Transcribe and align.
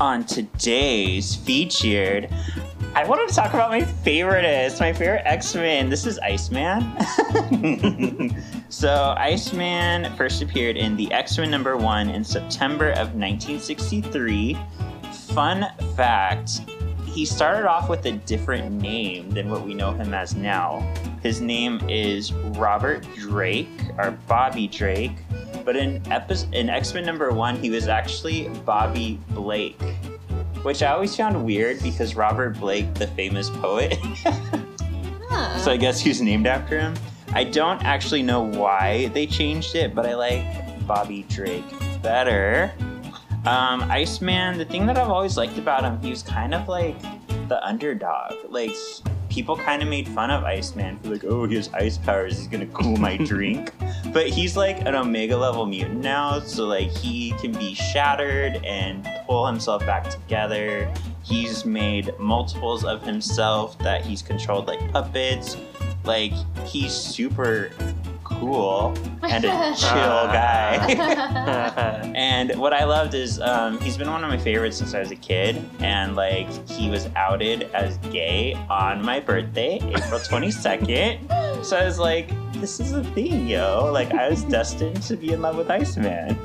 on 0.00 0.24
today's 0.24 1.34
featured, 1.34 2.28
I 2.94 3.06
wanted 3.06 3.28
to 3.28 3.34
talk 3.34 3.54
about 3.54 3.70
my 3.70 3.82
favoriteest, 3.82 4.80
my 4.80 4.92
favorite 4.92 5.22
X-Men. 5.24 5.88
This 5.88 6.06
is 6.06 6.18
Iceman. 6.18 6.82
so 8.68 9.14
Iceman 9.16 10.14
first 10.16 10.42
appeared 10.42 10.76
in 10.76 10.96
the 10.96 11.10
X-Men 11.12 11.50
number 11.50 11.76
one 11.76 12.10
in 12.10 12.24
September 12.24 12.90
of 12.90 13.14
1963. 13.14 14.58
Fun 15.12 15.66
fact, 15.94 16.60
he 17.06 17.24
started 17.24 17.66
off 17.66 17.88
with 17.88 18.04
a 18.06 18.12
different 18.12 18.72
name 18.72 19.30
than 19.30 19.50
what 19.50 19.64
we 19.64 19.74
know 19.74 19.92
him 19.92 20.12
as 20.12 20.34
now. 20.34 20.80
His 21.22 21.40
name 21.40 21.80
is 21.88 22.32
Robert 22.32 23.06
Drake, 23.16 23.68
or 23.98 24.10
Bobby 24.26 24.68
Drake, 24.68 25.16
but 25.66 25.76
in, 25.76 26.00
epi- 26.10 26.46
in 26.52 26.70
X 26.70 26.94
Men 26.94 27.04
number 27.04 27.30
one, 27.32 27.56
he 27.56 27.68
was 27.68 27.88
actually 27.88 28.48
Bobby 28.64 29.20
Blake, 29.30 29.78
which 30.62 30.82
I 30.82 30.92
always 30.92 31.14
found 31.14 31.44
weird 31.44 31.82
because 31.82 32.14
Robert 32.14 32.58
Blake, 32.58 32.94
the 32.94 33.08
famous 33.08 33.50
poet, 33.50 33.98
Huh. 35.28 35.58
so 35.58 35.72
I 35.72 35.76
guess 35.76 36.00
he's 36.00 36.22
named 36.22 36.46
after 36.46 36.80
him. 36.80 36.94
I 37.34 37.44
don't 37.44 37.82
actually 37.84 38.22
know 38.22 38.40
why 38.42 39.08
they 39.08 39.26
changed 39.26 39.74
it, 39.74 39.94
but 39.94 40.06
I 40.06 40.14
like 40.14 40.86
Bobby 40.86 41.26
Drake 41.28 41.64
better. 42.00 42.72
Um, 43.44 43.82
Iceman, 43.90 44.56
the 44.58 44.64
thing 44.64 44.86
that 44.86 44.96
I've 44.96 45.10
always 45.10 45.36
liked 45.36 45.58
about 45.58 45.82
him, 45.84 46.00
he 46.00 46.10
was 46.10 46.22
kind 46.22 46.54
of 46.54 46.68
like 46.68 46.96
the 47.48 47.62
underdog. 47.66 48.34
Like 48.48 48.70
people 49.36 49.54
kind 49.54 49.82
of 49.82 49.88
made 49.90 50.08
fun 50.08 50.30
of 50.30 50.44
Iceman 50.44 50.98
for 51.00 51.10
like, 51.10 51.24
oh, 51.24 51.46
he 51.46 51.56
has 51.56 51.68
ice 51.74 51.98
powers, 51.98 52.38
he's 52.38 52.48
gonna 52.48 52.64
cool 52.68 52.96
my 52.96 53.16
drink. 53.32 53.70
But 54.14 54.28
he's 54.28 54.56
like 54.56 54.80
an 54.86 54.94
Omega 54.94 55.36
level 55.36 55.66
mutant 55.66 56.00
now, 56.00 56.40
so 56.40 56.64
like 56.64 56.88
he 56.88 57.32
can 57.32 57.52
be 57.52 57.74
shattered 57.74 58.64
and 58.64 59.06
pull 59.26 59.46
himself 59.46 59.84
back 59.84 60.08
together. 60.08 60.90
He's 61.22 61.66
made 61.66 62.18
multiples 62.18 62.82
of 62.82 63.02
himself 63.02 63.78
that 63.80 64.06
he's 64.06 64.22
controlled 64.22 64.68
like 64.68 64.80
puppets. 64.90 65.58
Like 66.04 66.32
he's 66.64 66.92
super 66.92 67.72
cool 68.40 68.94
and 69.22 69.44
a 69.44 69.74
chill 69.76 70.26
guy. 70.30 72.02
And 72.16 72.58
what 72.58 72.72
I 72.72 72.84
loved 72.84 73.12
is 73.12 73.40
um, 73.40 73.78
he's 73.80 73.96
been 73.96 74.10
one 74.10 74.24
of 74.24 74.30
my 74.30 74.38
favorites 74.38 74.78
since 74.78 74.94
I 74.94 75.00
was 75.00 75.10
a 75.10 75.16
kid, 75.16 75.62
and 75.80 76.16
like 76.16 76.48
he 76.68 76.88
was 76.88 77.08
outed 77.14 77.64
as 77.74 77.98
gay 78.10 78.54
on 78.70 79.04
my 79.04 79.20
birthday, 79.20 79.78
April 79.94 80.18
twenty 80.24 80.50
second. 80.50 81.28
So 81.62 81.76
I 81.76 81.84
was 81.84 81.98
like, 81.98 82.30
"This 82.54 82.80
is 82.80 82.92
a 82.92 83.04
thing, 83.04 83.46
yo!" 83.48 83.90
Like 83.92 84.14
I 84.14 84.30
was 84.30 84.44
destined 84.44 85.02
to 85.02 85.16
be 85.16 85.32
in 85.32 85.42
love 85.42 85.56
with 85.56 85.70
Iceman. 85.70 86.38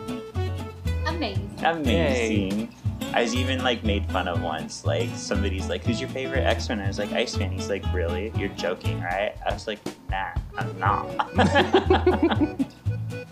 Amazing. 1.08 1.50
Amazing. 1.64 2.76
I 3.14 3.24
was 3.24 3.36
even 3.36 3.62
like 3.62 3.84
made 3.84 4.10
fun 4.10 4.28
of 4.30 4.42
once. 4.42 4.86
Like 4.86 5.10
somebody's 5.16 5.68
like, 5.68 5.84
"Who's 5.84 6.00
your 6.00 6.10
favorite 6.10 6.44
X 6.44 6.70
Men?" 6.70 6.80
I 6.80 6.88
was 6.88 6.98
like, 6.98 7.12
"Iceman." 7.12 7.52
He's 7.52 7.68
like, 7.70 7.84
"Really? 7.94 8.32
You're 8.38 8.50
joking, 8.50 9.02
right?" 9.02 9.36
I 9.46 9.54
was 9.54 9.68
like, 9.68 9.80
"Nah, 10.10 10.32
I'm 10.58 10.80
not." 10.80 11.08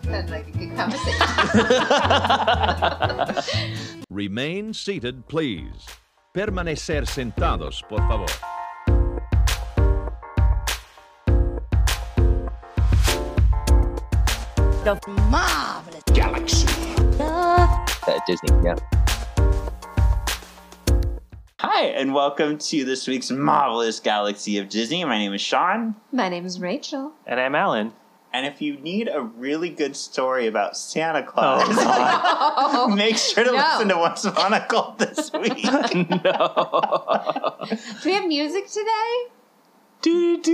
Sounds 0.03 0.31
like 0.31 0.47
a 0.47 0.51
good 0.51 0.75
conversation. 0.75 1.25
Remain 4.09 4.73
seated, 4.73 5.27
please. 5.27 5.87
Permanecer 6.33 7.05
sentados, 7.05 7.81
por 7.87 7.99
favor. 8.09 8.25
The 14.83 14.99
marvelous 15.29 16.03
Galaxy. 16.13 16.67
at 18.07 18.25
Disney. 18.25 18.49
Yeah. 18.63 18.75
Hi, 21.59 21.87
and 21.87 22.13
welcome 22.13 22.57
to 22.57 22.85
this 22.85 23.05
week's 23.07 23.29
marvelous 23.31 23.99
galaxy 23.99 24.57
of 24.59 24.69
Disney. 24.69 25.03
My 25.03 25.17
name 25.17 25.33
is 25.33 25.41
Sean. 25.41 25.95
My 26.11 26.29
name 26.29 26.45
is 26.45 26.59
Rachel. 26.59 27.11
And 27.27 27.39
I'm 27.39 27.53
Alan. 27.53 27.91
And 28.31 28.45
if 28.45 28.61
you 28.61 28.77
need 28.77 29.09
a 29.11 29.21
really 29.21 29.69
good 29.69 29.95
story 29.95 30.47
about 30.47 30.77
Santa 30.77 31.19
oh, 31.19 31.23
Claus, 31.31 31.65
Oh, 31.71 32.87
make 32.95 33.17
sure 33.17 33.43
to 33.43 33.51
No. 33.51 33.57
listen 33.57 33.87
to 33.89 33.97
What's 33.97 34.23
Monocle 34.23 34.95
this 34.99 35.33
week. 35.33 35.65
no. 35.65 37.55
Do 37.67 38.09
we 38.09 38.13
have 38.13 38.27
music 38.27 38.67
today? 38.67 39.25
Do, 40.01 40.41
do, 40.41 40.51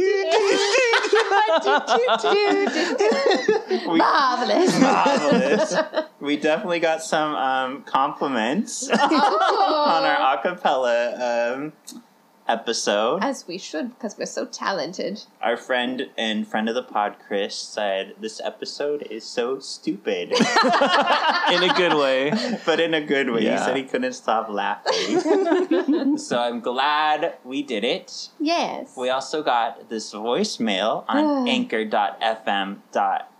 we, 3.87 3.97
Marvelous. 3.97 4.79
marvelous. 4.79 5.75
We 6.19 6.37
definitely 6.37 6.79
got 6.79 7.03
some 7.03 7.35
um, 7.35 7.83
compliments 7.83 8.89
on 8.91 8.99
our 8.99 10.37
acapella 10.37 11.57
um, 11.57 11.73
episode. 12.47 13.23
As 13.23 13.47
we 13.47 13.57
should, 13.57 13.89
because 13.95 14.17
we're 14.17 14.25
so 14.25 14.45
talented. 14.45 15.23
Our 15.41 15.57
friend 15.57 16.09
and 16.17 16.47
friend 16.47 16.69
of 16.69 16.75
the 16.75 16.83
pod, 16.83 17.15
Chris, 17.27 17.55
said 17.55 18.15
this 18.19 18.39
episode 18.43 19.03
is 19.09 19.23
so 19.23 19.59
stupid, 19.59 20.31
In 20.31 21.63
a 21.63 21.73
good 21.75 21.93
way. 21.95 22.31
but 22.65 22.79
in 22.79 22.93
a 22.93 23.01
good 23.01 23.29
way. 23.31 23.41
He 23.41 23.57
said 23.57 23.75
he 23.75 23.83
couldn't 23.83 24.13
stop 24.13 24.49
laughing. 24.49 26.17
so 26.19 26.39
I'm 26.39 26.59
glad 26.61 27.35
we 27.43 27.63
did 27.63 27.83
it. 27.83 28.29
Yes. 28.39 28.93
We 28.97 29.09
also 29.09 29.43
got 29.43 29.89
this 29.89 30.13
voicemail 30.13 31.05
on 31.07 31.47
anchor.fm. 31.49 32.77
Dot, 32.91 33.31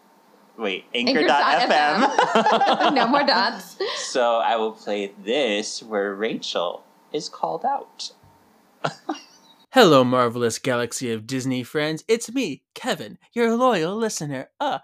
wait, 0.58 0.86
anchor.fm. 0.94 2.94
no 2.96 3.08
more 3.08 3.24
dots. 3.24 3.78
so 3.98 4.38
I 4.38 4.56
will 4.56 4.72
play 4.74 5.14
this 5.24 5.84
where 5.84 6.14
Rachel 6.14 6.84
is 7.14 7.30
called 7.30 7.64
out. 7.66 8.12
Hello, 9.72 10.04
marvelous 10.04 10.60
galaxy 10.60 11.12
of 11.12 11.28
Disney 11.28 11.64
friends. 11.64 12.04
It's 12.08 12.32
me, 12.32 12.64
Kevin, 12.74 13.18
your 13.34 13.56
loyal 13.56 13.96
listener. 13.96 14.50
Uh, 14.60 14.80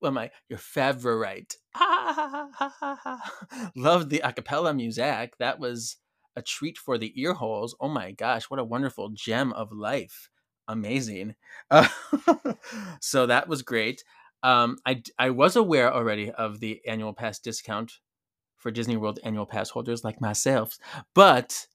well, 0.00 0.12
my 0.12 0.30
your 0.48 0.58
favorite. 0.58 1.56
Loved 3.76 4.10
the 4.10 4.20
a 4.24 4.32
cappella 4.32 4.74
music. 4.74 5.34
That 5.38 5.58
was 5.58 5.96
a 6.36 6.42
treat 6.42 6.78
for 6.78 6.98
the 6.98 7.12
ear 7.20 7.34
holes. 7.34 7.74
Oh 7.80 7.88
my 7.88 8.12
gosh, 8.12 8.44
what 8.44 8.60
a 8.60 8.64
wonderful 8.64 9.10
gem 9.10 9.52
of 9.52 9.72
life. 9.72 10.28
Amazing. 10.68 11.34
Uh, 11.70 11.88
so 13.00 13.26
that 13.26 13.48
was 13.48 13.62
great. 13.62 14.04
Um, 14.42 14.78
I, 14.86 15.02
I 15.18 15.30
was 15.30 15.56
aware 15.56 15.92
already 15.92 16.30
of 16.30 16.60
the 16.60 16.80
annual 16.86 17.12
pass 17.12 17.38
discount 17.38 17.92
for 18.56 18.70
Disney 18.70 18.96
World 18.96 19.18
annual 19.24 19.46
pass 19.46 19.70
holders 19.70 20.04
like 20.04 20.20
myself, 20.20 20.78
but 21.14 21.66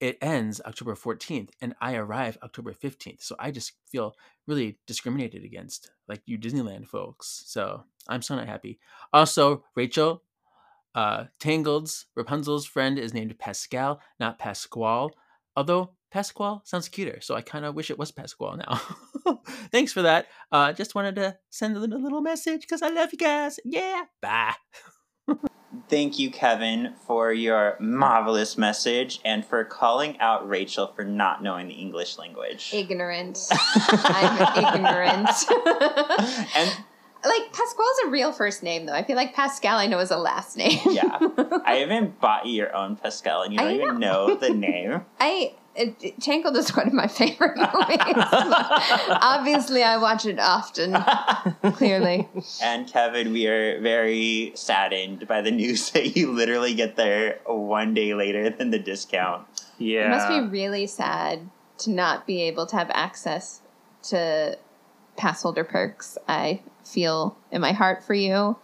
it 0.00 0.18
ends 0.20 0.60
October 0.66 0.94
14th 0.94 1.50
and 1.60 1.74
I 1.80 1.94
arrive 1.94 2.38
October 2.42 2.72
15th. 2.72 3.22
So 3.22 3.36
I 3.38 3.50
just 3.50 3.72
feel 3.90 4.14
really 4.46 4.78
discriminated 4.86 5.44
against, 5.44 5.90
like 6.08 6.22
you 6.26 6.38
Disneyland 6.38 6.86
folks. 6.86 7.44
So 7.46 7.84
I'm 8.08 8.22
so 8.22 8.36
not 8.36 8.46
happy. 8.46 8.78
Also, 9.12 9.64
Rachel, 9.74 10.22
uh, 10.94 11.24
Tangled's 11.38 12.06
Rapunzel's 12.14 12.66
friend 12.66 12.98
is 12.98 13.14
named 13.14 13.38
Pascal, 13.38 14.00
not 14.20 14.38
Pasquale. 14.38 15.10
Although 15.56 15.90
Pasquale 16.10 16.60
sounds 16.64 16.88
cuter, 16.88 17.20
so 17.20 17.34
I 17.34 17.40
kind 17.40 17.64
of 17.64 17.74
wish 17.74 17.90
it 17.90 17.98
was 17.98 18.12
Pasquale 18.12 18.58
now. 18.58 18.80
Thanks 19.72 19.92
for 19.92 20.02
that. 20.02 20.26
Uh, 20.52 20.72
just 20.72 20.94
wanted 20.94 21.16
to 21.16 21.36
send 21.50 21.76
a 21.76 21.80
little, 21.80 22.00
little 22.00 22.20
message 22.20 22.62
because 22.62 22.82
I 22.82 22.88
love 22.88 23.10
you 23.12 23.18
guys. 23.18 23.58
Yeah, 23.64 24.04
bye. 24.20 24.54
Thank 25.88 26.18
you, 26.18 26.30
Kevin, 26.30 26.94
for 27.06 27.32
your 27.32 27.76
marvelous 27.80 28.58
message 28.58 29.20
and 29.24 29.44
for 29.44 29.64
calling 29.64 30.18
out 30.20 30.48
Rachel 30.48 30.86
for 30.88 31.04
not 31.04 31.42
knowing 31.42 31.68
the 31.68 31.74
English 31.74 32.18
language. 32.18 32.70
Ignorant. 32.72 33.38
I'm 33.52 34.74
ignorant. 34.74 35.28
and 36.56 36.84
like 37.24 37.52
Pasquale's 37.52 37.98
a 38.06 38.08
real 38.10 38.32
first 38.32 38.62
name, 38.62 38.86
though. 38.86 38.92
I 38.92 39.02
feel 39.02 39.16
like 39.16 39.34
Pascal 39.34 39.78
I 39.78 39.86
know 39.86 39.98
is 39.98 40.10
a 40.10 40.16
last 40.16 40.56
name. 40.56 40.78
yeah, 40.86 41.18
I 41.64 41.82
even 41.82 42.14
bought 42.20 42.46
you 42.46 42.54
your 42.54 42.74
own 42.74 42.96
Pascal, 42.96 43.42
and 43.42 43.52
you 43.52 43.58
don't 43.58 43.72
even 43.72 43.98
know 43.98 44.36
the 44.36 44.50
name. 44.50 45.02
I 45.20 45.54
it, 45.76 45.96
it- 46.02 46.20
Tangled 46.20 46.56
is 46.56 46.74
one 46.76 46.86
of 46.86 46.92
my 46.92 47.06
favorite 47.06 47.56
movies. 47.56 48.24
Obviously, 49.22 49.82
I 49.82 49.96
watch 49.98 50.26
it 50.26 50.38
often. 50.38 50.96
Clearly, 51.74 52.28
And 52.62 52.86
Kevin, 52.90 53.32
we 53.32 53.46
are 53.46 53.80
very 53.80 54.52
saddened 54.54 55.26
by 55.28 55.42
the 55.42 55.50
news 55.50 55.90
that 55.92 56.16
you 56.16 56.32
literally 56.32 56.74
get 56.74 56.96
there 56.96 57.40
one 57.46 57.94
day 57.94 58.14
later 58.14 58.50
than 58.50 58.70
the 58.70 58.78
discount. 58.78 59.46
Yeah. 59.78 60.06
it 60.06 60.10
must 60.10 60.28
be 60.28 60.40
really 60.40 60.86
sad 60.86 61.50
to 61.78 61.90
not 61.90 62.26
be 62.26 62.42
able 62.42 62.64
to 62.66 62.76
have 62.76 62.90
access 62.94 63.60
to 64.04 64.56
pass 65.16 65.42
holder 65.42 65.64
perks. 65.64 66.16
I 66.26 66.62
feel 66.84 67.36
in 67.50 67.60
my 67.60 67.72
heart 67.72 68.02
for 68.02 68.14
you 68.14 68.56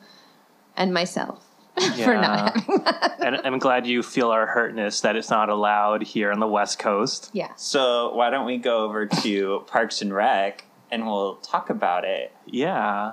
and 0.76 0.94
myself 0.94 1.44
for 2.04 2.14
not 2.14 2.54
Yeah. 2.54 2.60
having 2.60 2.84
that. 2.84 3.16
and 3.20 3.36
I'm 3.44 3.58
glad 3.58 3.86
you 3.86 4.02
feel 4.02 4.30
our 4.30 4.46
hurtness 4.46 5.00
that 5.00 5.16
it's 5.16 5.30
not 5.30 5.48
allowed 5.48 6.02
here 6.02 6.30
on 6.30 6.38
the 6.40 6.46
West 6.46 6.78
Coast. 6.78 7.30
Yeah. 7.32 7.52
So 7.56 8.14
why 8.14 8.30
don't 8.30 8.46
we 8.46 8.58
go 8.58 8.84
over 8.84 9.06
to 9.06 9.64
Parks 9.66 10.02
and 10.02 10.12
Rec 10.14 10.64
and 10.90 11.06
we'll 11.06 11.36
talk 11.36 11.70
about 11.70 12.04
it. 12.04 12.32
Yeah. 12.46 13.12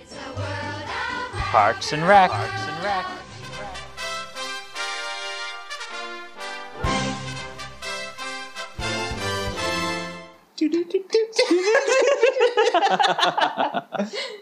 It's 0.00 0.14
a 0.14 0.30
world 0.32 0.82
of 0.82 1.38
Parks 1.38 1.92
and 1.92 2.06
Rec. 2.06 2.30
Parks 2.30 2.68
and 2.68 2.84
Rec. 2.84 3.06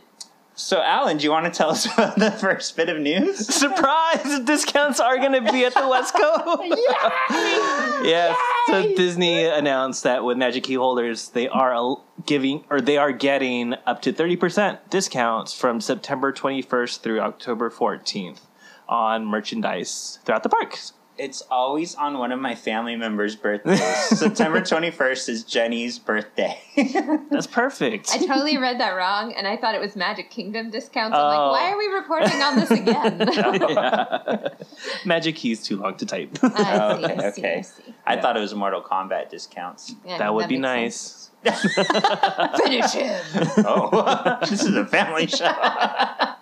So, 0.59 0.81
Alan, 0.81 1.19
do 1.19 1.25
you 1.25 1.31
want 1.31 1.45
to 1.45 1.57
tell 1.57 1.69
us 1.69 1.85
about 1.95 2.19
the 2.19 2.31
first 2.31 2.77
bit 2.79 2.89
of 2.89 2.99
news? 2.99 3.47
Surprise! 3.47 4.41
Discounts 4.41 4.99
are 5.01 5.19
going 5.19 5.33
to 5.33 5.53
be 5.53 5.67
at 5.67 5.75
the 5.75 5.87
West 5.87 6.15
Coast. 6.15 6.63
yes. 8.03 8.35
So 8.67 8.95
Disney 8.97 9.45
announced 9.45 10.03
that 10.05 10.25
with 10.25 10.39
Magic 10.39 10.65
Key 10.65 10.75
holders, 10.75 11.29
they 11.29 11.47
are 11.47 11.99
giving 12.25 12.65
or 12.71 12.81
they 12.81 12.97
are 12.97 13.13
getting 13.13 13.75
up 13.87 14.01
to 14.03 14.13
thirty 14.15 14.37
percent 14.37 14.89
discounts 14.89 15.53
from 15.53 15.83
September 15.83 16.33
twenty 16.33 16.63
first 16.63 17.03
through 17.03 17.21
October 17.21 17.69
fourteenth 17.69 18.41
on 18.89 19.27
merchandise 19.27 20.21
throughout 20.25 20.43
the 20.43 20.49
parks. 20.49 20.95
It's 21.19 21.41
always 21.51 21.95
on 21.95 22.19
one 22.19 22.31
of 22.31 22.39
my 22.41 22.55
family 22.55 22.95
members' 22.95 23.37
birthdays. 23.37 23.81
September 24.19 24.61
21st 24.61 25.29
is 25.31 25.45
Jenny's 25.45 25.99
birthday. 25.99 26.59
That's 27.31 27.47
perfect. 27.47 28.11
I 28.13 28.19
totally 28.19 28.59
read 28.59 28.81
that 28.81 28.91
wrong, 28.91 29.33
and 29.33 29.47
I 29.47 29.57
thought 29.57 29.75
it 29.75 29.81
was 29.81 29.97
Magic 29.97 30.31
Kingdom 30.31 30.71
discounts. 30.71 31.17
I'm 31.17 31.25
Oh. 31.25 31.29
like, 31.29 31.61
why 31.61 31.71
are 31.73 31.79
we 31.79 31.87
reporting 31.87 32.43
on 32.43 32.57
this 32.57 32.71
again? 32.71 33.29
Yeah. 33.77 34.49
Magic 35.05 35.37
Key's 35.37 35.63
too 35.63 35.77
long 35.79 35.97
to 35.97 36.07
type. 36.07 36.37
I 36.43 36.49
see, 36.49 36.55
Oh, 36.57 36.91
okay, 37.05 37.15
I 37.15 37.31
see, 37.31 37.41
okay. 37.41 37.59
I 37.59 37.61
see. 37.63 37.95
I 38.07 38.17
thought 38.21 38.37
it 38.37 38.41
was 38.41 38.55
Mortal 38.55 38.83
Kombat 38.83 39.31
discounts. 39.31 39.95
Yeah, 40.05 40.19
that 40.19 40.35
would 40.35 40.49
be 40.49 40.59
nice. 40.59 40.97
sense. 40.97 41.16
Finish 42.65 42.93
him. 42.93 43.25
Oh, 43.59 44.39
this 44.49 44.63
is 44.65 44.75
a 44.77 44.87
family 44.87 45.27
show. 45.27 45.51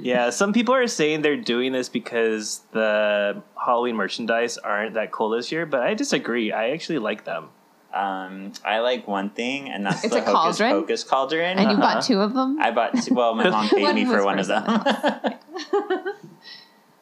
Yeah, 0.00 0.30
some 0.30 0.52
people 0.52 0.74
are 0.76 0.86
saying 0.86 1.22
they're 1.22 1.36
doing 1.36 1.72
this 1.72 1.88
because 1.88 2.60
the 2.70 3.42
Halloween 3.60 3.96
merchandise 3.96 4.56
aren't 4.56 4.94
that 4.94 5.10
cool 5.10 5.30
this 5.30 5.50
year, 5.50 5.66
but 5.66 5.80
I 5.82 5.94
disagree. 5.94 6.52
I 6.52 6.70
actually 6.70 7.00
like 7.00 7.24
them. 7.24 7.48
Um, 7.92 8.52
I 8.64 8.78
like 8.78 9.08
one 9.08 9.30
thing, 9.30 9.68
and 9.68 9.84
that's 9.84 10.04
It's 10.04 10.14
the 10.14 10.20
a 10.20 10.24
Hocus 10.24 10.58
cauldron? 10.58 10.70
Pocus 10.70 11.02
cauldron. 11.04 11.58
And 11.58 11.68
you 11.72 11.76
Uh-huh. 11.78 11.94
bought 11.94 12.04
two 12.04 12.20
of 12.20 12.32
them? 12.32 12.58
I 12.60 12.70
bought. 12.70 12.94
Two, 13.02 13.12
well, 13.14 13.34
my 13.34 13.50
mom 13.50 13.68
paid 13.68 13.82
One 13.82 13.94
me 13.96 14.04
was 14.04 14.14
for 14.18 14.24
one 14.24 14.38
of 14.38 14.46
for 14.46 14.52
them. 14.52 14.64
I 14.68 16.14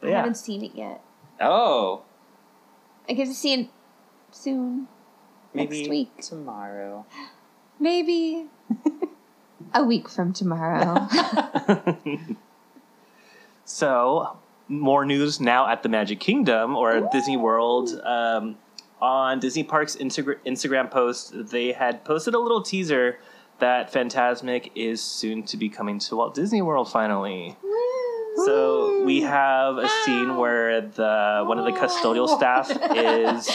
Yeah. 0.03 0.17
haven't 0.17 0.37
seen 0.39 0.65
it 0.65 0.75
yet. 0.75 1.03
oh, 1.39 2.01
I 3.07 3.13
get 3.13 3.27
to 3.27 3.35
see 3.35 3.53
it 3.53 3.69
soon. 4.31 4.89
maybe 5.53 5.81
Next 5.81 5.91
week. 5.91 6.21
tomorrow. 6.23 7.05
Maybe 7.79 8.47
a 9.75 9.85
week 9.85 10.09
from 10.09 10.33
tomorrow. 10.33 11.07
So, 13.67 14.39
more 14.69 15.05
news 15.05 15.41
now 15.41 15.69
at 15.69 15.83
the 15.83 15.89
Magic 15.89 16.21
Kingdom 16.21 16.77
or 16.77 17.09
Disney 17.11 17.37
World. 17.37 17.91
Um, 18.05 18.57
on 19.03 19.41
Disney 19.41 19.65
Parks 19.65 19.97
Instagram 19.97 20.37
Instagram 20.47 20.89
post, 20.91 21.33
they 21.51 21.73
had 21.73 22.05
posted 22.05 22.35
a 22.35 22.39
little 22.39 22.63
teaser 22.63 23.19
that 23.59 23.93
Fantasmic 23.93 24.71
is 24.77 25.03
soon 25.03 25.43
to 25.45 25.57
be 25.57 25.69
coming 25.69 25.99
to 25.99 26.17
Walt 26.17 26.35
Disney 26.35 26.63
World 26.63 26.91
finally. 26.91 27.57
So 28.45 29.03
we 29.05 29.23
have 29.23 29.79
a 29.79 29.89
scene 30.05 30.37
where 30.37 30.81
the 30.83 31.43
one 31.45 31.59
of 31.59 31.65
the 31.65 31.73
custodial 31.73 32.29
staff 32.29 32.71
is 32.95 33.51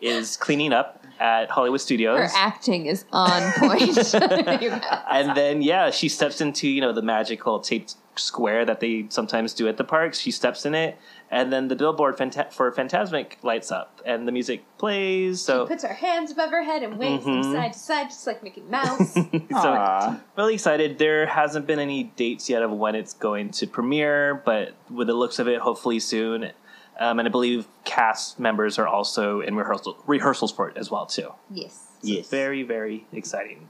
is 0.00 0.36
cleaning 0.36 0.72
up 0.72 1.03
at 1.20 1.50
Hollywood 1.50 1.80
Studios. 1.80 2.18
Her 2.18 2.28
acting 2.38 2.86
is 2.86 3.04
on 3.12 3.52
point. 3.52 4.14
and 4.14 5.36
then 5.36 5.62
yeah, 5.62 5.90
she 5.90 6.08
steps 6.08 6.40
into 6.40 6.68
you 6.68 6.80
know 6.80 6.92
the 6.92 7.02
magical 7.02 7.60
taped 7.60 7.94
square 8.16 8.64
that 8.64 8.78
they 8.80 9.06
sometimes 9.08 9.52
do 9.54 9.66
at 9.68 9.76
the 9.76 9.84
parks. 9.84 10.18
She 10.20 10.30
steps 10.30 10.64
in 10.64 10.74
it, 10.74 10.96
and 11.32 11.52
then 11.52 11.66
the 11.66 11.74
billboard 11.74 12.16
phanta- 12.16 12.52
for 12.52 12.70
Fantasmic 12.70 13.42
lights 13.42 13.72
up, 13.72 14.00
and 14.06 14.28
the 14.28 14.30
music 14.32 14.62
plays. 14.78 15.40
So, 15.40 15.64
she 15.64 15.68
puts 15.72 15.82
her 15.82 15.94
hands 15.94 16.30
above 16.30 16.50
her 16.50 16.62
head 16.62 16.82
and 16.84 16.96
waves 16.96 17.24
them 17.24 17.42
Mhm. 17.42 17.52
side 17.52 17.72
to 17.72 17.78
side, 17.78 18.04
just 18.10 18.24
like 18.26 18.42
Mickey 18.44 18.62
Mouse. 18.70 19.14
so 19.14 19.24
Aw. 19.52 20.20
really 20.36 20.54
excited. 20.54 20.98
There 20.98 21.26
hasn't 21.26 21.66
been 21.66 21.80
any 21.80 22.04
dates 22.04 22.48
yet 22.48 22.62
of 22.62 22.70
when 22.70 22.94
it's 22.94 23.14
going 23.14 23.50
to 23.50 23.66
premiere, 23.66 24.40
but 24.44 24.74
with 24.88 25.08
the 25.08 25.14
looks 25.14 25.40
of 25.40 25.48
it, 25.48 25.58
hopefully 25.60 25.98
soon. 25.98 26.52
Um, 26.98 27.18
and 27.18 27.26
I 27.26 27.30
believe 27.30 27.66
cast 27.84 28.38
members 28.38 28.78
are 28.78 28.86
also 28.86 29.40
in 29.40 29.56
rehearsal 29.56 29.98
rehearsals 30.06 30.52
for 30.52 30.68
it 30.68 30.76
as 30.76 30.90
well 30.90 31.06
too. 31.06 31.32
yes. 31.50 31.80
Yes. 32.02 32.28
Very 32.28 32.62
very 32.62 33.06
exciting. 33.12 33.68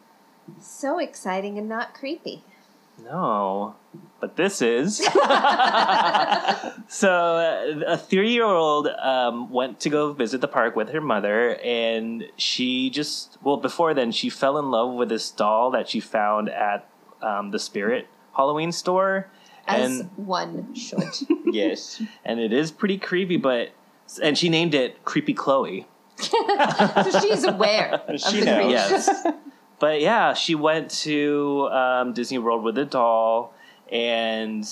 So 0.60 0.98
exciting 0.98 1.58
and 1.58 1.68
not 1.68 1.94
creepy. 1.94 2.42
No, 3.02 3.74
but 4.20 4.36
this 4.36 4.62
is. 4.62 4.98
so, 6.88 7.10
uh, 7.10 7.82
a 7.86 7.98
three 7.98 8.32
year 8.32 8.44
old 8.44 8.86
um, 8.86 9.50
went 9.50 9.80
to 9.80 9.90
go 9.90 10.12
visit 10.12 10.40
the 10.40 10.48
park 10.48 10.76
with 10.76 10.90
her 10.90 11.00
mother, 11.00 11.56
and 11.56 12.24
she 12.36 12.90
just, 12.90 13.36
well, 13.42 13.56
before 13.56 13.94
then, 13.94 14.12
she 14.12 14.30
fell 14.30 14.58
in 14.58 14.70
love 14.70 14.94
with 14.94 15.08
this 15.08 15.30
doll 15.30 15.72
that 15.72 15.88
she 15.88 15.98
found 15.98 16.48
at 16.48 16.88
um, 17.20 17.50
the 17.50 17.58
Spirit 17.58 18.06
Halloween 18.36 18.70
store. 18.70 19.28
As 19.66 20.00
And, 20.00 20.11
one 20.16 20.75
should. 20.75 21.02
Yes. 21.46 22.02
and 22.25 22.40
it 22.40 22.52
is 22.52 22.70
pretty 22.70 22.99
creepy, 22.99 23.37
but. 23.37 23.70
And 24.22 24.37
she 24.37 24.49
named 24.49 24.75
it 24.75 25.05
Creepy 25.05 25.34
Chloe. 25.34 25.87
so 26.19 27.20
she's 27.20 27.44
aware. 27.44 28.02
of 28.06 28.20
She 28.20 28.40
the 28.40 28.46
knows. 28.46 28.70
Yes. 28.70 29.26
but 29.78 30.00
yeah, 30.00 30.34
she 30.34 30.55
went 30.55 30.90
to 31.02 31.69
um, 31.72 32.12
Disney 32.12 32.38
World 32.38 32.62
with 32.62 32.76
a 32.78 32.84
doll, 32.84 33.55
and 33.90 34.64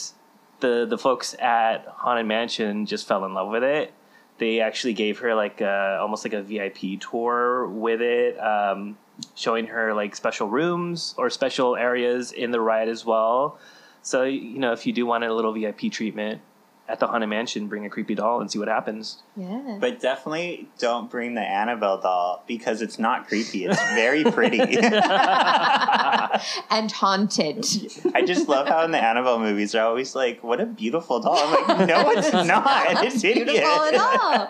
the 0.61 0.87
the 0.89 0.99
folks 0.99 1.35
at 1.41 1.87
Haunted 1.89 2.27
Mansion 2.27 2.85
just 2.87 3.09
fell 3.09 3.25
in 3.25 3.33
love 3.35 3.49
with 3.51 3.65
it. 3.65 3.93
They 4.39 4.61
actually 4.61 4.95
gave 4.95 5.19
her 5.21 5.35
like 5.35 5.61
a, 5.61 5.99
almost 6.01 6.25
like 6.25 6.33
a 6.35 6.43
VIP 6.43 7.01
tour 7.01 7.67
with 7.69 8.01
it, 8.01 8.39
um, 8.41 8.97
showing 9.35 9.67
her 9.69 9.95
like 9.95 10.15
special 10.17 10.49
rooms 10.49 11.15
or 11.17 11.31
special 11.31 11.77
areas 11.77 12.33
in 12.33 12.51
the 12.51 12.61
ride 12.61 12.89
as 12.89 13.05
well. 13.05 13.59
So 14.03 14.25
you 14.25 14.59
know, 14.59 14.73
if 14.73 14.87
you 14.87 14.93
do 14.93 15.07
want 15.07 15.25
a 15.25 15.33
little 15.33 15.53
VIP 15.53 15.91
treatment 15.91 16.41
at 16.89 16.99
the 16.99 17.07
Haunted 17.07 17.29
Mansion, 17.29 17.69
bring 17.69 17.87
a 17.87 17.91
creepy 17.91 18.15
doll 18.17 18.41
and 18.41 18.51
see 18.51 18.59
what 18.59 18.69
happens. 18.69 19.23
Yeah. 19.37 19.79
But 19.81 20.01
definitely 20.01 20.69
don't 20.79 21.09
bring 21.11 21.35
the 21.35 21.41
Annabelle 21.41 22.01
doll 22.01 22.43
because 22.47 22.83
it's 22.83 22.99
not 22.99 23.29
creepy. 23.29 23.65
It's 23.67 23.81
very 23.95 24.25
pretty. 24.25 24.59
and 26.71 26.91
haunted. 26.93 27.65
I 28.15 28.23
just 28.27 28.49
love 28.49 28.69
how 28.69 28.85
in 28.85 28.91
the 28.91 29.03
Annabelle 29.03 29.39
movies 29.39 29.73
they're 29.73 29.85
always 29.85 30.15
like, 30.15 30.43
"What 30.43 30.61
a 30.61 30.67
beautiful 30.67 31.21
doll." 31.21 31.37
I'm 31.39 31.79
like, 31.79 31.89
"No, 31.89 32.11
it's 32.17 32.33
not. 32.33 33.05
It's 33.05 33.23
Beautiful 33.23 33.55
hideous." 33.55 33.69
at 33.69 33.95
all. 33.95 34.49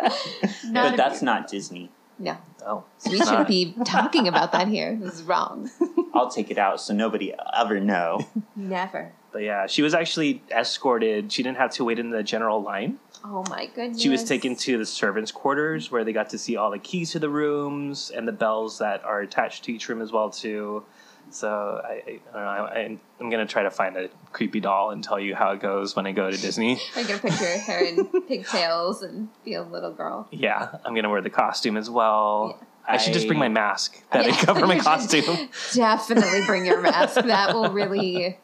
Not 0.72 0.90
But 0.90 0.96
that's 0.96 1.20
beau- 1.20 1.26
not 1.26 1.48
Disney. 1.48 1.90
No. 2.18 2.36
Oh, 2.64 2.84
We 3.10 3.18
shouldn't 3.18 3.48
be 3.48 3.74
talking 3.84 4.28
about 4.28 4.52
that 4.52 4.68
here. 4.68 4.96
This 5.00 5.14
is 5.14 5.22
wrong. 5.24 5.68
I'll 6.14 6.30
take 6.30 6.50
it 6.50 6.58
out 6.58 6.80
so 6.80 6.94
nobody 6.94 7.34
ever 7.56 7.80
know. 7.80 8.24
Never. 8.54 9.12
But 9.32 9.42
yeah, 9.42 9.66
she 9.66 9.82
was 9.82 9.94
actually 9.94 10.42
escorted. 10.50 11.32
She 11.32 11.42
didn't 11.42 11.56
have 11.58 11.70
to 11.72 11.84
wait 11.84 11.98
in 11.98 12.10
the 12.10 12.22
general 12.22 12.62
line. 12.62 12.98
Oh 13.24 13.44
my 13.48 13.66
goodness. 13.66 14.00
She 14.02 14.08
was 14.08 14.24
taken 14.24 14.56
to 14.56 14.76
the 14.78 14.84
servants' 14.86 15.30
quarters 15.32 15.90
where 15.90 16.04
they 16.04 16.12
got 16.12 16.30
to 16.30 16.38
see 16.38 16.56
all 16.56 16.70
the 16.70 16.78
keys 16.78 17.12
to 17.12 17.18
the 17.18 17.28
rooms 17.30 18.10
and 18.14 18.26
the 18.28 18.32
bells 18.32 18.78
that 18.78 19.02
are 19.04 19.20
attached 19.20 19.64
to 19.64 19.72
each 19.72 19.88
room 19.88 20.02
as 20.02 20.12
well 20.12 20.28
too. 20.28 20.84
So 21.30 21.80
I, 21.82 21.92
I, 21.92 21.98
I 22.08 22.10
don't 22.34 22.34
know. 22.34 22.40
I, 22.40 22.98
I'm 23.20 23.30
gonna 23.30 23.46
try 23.46 23.62
to 23.62 23.70
find 23.70 23.96
a 23.96 24.08
creepy 24.32 24.60
doll 24.60 24.90
and 24.90 25.02
tell 25.02 25.18
you 25.20 25.34
how 25.34 25.52
it 25.52 25.60
goes 25.60 25.96
when 25.96 26.06
I 26.06 26.12
go 26.12 26.30
to 26.30 26.36
Disney. 26.36 26.78
I'm 26.96 27.06
gonna 27.06 27.20
picture 27.20 27.44
her 27.46 27.58
hair 27.58 27.84
in 27.86 28.04
pigtails 28.22 29.02
and 29.02 29.28
be 29.44 29.54
a 29.54 29.62
little 29.62 29.92
girl. 29.92 30.28
Yeah, 30.30 30.76
I'm 30.84 30.94
gonna 30.94 31.08
wear 31.08 31.22
the 31.22 31.30
costume 31.30 31.76
as 31.78 31.88
well. 31.88 32.60
I 32.86 32.96
should 32.98 33.12
just 33.14 33.28
bring 33.28 33.38
my 33.38 33.48
mask 33.48 34.02
that 34.10 34.26
Yeah. 34.26 34.36
cover 34.36 34.66
my 34.66 34.78
costume. 34.80 35.48
Definitely 35.72 36.44
bring 36.44 36.66
your 36.66 36.80
mask. 36.82 37.14
That 37.14 37.54
will 37.54 37.70
really. 37.70 38.36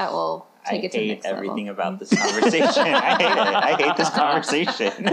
That 0.00 0.12
will 0.12 0.46
I 0.66 0.76
it 0.76 0.92
to 0.92 0.98
the 0.98 1.08
hate 1.08 1.26
everything 1.26 1.66
level. 1.66 1.82
about 1.82 1.98
this 1.98 2.08
conversation. 2.08 2.86
I 2.86 3.16
hate 3.16 3.32
it. 3.32 3.38
I 3.38 3.74
hate 3.76 3.96
this 3.98 4.08
conversation. 4.10 5.10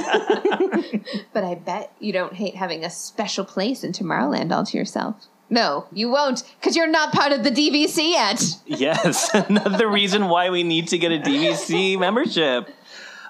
But 1.34 1.44
I 1.44 1.56
bet 1.56 1.92
you 2.00 2.14
don't 2.14 2.34
hate 2.34 2.56
having 2.56 2.86
a 2.86 2.90
special 2.90 3.44
place 3.44 3.84
in 3.84 3.92
Tomorrowland 3.92 4.52
all 4.52 4.66
to 4.66 4.78
yourself. 4.78 5.26
No, 5.50 5.88
you 5.92 6.10
won't, 6.10 6.44
because 6.60 6.76
you're 6.76 6.88
not 6.88 7.14
part 7.14 7.32
of 7.32 7.44
the 7.44 7.52
DVC 7.52 8.12
yet. 8.12 8.44
Yes, 8.66 9.30
another 9.34 9.90
reason 9.90 10.30
why 10.30 10.50
we 10.50 10.64
need 10.64 10.88
to 10.90 10.98
get 10.98 11.12
a 11.12 11.20
DVC 11.20 12.00
membership. 12.08 12.70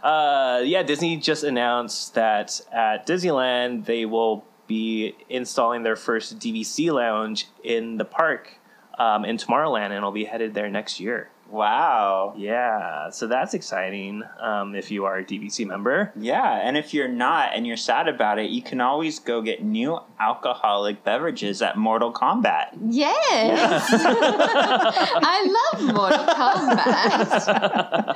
Uh, 0.03 0.61
yeah, 0.63 0.83
Disney 0.83 1.17
just 1.17 1.43
announced 1.43 2.13
that 2.13 2.61
at 2.71 3.07
Disneyland 3.07 3.85
they 3.85 4.05
will 4.05 4.45
be 4.67 5.15
installing 5.27 5.83
their 5.83 5.95
first 5.95 6.39
DVC 6.39 6.91
lounge 6.91 7.47
in 7.63 7.97
the 7.97 8.05
park 8.05 8.59
um, 8.97 9.25
in 9.25 9.37
Tomorrowland, 9.37 9.85
and 9.85 9.93
it'll 9.93 10.11
be 10.11 10.25
headed 10.25 10.53
there 10.53 10.69
next 10.69 10.99
year. 10.99 11.29
Wow. 11.49 12.33
Yeah, 12.37 13.09
so 13.09 13.27
that's 13.27 13.53
exciting 13.53 14.23
um, 14.39 14.75
if 14.75 14.91
you 14.91 15.05
are 15.05 15.17
a 15.17 15.23
DVC 15.23 15.65
member. 15.65 16.11
Yeah, 16.15 16.59
and 16.67 16.75
if 16.77 16.93
you're 16.93 17.07
not 17.07 17.53
and 17.55 17.65
you're 17.65 17.77
sad 17.77 18.07
about 18.07 18.37
it, 18.39 18.49
you 18.49 18.61
can 18.61 18.81
always 18.81 19.19
go 19.19 19.41
get 19.41 19.63
new 19.63 19.99
alcoholic 20.19 21.03
beverages 21.03 21.61
at 21.61 21.77
Mortal 21.77 22.11
Kombat. 22.11 22.77
Yes. 22.89 23.89
I 24.03 25.71
love 25.73 25.95
Mortal 25.95 26.25
Kombat. 26.25 28.15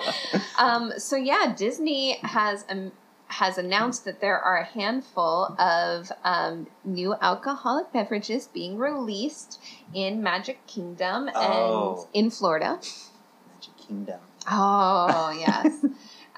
um, 0.59 0.91
so 0.97 1.15
yeah, 1.15 1.53
Disney 1.55 2.17
has 2.23 2.65
um, 2.69 2.91
has 3.27 3.57
announced 3.57 4.03
that 4.05 4.19
there 4.19 4.37
are 4.37 4.57
a 4.57 4.65
handful 4.65 5.55
of 5.57 6.11
um, 6.25 6.67
new 6.83 7.15
alcoholic 7.21 7.93
beverages 7.93 8.47
being 8.47 8.77
released 8.77 9.61
in 9.93 10.21
Magic 10.21 10.65
Kingdom 10.67 11.29
Oh. 11.33 12.07
and 12.13 12.25
in 12.25 12.29
Florida. 12.29 12.79
Kingdom. 13.91 14.19
Oh 14.49 15.31
yes, 15.37 15.85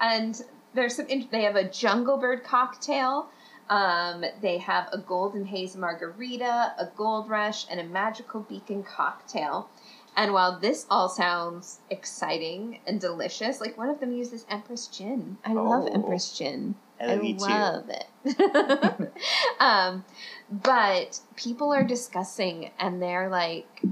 and 0.00 0.42
there's 0.74 0.96
some. 0.96 1.06
They 1.30 1.42
have 1.42 1.56
a 1.56 1.68
Jungle 1.68 2.16
Bird 2.18 2.42
cocktail. 2.44 3.28
Um, 3.70 4.24
they 4.42 4.58
have 4.58 4.88
a 4.92 4.98
Golden 4.98 5.46
Haze 5.46 5.76
margarita, 5.76 6.74
a 6.78 6.86
Gold 6.96 7.30
Rush, 7.30 7.64
and 7.70 7.78
a 7.80 7.84
Magical 7.84 8.40
Beacon 8.40 8.82
cocktail. 8.82 9.70
And 10.16 10.32
while 10.32 10.58
this 10.60 10.86
all 10.90 11.08
sounds 11.08 11.80
exciting 11.90 12.80
and 12.86 13.00
delicious, 13.00 13.60
like 13.60 13.78
one 13.78 13.88
of 13.88 14.00
them 14.00 14.12
uses 14.12 14.44
Empress 14.50 14.86
Gin. 14.88 15.38
I 15.44 15.52
love 15.54 15.84
Oh. 15.88 15.94
Empress 15.94 16.36
Gin. 16.36 16.74
I 17.00 17.14
love 17.14 17.22
too. 17.38 17.44
love 17.46 17.90
it. 17.90 19.12
um, 19.60 20.04
but 20.50 21.20
people 21.36 21.72
are 21.72 21.82
discussing, 21.84 22.70
and 22.78 23.00
they're 23.02 23.28
like, 23.28 23.82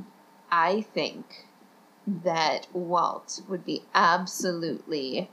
I 0.51 0.83
think 0.95 1.47
that 2.07 2.67
Walt 2.73 3.41
would 3.49 3.65
be 3.65 3.83
absolutely 3.95 5.31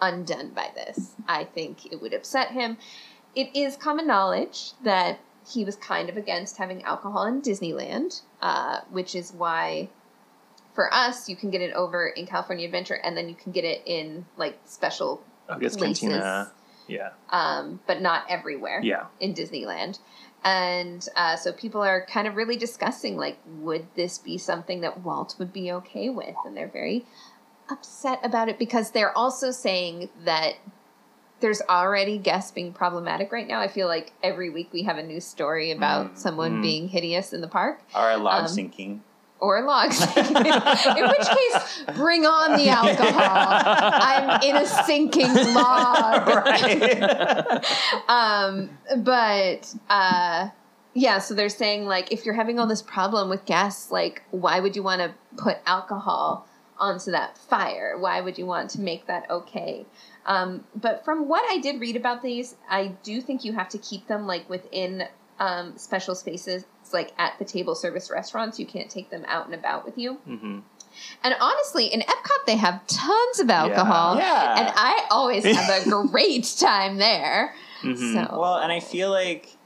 undone 0.00 0.50
by 0.50 0.70
this. 0.74 1.14
I 1.26 1.44
think 1.44 1.90
it 1.92 2.00
would 2.00 2.12
upset 2.14 2.50
him. 2.52 2.78
It 3.34 3.54
is 3.54 3.76
common 3.76 4.06
knowledge 4.06 4.72
that 4.82 5.20
he 5.50 5.64
was 5.64 5.76
kind 5.76 6.08
of 6.08 6.16
against 6.16 6.56
having 6.58 6.82
alcohol 6.82 7.24
in 7.26 7.40
Disneyland, 7.42 8.22
uh, 8.42 8.80
which 8.90 9.14
is 9.14 9.32
why 9.32 9.88
for 10.74 10.92
us 10.92 11.28
you 11.28 11.36
can 11.36 11.50
get 11.50 11.60
it 11.60 11.72
over 11.74 12.06
in 12.08 12.26
California 12.26 12.66
Adventure, 12.66 12.94
and 13.02 13.16
then 13.16 13.28
you 13.28 13.34
can 13.34 13.52
get 13.52 13.64
it 13.64 13.82
in 13.86 14.26
like 14.36 14.58
special 14.64 15.22
places, 15.48 15.76
Cantina. 15.76 16.52
Yeah. 16.86 17.10
um, 17.30 17.80
but 17.86 18.02
not 18.02 18.24
everywhere 18.28 18.80
Yeah. 18.82 19.06
in 19.20 19.32
Disneyland. 19.34 19.98
And 20.42 21.06
uh, 21.16 21.36
so 21.36 21.52
people 21.52 21.82
are 21.82 22.06
kind 22.06 22.26
of 22.26 22.34
really 22.36 22.56
discussing, 22.56 23.16
like, 23.16 23.38
would 23.46 23.86
this 23.94 24.18
be 24.18 24.38
something 24.38 24.80
that 24.80 25.00
Walt 25.00 25.34
would 25.38 25.52
be 25.52 25.70
okay 25.72 26.08
with? 26.08 26.34
And 26.46 26.56
they're 26.56 26.68
very 26.68 27.04
upset 27.70 28.20
about 28.24 28.48
it 28.48 28.58
because 28.58 28.92
they're 28.92 29.16
also 29.16 29.50
saying 29.50 30.08
that 30.24 30.54
there's 31.40 31.62
already 31.68 32.18
guests 32.18 32.50
being 32.50 32.72
problematic 32.72 33.32
right 33.32 33.46
now. 33.46 33.60
I 33.60 33.68
feel 33.68 33.86
like 33.86 34.12
every 34.22 34.50
week 34.50 34.70
we 34.72 34.82
have 34.84 34.98
a 34.98 35.02
new 35.02 35.20
story 35.20 35.70
about 35.70 36.12
Mm, 36.14 36.18
someone 36.18 36.58
mm. 36.58 36.62
being 36.62 36.88
hideous 36.88 37.32
in 37.32 37.40
the 37.40 37.48
park 37.48 37.82
Or 37.94 38.10
a 38.10 38.16
log 38.16 38.42
Um, 38.42 38.48
sinking. 38.48 39.02
Or 39.40 39.62
logs. 39.62 40.00
in 40.16 40.34
which 40.34 41.28
case, 41.28 41.84
bring 41.94 42.26
on 42.26 42.58
the 42.58 42.68
alcohol. 42.68 43.62
I'm 43.64 44.42
in 44.42 44.56
a 44.56 44.66
sinking 44.66 45.34
log. 45.54 46.28
um, 48.08 48.70
but 48.98 49.74
uh, 49.88 50.48
yeah, 50.94 51.18
so 51.18 51.34
they're 51.34 51.48
saying 51.48 51.86
like 51.86 52.12
if 52.12 52.24
you're 52.24 52.34
having 52.34 52.58
all 52.58 52.66
this 52.66 52.82
problem 52.82 53.28
with 53.28 53.44
gas, 53.44 53.90
like 53.90 54.22
why 54.30 54.60
would 54.60 54.76
you 54.76 54.82
want 54.82 55.00
to 55.00 55.14
put 55.36 55.58
alcohol 55.66 56.46
onto 56.78 57.10
that 57.12 57.36
fire? 57.36 57.96
Why 57.98 58.20
would 58.20 58.38
you 58.38 58.46
want 58.46 58.70
to 58.70 58.80
make 58.80 59.06
that 59.06 59.30
okay? 59.30 59.86
Um, 60.26 60.64
but 60.74 61.04
from 61.04 61.28
what 61.28 61.44
I 61.50 61.58
did 61.58 61.80
read 61.80 61.96
about 61.96 62.22
these, 62.22 62.56
I 62.68 62.94
do 63.02 63.20
think 63.20 63.44
you 63.44 63.52
have 63.52 63.68
to 63.70 63.78
keep 63.78 64.06
them 64.06 64.26
like 64.26 64.48
within 64.48 65.04
um, 65.38 65.76
special 65.76 66.14
spaces, 66.14 66.66
like 66.92 67.12
at 67.18 67.38
the 67.38 67.44
table 67.44 67.74
service 67.74 68.10
restaurants. 68.10 68.58
You 68.58 68.66
can't 68.66 68.90
take 68.90 69.10
them 69.10 69.24
out 69.26 69.46
and 69.46 69.54
about 69.54 69.84
with 69.84 69.96
you. 69.98 70.18
Mm-hmm. 70.28 70.58
And 71.22 71.34
honestly, 71.40 71.86
in 71.86 72.00
Epcot, 72.00 72.46
they 72.46 72.56
have 72.56 72.86
tons 72.86 73.38
of 73.38 73.48
alcohol. 73.48 74.16
Yeah. 74.16 74.58
And 74.58 74.72
I 74.76 75.06
always 75.10 75.44
have 75.44 75.86
a 75.86 76.06
great 76.08 76.52
time 76.58 76.96
there. 76.98 77.54
hmm 77.80 77.94
So, 77.94 78.38
Well, 78.38 78.56
and 78.56 78.70
I 78.72 78.80
feel 78.80 79.10
like, 79.10 79.56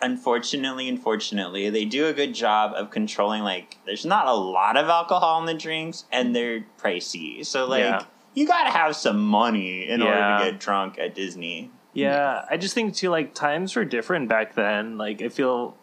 unfortunately, 0.00 0.88
unfortunately, 0.88 1.70
they 1.70 1.84
do 1.84 2.06
a 2.06 2.12
good 2.12 2.34
job 2.34 2.72
of 2.74 2.90
controlling. 2.90 3.42
Like, 3.42 3.78
there's 3.86 4.04
not 4.04 4.26
a 4.26 4.34
lot 4.34 4.76
of 4.76 4.88
alcohol 4.88 5.40
in 5.40 5.46
the 5.46 5.54
drinks, 5.54 6.04
and 6.12 6.34
they're 6.34 6.64
pricey. 6.78 7.44
So, 7.44 7.66
like, 7.66 7.80
Yeah. 7.80 8.04
you 8.34 8.46
gotta 8.46 8.70
have 8.70 8.96
some 8.96 9.20
money 9.24 9.88
in 9.88 10.02
order 10.02 10.16
to 10.38 10.50
get 10.50 10.60
drunk 10.60 10.98
at 10.98 11.14
Disney. 11.14 11.70
Yeah, 11.92 12.44
I 12.50 12.56
just 12.56 12.74
think 12.74 12.94
too 12.94 13.08
like 13.10 13.34
times 13.34 13.76
were 13.76 13.84
different 13.84 14.28
back 14.28 14.56
then. 14.56 14.98
Like 14.98 15.22
I 15.22 15.28
feel 15.28 15.76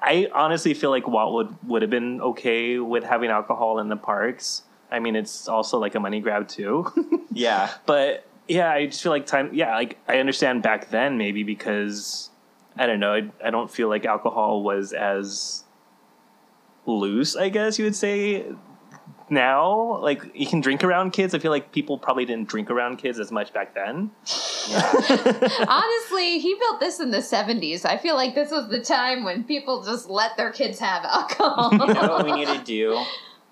I 0.00 0.28
honestly 0.32 0.74
feel 0.74 0.90
like 0.90 1.08
Walt 1.08 1.34
would 1.34 1.68
would 1.68 1.82
have 1.82 1.90
been 1.90 2.20
okay 2.20 2.78
with 2.78 3.04
having 3.04 3.30
alcohol 3.30 3.78
in 3.80 3.88
the 3.88 3.96
parks. 3.96 4.62
I 4.90 5.00
mean, 5.00 5.16
it's 5.16 5.48
also 5.48 5.78
like 5.78 5.94
a 5.94 6.00
money 6.00 6.20
grab 6.20 6.48
too. 6.48 6.86
Yeah. 7.30 7.70
but 7.86 8.26
yeah, 8.48 8.70
I 8.72 8.86
just 8.86 9.00
feel 9.02 9.12
like 9.12 9.26
time 9.26 9.50
yeah, 9.52 9.74
like 9.76 9.98
I 10.08 10.18
understand 10.18 10.62
back 10.62 10.90
then 10.90 11.18
maybe 11.18 11.42
because 11.44 12.30
I 12.76 12.86
don't 12.86 12.98
know, 13.00 13.14
I, 13.14 13.30
I 13.44 13.50
don't 13.50 13.70
feel 13.70 13.88
like 13.88 14.04
alcohol 14.06 14.62
was 14.62 14.92
as 14.92 15.62
loose, 16.86 17.36
I 17.36 17.48
guess 17.50 17.78
you 17.78 17.84
would 17.84 17.94
say 17.94 18.46
now 19.30 19.98
like 20.00 20.22
you 20.34 20.46
can 20.46 20.60
drink 20.60 20.82
around 20.84 21.12
kids 21.12 21.34
i 21.34 21.38
feel 21.38 21.50
like 21.50 21.72
people 21.72 21.98
probably 21.98 22.24
didn't 22.24 22.48
drink 22.48 22.70
around 22.70 22.96
kids 22.96 23.18
as 23.18 23.30
much 23.30 23.52
back 23.52 23.74
then 23.74 24.10
honestly, 25.68 26.38
he 26.38 26.54
built 26.58 26.80
this 26.80 27.00
in 27.00 27.10
the 27.10 27.18
70s. 27.18 27.84
I 27.84 27.96
feel 27.96 28.14
like 28.14 28.34
this 28.34 28.50
was 28.50 28.68
the 28.68 28.80
time 28.80 29.24
when 29.24 29.44
people 29.44 29.82
just 29.82 30.10
let 30.10 30.36
their 30.36 30.52
kids 30.52 30.78
have 30.78 31.04
alcohol. 31.04 31.70
You 31.72 31.94
know 31.94 32.08
what 32.08 32.24
we 32.26 32.32
need 32.32 32.48
to 32.48 32.58
do? 32.64 33.02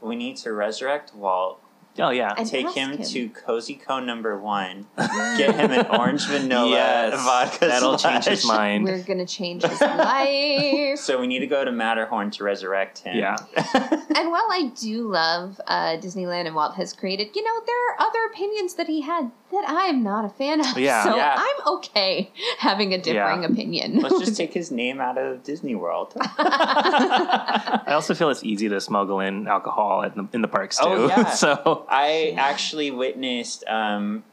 We 0.03 0.17
need 0.17 0.37
to 0.39 0.53
resurrect 0.53 1.15
Walt, 1.15 1.63
oh 1.99 2.11
yeah 2.11 2.35
And 2.37 2.49
take 2.49 2.67
ask 2.67 2.77
him, 2.77 2.93
him. 2.93 3.03
to 3.05 3.29
Cozy 3.31 3.75
Cone 3.75 4.07
number 4.07 4.39
one, 4.39 4.87
get 4.97 5.55
him 5.55 5.71
an 5.73 5.87
orange 5.87 6.27
vanilla 6.29 6.71
Yes, 6.71 7.15
vodka 7.25 7.67
that'll 7.67 7.97
change 7.99 8.25
his 8.25 8.45
mind 8.47 8.85
We're 8.85 9.03
going 9.03 9.19
to 9.19 9.27
change 9.27 9.63
his 9.65 9.81
life. 10.27 10.99
So 10.99 11.21
we 11.21 11.27
need 11.27 11.41
to 11.41 11.47
go 11.47 11.65
to 11.65 11.73
Matterhorn 11.73 12.31
to 12.33 12.45
resurrect 12.45 12.99
him. 13.01 13.17
Yeah. 13.17 13.37
And 14.17 14.31
while 14.31 14.49
I 14.51 14.73
do 14.81 15.09
love 15.11 15.61
uh, 15.67 15.99
Disneyland 15.99 16.47
and 16.47 16.55
Walt 16.55 16.75
has 16.77 16.95
created, 16.95 17.37
you 17.37 17.43
know, 17.45 17.61
there 17.67 17.91
are 17.91 18.01
other 18.01 18.21
opinions 18.33 18.73
that 18.77 18.87
he 18.87 19.03
had 19.03 19.31
that 19.53 19.65
I'm 19.69 20.03
not 20.03 20.25
a 20.25 20.29
fan 20.29 20.61
of. 20.61 20.77
Yeah. 20.79 21.05
So 21.05 21.17
Yeah. 21.17 21.35
I'm 21.39 21.75
okay 21.75 22.33
having 22.59 22.93
a 22.93 22.99
differing 22.99 23.43
Yeah. 23.43 23.49
opinion. 23.49 24.01
Let's 24.01 24.19
just 24.19 24.37
take 24.43 24.53
his 24.53 24.71
name 24.71 25.01
out 25.01 25.19
of 25.19 25.43
Disney 25.45 25.75
World. 25.75 26.15
I 26.21 27.93
also 27.93 28.15
feel 28.15 28.31
it's 28.31 28.45
easy 28.45 28.69
to 28.69 28.81
smuggle 28.81 29.21
in 29.21 29.47
alcohol 29.47 30.03
in 30.03 30.13
the, 30.17 30.29
in 30.33 30.43
the 30.43 30.49
parks 30.49 30.79
too. 30.79 30.85
Oh, 30.87 31.09
yeah. 31.09 31.31
so 31.31 31.87
I 31.89 32.35
actually 32.37 32.91
witnessed 32.91 33.65
um, 33.69 34.25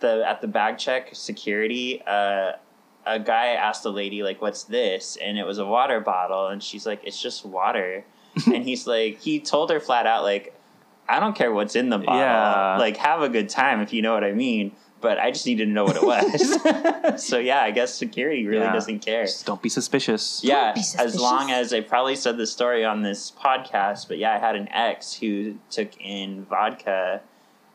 the 0.00 0.22
at 0.26 0.40
the 0.40 0.48
bag 0.48 0.78
check 0.78 1.10
security. 1.12 2.02
Uh, 2.06 2.52
a 3.06 3.18
guy 3.18 3.48
asked 3.48 3.84
a 3.86 3.90
lady 3.90 4.22
like, 4.22 4.42
"What's 4.42 4.64
this?" 4.64 5.16
and 5.16 5.38
it 5.38 5.46
was 5.46 5.58
a 5.58 5.64
water 5.66 6.00
bottle, 6.00 6.48
and 6.48 6.62
she's 6.62 6.84
like, 6.86 7.00
"It's 7.04 7.20
just 7.20 7.44
water." 7.44 8.04
and 8.46 8.62
he's 8.62 8.86
like, 8.86 9.18
he 9.18 9.40
told 9.40 9.70
her 9.70 9.80
flat 9.80 10.06
out 10.06 10.22
like, 10.22 10.54
"I 11.08 11.20
don't 11.20 11.34
care 11.36 11.52
what's 11.52 11.74
in 11.76 11.88
the 11.90 11.98
bottle. 11.98 12.20
Yeah. 12.20 12.76
Like, 12.78 12.96
have 12.98 13.22
a 13.22 13.28
good 13.28 13.48
time 13.48 13.80
if 13.80 13.92
you 13.92 14.02
know 14.02 14.12
what 14.14 14.24
I 14.24 14.32
mean." 14.32 14.72
But 15.00 15.20
I 15.20 15.30
just 15.30 15.46
needed 15.46 15.66
to 15.66 15.70
know 15.70 15.84
what 15.84 15.94
it 15.94 16.02
was. 16.02 17.22
so 17.28 17.38
yeah, 17.38 17.60
I 17.62 17.70
guess 17.70 17.94
security 17.94 18.44
really 18.48 18.64
Yeah. 18.64 18.72
doesn't 18.72 18.98
care. 18.98 19.26
just 19.26 19.46
don't 19.46 19.62
be 19.62 19.68
suspicious. 19.68 20.40
Yeah, 20.42 20.72
be 20.72 20.80
as 20.98 21.14
long 21.20 21.52
as 21.52 21.72
I 21.72 21.82
probably 21.82 22.16
said 22.16 22.36
this 22.36 22.52
story 22.52 22.84
on 22.84 23.02
this 23.02 23.30
podcast, 23.30 24.08
but 24.08 24.18
yeah, 24.18 24.34
I 24.34 24.38
had 24.40 24.56
an 24.56 24.68
ex 24.72 25.14
who 25.14 25.58
took 25.70 25.90
in 26.00 26.44
vodka 26.46 27.20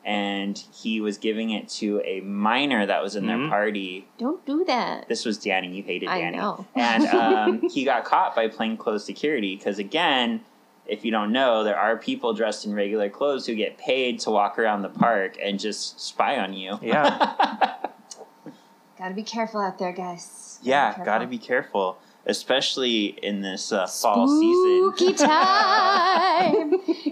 and 0.06 0.58
he 0.74 1.00
was 1.00 1.18
giving 1.18 1.52
it 1.52 1.70
to 1.70 2.02
a 2.04 2.20
minor 2.20 2.86
that 2.86 3.02
was 3.02 3.16
in 3.16 3.26
their 3.26 3.38
Mhm. 3.38 3.50
party. 3.50 4.06
Don't 4.18 4.46
do 4.46 4.66
that. 4.66 5.08
This 5.08 5.24
was 5.26 5.38
Danny. 5.38 5.70
You 5.70 5.82
hated 5.84 6.10
I 6.10 6.20
Danny. 6.20 6.36
know. 6.38 6.66
And 6.76 7.06
um, 7.08 7.62
he 7.70 7.86
got 7.86 8.04
caught 8.04 8.36
by 8.36 8.50
plainclothes 8.50 9.06
security 9.06 9.56
because, 9.56 9.80
again, 9.80 10.42
if 10.86 11.06
you 11.06 11.12
don't 11.12 11.32
know, 11.32 11.64
there 11.64 11.78
are 11.78 11.98
people 11.98 12.34
dressed 12.34 12.66
in 12.66 12.74
regular 12.74 13.10
clothes 13.10 13.46
who 13.46 13.56
get 13.56 13.78
paid 13.78 14.20
to 14.22 14.32
walk 14.32 14.60
around 14.60 14.82
the 14.82 14.90
park 14.90 15.38
and 15.42 15.60
just 15.60 16.00
spy 16.00 16.38
on 16.40 16.54
you. 16.54 16.78
Yeah. 16.82 17.76
Gotta 18.98 19.14
be 19.16 19.24
careful 19.24 19.60
out 19.62 19.80
there, 19.80 19.92
guys. 19.92 20.60
yeah, 20.62 20.90
careful. 20.90 21.06
gotta 21.06 21.28
be 21.28 21.38
careful, 21.38 21.98
especially 22.26 23.06
in 23.22 23.42
this 23.42 23.72
uh, 23.72 23.86
fall 23.88 24.28
season. 24.28 24.94
Spooky 24.96 25.14
time. 25.26 26.72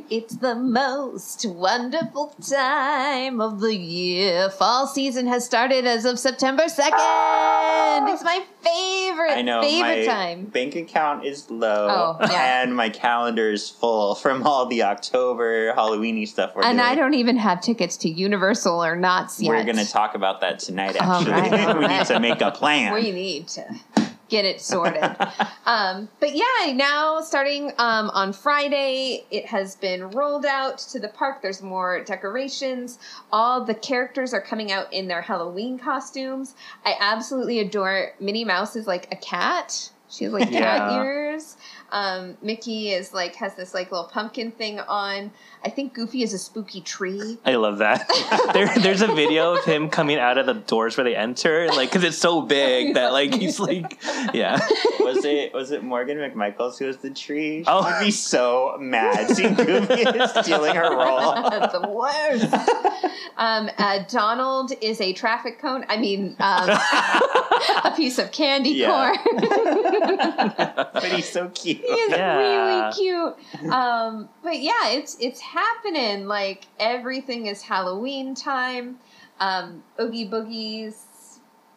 it's 0.09 0.35
the 0.37 0.55
most 0.55 1.45
wonderful 1.45 2.33
time 2.49 3.41
of 3.41 3.59
the 3.59 3.75
year. 3.75 4.49
Fall 4.49 4.87
season 4.87 5.27
has 5.27 5.45
started 5.45 5.85
as 5.85 6.05
of 6.05 6.17
September 6.19 6.63
2nd. 6.63 6.91
It's 8.13 8.23
my 8.23 8.43
favorite 8.61 9.31
I 9.37 9.41
know 9.41 9.61
favorite 9.61 10.05
my 10.07 10.13
time. 10.13 10.45
bank 10.45 10.75
account 10.75 11.25
is 11.25 11.49
low, 11.51 11.87
Oh, 11.89 12.17
yeah. 12.31 12.61
and 12.63 12.75
my 12.75 12.89
calendar 12.89 13.51
is 13.51 13.69
full 13.69 14.15
from 14.15 14.43
all 14.47 14.65
the 14.65 14.83
October 14.83 15.73
Halloweeny 15.73 16.27
stuff 16.27 16.55
we're 16.55 16.63
And 16.63 16.77
doing. 16.77 16.89
I 16.89 16.95
don't 16.95 17.13
even 17.15 17.37
have 17.37 17.61
tickets 17.61 17.97
to 17.97 18.09
Universal 18.09 18.83
or 18.83 18.95
Knott's 18.95 19.41
yet. 19.41 19.49
We're 19.49 19.63
going 19.63 19.75
to 19.77 19.89
talk 19.89 20.15
about 20.15 20.41
that 20.41 20.59
tonight. 20.59 20.95
Actually, 20.99 21.31
right, 21.51 21.53
all 21.67 21.77
we 21.79 21.85
right. 21.85 21.97
need 21.99 22.05
to 22.07 22.19
make 22.19 22.41
a 22.41 22.51
plan. 22.51 22.93
We 22.93 23.11
need 23.11 23.47
to 23.49 23.63
get 24.31 24.45
it 24.45 24.61
sorted. 24.61 25.03
um, 25.65 26.09
but 26.19 26.33
yeah, 26.33 26.73
now 26.73 27.19
starting 27.19 27.71
um, 27.77 28.09
on 28.11 28.33
Friday, 28.33 29.25
it 29.29 29.45
has 29.45 29.75
been 29.75 30.09
rolled 30.09 30.45
out 30.45 30.79
to 30.79 30.99
the 30.99 31.09
park. 31.09 31.41
There's 31.43 31.61
more 31.61 32.03
decorations. 32.03 32.97
All 33.31 33.63
the 33.63 33.75
characters 33.75 34.33
are 34.33 34.41
coming 34.41 34.71
out 34.71 34.91
in 34.91 35.07
their 35.07 35.21
Halloween 35.21 35.77
costumes. 35.77 36.55
I 36.85 36.95
absolutely 36.99 37.59
adore 37.59 38.13
Minnie 38.19 38.45
Mouse 38.45 38.75
is 38.75 38.87
like 38.87 39.11
a 39.11 39.17
cat. 39.17 39.91
She's 40.09 40.31
has 40.31 40.33
like 40.33 40.49
cat 40.49 40.91
ears. 40.93 41.57
Um, 41.91 42.37
Mickey 42.41 42.91
is 42.91 43.13
like 43.13 43.35
has 43.35 43.55
this 43.55 43.73
like 43.73 43.91
little 43.91 44.07
pumpkin 44.07 44.51
thing 44.51 44.79
on. 44.79 45.31
I 45.63 45.69
think 45.69 45.93
Goofy 45.93 46.23
is 46.23 46.33
a 46.33 46.39
spooky 46.39 46.81
tree. 46.81 47.37
I 47.45 47.55
love 47.55 47.77
that. 47.79 48.07
there, 48.53 48.71
there's 48.81 49.01
a 49.01 49.07
video 49.13 49.55
of 49.55 49.63
him 49.65 49.89
coming 49.89 50.17
out 50.17 50.37
of 50.37 50.45
the 50.45 50.53
doors 50.55 50.97
where 50.97 51.03
they 51.03 51.15
enter, 51.15 51.67
like 51.67 51.89
because 51.89 52.03
it's 52.03 52.17
so 52.17 52.41
big 52.41 52.95
that 52.95 53.11
like 53.11 53.33
he's 53.33 53.59
like, 53.59 54.01
yeah. 54.33 54.59
was 55.01 55.23
it 55.25 55.53
was 55.53 55.71
it 55.71 55.83
Morgan 55.83 56.17
McMichaels 56.17 56.79
who 56.79 56.85
was 56.85 56.97
the 56.97 57.09
tree? 57.11 57.63
She 57.63 57.65
Oh. 57.67 57.83
would 57.83 58.03
be 58.05 58.11
so 58.11 58.77
mad 58.79 59.29
seeing 59.35 59.53
Goofy 59.53 59.93
is 60.01 60.31
stealing 60.41 60.75
her 60.75 60.95
role. 60.95 61.33
the 61.33 61.87
worst. 61.89 62.53
um, 63.37 63.69
uh, 63.77 63.99
Donald 64.09 64.71
is 64.81 64.99
a 65.01 65.13
traffic 65.13 65.59
cone. 65.59 65.85
I 65.89 65.97
mean, 65.97 66.35
um, 66.39 66.69
a 67.83 67.93
piece 67.95 68.17
of 68.17 68.31
candy 68.31 68.71
Yeah. 68.71 69.15
corn. 69.15 69.37
But 70.93 71.03
he's 71.05 71.29
so 71.29 71.49
cute. 71.49 71.80
He 71.81 71.93
is 71.93 72.11
Yeah. 72.11 72.37
really 72.37 72.93
cute. 72.93 73.71
Um, 73.71 74.29
but 74.43 74.59
yeah, 74.61 74.89
it's 74.89 75.17
it's 75.19 75.39
happening. 75.41 76.27
Like 76.27 76.65
everything 76.79 77.47
is 77.47 77.61
Halloween 77.61 78.35
time. 78.35 78.97
Um, 79.39 79.83
Oogie 79.99 80.29
boogies 80.29 80.95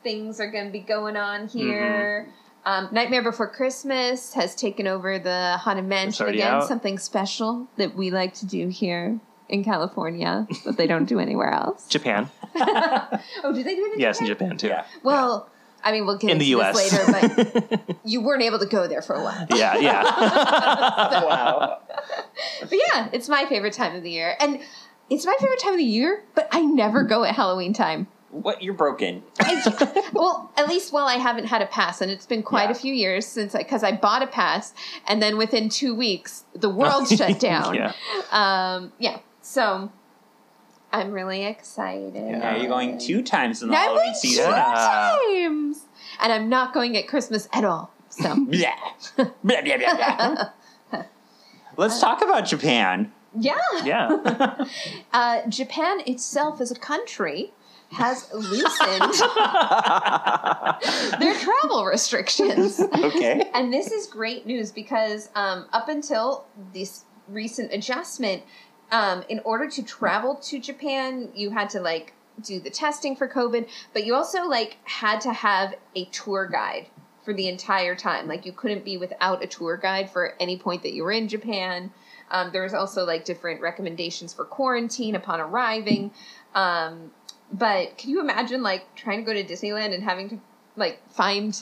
things 0.03 0.39
are 0.39 0.51
going 0.51 0.67
to 0.67 0.71
be 0.73 0.81
going 0.81 1.17
on 1.17 1.49
here. 1.49 2.29
Um, 2.67 2.89
Nightmare 2.93 3.23
Before 3.23 3.49
Christmas 3.49 4.35
has 4.35 4.55
taken 4.55 4.87
over 4.87 5.19
the 5.19 5.57
Haunted 5.59 5.87
Mansion 5.87 6.29
again. 6.29 6.47
out. 6.55 6.69
Something 6.69 6.99
special 6.99 7.69
that 7.79 7.95
we 7.95 8.11
like 8.11 8.35
to 8.35 8.47
do 8.47 8.69
here 8.69 9.19
in 9.49 9.65
California 9.65 10.47
that 10.65 10.77
they 10.77 10.87
don't 10.87 11.05
do 11.07 11.19
anywhere 11.21 11.51
else. 11.53 11.87
Japan, 11.89 12.31
oh, 12.55 13.53
do 13.55 13.63
they 13.63 13.75
do 13.75 13.85
it? 13.87 13.95
In 13.95 14.01
yes, 14.01 14.21
in 14.21 14.27
Japan? 14.27 14.57
Japan 14.57 14.59
too. 14.59 14.69
Yeah. 14.69 14.85
Well, 15.03 15.49
I 15.85 15.93
mean, 15.93 16.07
we'll 16.07 16.17
get 16.19 16.31
In 16.31 16.39
the 16.39 16.47
U.S. 16.47 16.77
this 16.91 16.93
later, 17.13 17.53
but 17.77 17.97
you 18.05 18.23
weren't 18.23 18.43
able 18.43 18.59
to 18.59 18.67
go 18.67 18.89
there 18.89 19.03
for 19.03 19.15
a 19.15 19.23
while. 19.23 19.47
yeah, 19.55 19.77
yeah. 19.77 20.03
wow. 21.25 21.81
But 22.61 22.73
yeah, 22.73 23.09
it's 23.13 23.29
my 23.29 23.45
favorite 23.47 23.75
time 23.75 23.95
of 23.95 24.03
the 24.03 24.11
year. 24.11 24.35
And 24.41 24.61
it's 25.11 25.27
my 25.27 25.37
favorite 25.39 25.59
time 25.61 25.73
of 25.75 25.79
the 25.79 25.85
year, 25.85 26.25
but 26.35 26.49
I 26.51 26.63
never 26.63 27.03
go 27.03 27.25
at 27.25 27.35
Halloween 27.35 27.73
time. 27.75 28.07
What 28.31 28.63
you're 28.63 28.75
broken. 28.75 29.23
I- 29.41 30.09
well, 30.13 30.51
at 30.57 30.69
least 30.69 30.93
while 30.93 31.07
I 31.07 31.15
haven't 31.17 31.45
had 31.45 31.63
a 31.63 31.67
pass, 31.67 32.01
and 32.01 32.11
it's 32.11 32.27
been 32.27 32.43
quite 32.43 32.65
Yeah. 32.65 32.71
a 32.73 32.75
few 32.75 32.93
years 32.93 33.27
since 33.27 33.55
I, 33.55 33.59
because 33.59 33.85
I 33.85 33.93
bought 33.93 34.23
a 34.23 34.27
pass, 34.27 34.73
and 35.07 35.23
then 35.23 35.37
within 35.37 35.69
two 35.69 35.95
weeks, 35.95 36.45
the 36.55 36.69
world 36.71 37.09
shut 37.09 37.39
down. 37.39 37.75
Yeah. 37.75 37.93
Um, 38.33 38.93
yeah. 38.99 39.19
So 39.41 39.93
I'm 40.95 41.13
really 41.13 41.45
excited. 41.45 42.15
Now 42.15 42.57
you're 42.57 42.69
going 42.69 42.99
two 42.99 43.23
times 43.23 43.63
in 43.63 43.69
the 43.69 43.75
Now 43.75 43.91
I'm 43.91 43.97
going 43.97 44.13
two 44.13 44.19
season. 44.29 44.51
Yeah. 44.51 45.17
times, 45.29 45.81
and 46.21 46.33
I'm 46.33 46.49
not 46.49 46.73
going 46.73 46.97
at 46.97 47.09
Christmas 47.09 47.49
at 47.53 47.65
all. 47.65 47.93
So 48.11 48.47
yeah, 48.51 48.75
Blah, 49.17 49.27
blah, 49.43 49.63
blah, 49.63 50.35
blah. 50.91 51.03
Let's 51.77 52.01
talk 52.01 52.23
about 52.23 52.47
Japan. 52.47 53.13
yeah. 53.39 53.55
Yeah. 53.85 54.65
Uh, 55.13 55.47
Japan 55.49 56.01
itself 56.07 56.61
as 56.61 56.71
a 56.71 56.75
country 56.77 57.53
has 57.91 58.29
loosened 58.33 59.13
their 61.21 61.35
travel 61.39 61.85
restrictions. 61.85 62.81
Okay. 62.81 63.49
And 63.55 63.73
this 63.73 63.91
is 63.93 64.07
great 64.07 64.47
news 64.47 64.73
because 64.73 65.29
um, 65.35 65.67
up 65.73 65.89
until 65.89 66.45
this 66.73 67.05
recent 67.29 67.73
adjustment, 67.73 68.43
um, 68.91 69.25
in 69.29 69.41
order 69.45 69.69
to 69.69 69.83
travel 69.83 70.37
to 70.37 70.61
Japan, 70.61 71.31
you 71.35 71.51
had 71.51 71.71
to 71.71 71.81
like 71.81 72.15
do 72.43 72.61
the 72.61 72.71
testing 72.71 73.17
for 73.17 73.29
COVID, 73.29 73.69
but 73.93 74.05
you 74.05 74.15
also 74.15 74.45
like 74.45 74.79
had 74.85 75.21
to 75.23 75.33
have 75.33 75.75
a 75.95 76.05
tour 76.07 76.47
guide 76.47 76.87
for 77.25 77.33
the 77.33 77.49
entire 77.49 77.95
time. 77.95 78.29
Like 78.29 78.45
you 78.45 78.53
couldn't 78.53 78.85
be 78.85 78.97
without 78.97 79.43
a 79.43 79.47
tour 79.47 79.77
guide 79.77 80.11
for 80.11 80.35
any 80.41 80.59
point 80.59 80.83
that 80.83 80.93
you 80.93 81.05
were 81.05 81.13
in 81.13 81.29
Japan. 81.29 81.93
Um, 82.31 82.51
there 82.53 82.63
was 82.63 82.75
also 82.75 83.05
like 83.05 83.25
different 83.25 83.61
recommendations 83.61 84.33
for 84.35 84.45
quarantine 84.45 85.15
upon 85.15 85.41
arriving. 85.41 86.13
Um, 86.55 87.13
but 87.53 87.97
can 87.99 88.11
you 88.11 88.21
imagine 88.21 88.63
like 88.63 88.95
trying 88.95 89.25
to 89.25 89.25
go 89.25 89.33
to 89.33 89.45
Disneyland 89.45 89.95
and 89.95 90.03
having 90.03 90.29
to 90.31 90.41
like 90.77 91.01
find 91.11 91.61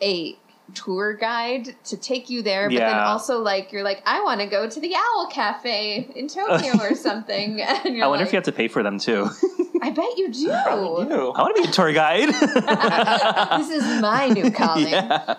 a 0.00 0.38
tour 0.74 1.14
guide 1.14 1.74
to 1.84 1.96
take 1.96 2.28
you 2.30 2.42
there, 2.42 2.68
but 2.68 2.76
then 2.78 2.98
also 2.98 3.38
like 3.40 3.72
you're 3.72 3.82
like, 3.82 4.02
I 4.06 4.22
want 4.22 4.40
to 4.40 4.46
go 4.46 4.68
to 4.68 4.80
the 4.80 4.94
Owl 4.94 5.28
Cafe 5.32 6.10
in 6.14 6.28
Tokyo 6.28 6.72
or 6.80 6.94
something. 6.94 7.60
And 7.84 7.94
you're 7.96 8.04
I 8.04 8.08
wonder 8.08 8.24
if 8.24 8.32
you 8.32 8.36
have 8.36 8.44
to 8.44 8.52
pay 8.52 8.68
for 8.68 8.82
them 8.82 8.98
too. 8.98 9.28
I 9.82 9.90
bet 9.90 10.18
you 10.18 10.32
do. 10.32 10.48
Probably 10.48 11.06
do. 11.06 11.30
I 11.30 11.42
want 11.42 11.56
to 11.56 11.62
be 11.62 11.68
a 11.68 11.72
tour 11.72 11.92
guide. 11.92 12.28
this 12.30 13.70
is 13.70 14.00
my 14.02 14.28
new 14.28 14.50
calling. 14.50 14.88
yeah. 14.88 15.36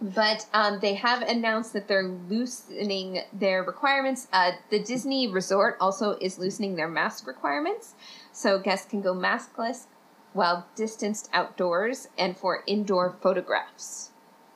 But 0.00 0.46
um, 0.54 0.78
they 0.80 0.94
have 0.94 1.22
announced 1.22 1.74
that 1.74 1.86
they're 1.86 2.08
loosening 2.08 3.22
their 3.32 3.62
requirements. 3.62 4.28
Uh, 4.32 4.52
the 4.70 4.82
Disney 4.82 5.28
Resort 5.28 5.76
also 5.80 6.16
is 6.20 6.38
loosening 6.38 6.76
their 6.76 6.88
mask 6.88 7.26
requirements. 7.26 7.94
So 8.32 8.58
guests 8.58 8.88
can 8.88 9.02
go 9.02 9.14
maskless 9.14 9.86
while 10.32 10.66
distanced 10.74 11.28
outdoors 11.32 12.08
and 12.16 12.36
for 12.36 12.62
indoor 12.66 13.16
photographs. 13.20 14.09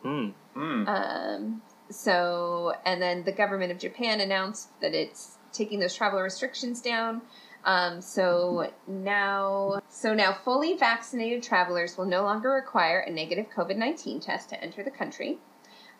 Mm. 0.04 0.34
Mm. 0.56 0.88
Um, 0.88 1.62
so, 1.90 2.74
and 2.84 3.00
then 3.00 3.24
the 3.24 3.32
government 3.32 3.72
of 3.72 3.78
Japan 3.78 4.20
announced 4.20 4.68
that 4.80 4.94
it's 4.94 5.38
taking 5.52 5.80
those 5.80 5.94
travel 5.94 6.20
restrictions 6.20 6.80
down. 6.80 7.22
Um, 7.64 8.02
so 8.02 8.70
now, 8.86 9.80
so 9.88 10.12
now 10.12 10.34
fully 10.34 10.76
vaccinated 10.76 11.42
travelers 11.42 11.96
will 11.96 12.04
no 12.04 12.22
longer 12.22 12.50
require 12.50 13.00
a 13.00 13.10
negative 13.10 13.46
COVID 13.56 13.76
nineteen 13.76 14.20
test 14.20 14.50
to 14.50 14.62
enter 14.62 14.82
the 14.82 14.90
country. 14.90 15.38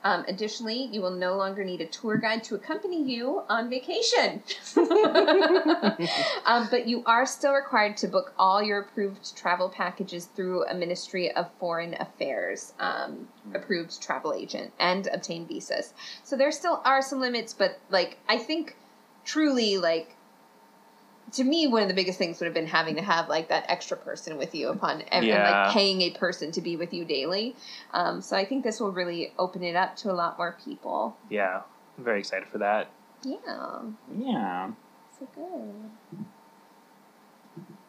Um, 0.04 0.24
additionally, 0.28 0.90
you 0.92 1.00
will 1.00 1.10
no 1.10 1.34
longer 1.34 1.64
need 1.64 1.80
a 1.80 1.86
tour 1.86 2.18
guide 2.18 2.44
to 2.44 2.54
accompany 2.54 3.02
you 3.02 3.42
on 3.48 3.70
vacation. 3.70 4.42
um, 6.44 6.68
but 6.70 6.86
you 6.86 7.02
are 7.06 7.24
still 7.24 7.54
required 7.54 7.96
to 7.98 8.08
book 8.08 8.34
all 8.38 8.62
your 8.62 8.80
approved 8.80 9.34
travel 9.34 9.70
packages 9.70 10.26
through 10.26 10.66
a 10.66 10.74
Ministry 10.74 11.32
of 11.32 11.50
Foreign 11.58 11.94
Affairs 11.94 12.74
um, 12.78 13.26
approved 13.54 14.02
travel 14.02 14.34
agent 14.34 14.72
and 14.78 15.08
obtain 15.12 15.46
visas. 15.46 15.94
So 16.22 16.36
there 16.36 16.52
still 16.52 16.82
are 16.84 17.00
some 17.00 17.20
limits, 17.20 17.54
but 17.54 17.80
like 17.88 18.18
I 18.28 18.36
think 18.36 18.76
truly 19.24 19.78
like 19.78 20.16
to 21.34 21.44
me 21.44 21.66
one 21.66 21.82
of 21.82 21.88
the 21.88 21.94
biggest 21.94 22.18
things 22.18 22.38
would 22.40 22.46
have 22.46 22.54
been 22.54 22.66
having 22.66 22.96
to 22.96 23.02
have 23.02 23.28
like 23.28 23.48
that 23.48 23.64
extra 23.68 23.96
person 23.96 24.36
with 24.38 24.54
you 24.54 24.68
upon 24.68 25.02
and 25.02 25.26
Yeah. 25.26 25.64
like 25.64 25.72
paying 25.74 26.00
a 26.02 26.10
person 26.10 26.50
to 26.52 26.60
be 26.60 26.76
with 26.76 26.92
you 26.94 27.04
daily. 27.04 27.56
Um, 27.92 28.20
so 28.22 28.36
I 28.36 28.44
think 28.44 28.64
this 28.64 28.80
will 28.80 28.92
really 28.92 29.32
open 29.38 29.62
it 29.62 29.76
up 29.76 29.96
to 29.96 30.10
a 30.10 30.14
lot 30.14 30.38
more 30.38 30.56
people. 30.64 31.16
Yeah. 31.30 31.62
I'm 31.98 32.04
very 32.04 32.18
excited 32.20 32.48
for 32.48 32.58
that. 32.58 32.88
Yeah, 33.22 33.80
Yeah. 34.16 34.70
so 35.18 35.28
good. 35.34 36.24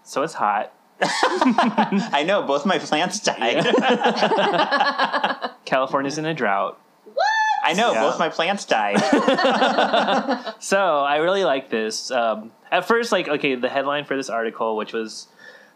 So 0.04 0.24
it's 0.24 0.34
hot. 0.36 0.72
I 1.02 2.24
know, 2.26 2.44
both 2.44 2.66
my 2.66 2.80
plants 2.80 3.20
died. 3.20 3.66
California's 5.66 6.18
in 6.18 6.26
a 6.26 6.34
drought. 6.34 6.80
What? 7.06 7.16
I 7.64 7.74
know, 7.74 7.92
Yeah. 7.94 8.02
both 8.02 8.20
my 8.20 8.30
plants 8.30 8.66
died. 8.66 9.02
So 10.60 11.00
I 11.00 11.18
really 11.18 11.44
like 11.44 11.70
this. 11.70 12.12
Um, 12.12 12.52
at 12.76 12.86
first, 12.86 13.12
like, 13.12 13.28
okay, 13.30 13.56
the 13.56 13.70
headline 13.70 14.04
for 14.04 14.18
this 14.18 14.30
article, 14.30 14.76
which 14.76 14.92
was 14.92 15.28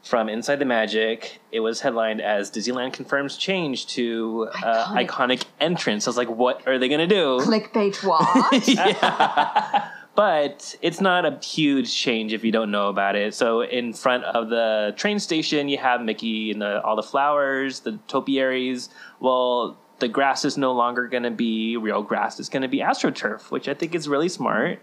from 0.04 0.28
Inside 0.28 0.58
the 0.58 0.66
Magic, 0.66 1.40
it 1.52 1.62
was 1.62 1.80
headlined 1.80 2.22
as 2.22 2.52
Disneyland 2.52 2.92
confirms 2.94 3.38
change 3.38 3.88
to 3.88 4.50
uh, 4.64 4.96
Iconic. 4.96 5.08
iconic 5.08 5.44
entrance. 5.62 6.08
I 6.08 6.10
was 6.10 6.18
like, 6.18 6.30
what 6.30 6.68
are 6.68 6.78
they 6.78 6.90
going 6.90 7.08
to 7.08 7.08
do? 7.08 7.40
Clickbait 7.40 8.04
what? 8.04 8.68
yeah. 8.68 9.90
But 10.16 10.76
it's 10.82 11.00
not 11.00 11.26
a 11.26 11.40
huge 11.46 11.96
change 11.96 12.34
if 12.34 12.44
you 12.44 12.52
don't 12.52 12.72
know 12.72 12.90
about 12.90 13.16
it. 13.16 13.34
So 13.34 13.62
in 13.62 13.94
front 13.94 14.26
of 14.26 14.50
the 14.50 14.94
train 14.98 15.20
station, 15.20 15.70
you 15.70 15.78
have 15.78 16.02
Mickey 16.02 16.52
and 16.52 16.62
the, 16.62 16.82
all 16.84 16.98
the 16.98 17.04
flowers, 17.04 17.80
the 17.82 17.98
topiaries. 18.10 18.90
Well, 19.22 19.78
the 20.00 20.10
grass 20.10 20.44
is 20.44 20.58
no 20.58 20.74
longer 20.74 21.08
going 21.08 21.24
to 21.24 21.32
be 21.32 21.78
real 21.78 22.04
grass. 22.04 22.40
It's 22.40 22.50
going 22.50 22.64
to 22.64 22.68
be 22.68 22.80
astroturf, 22.80 23.52
which 23.52 23.70
I 23.70 23.74
think 23.74 23.96
is 23.96 24.10
really 24.10 24.28
smart 24.28 24.82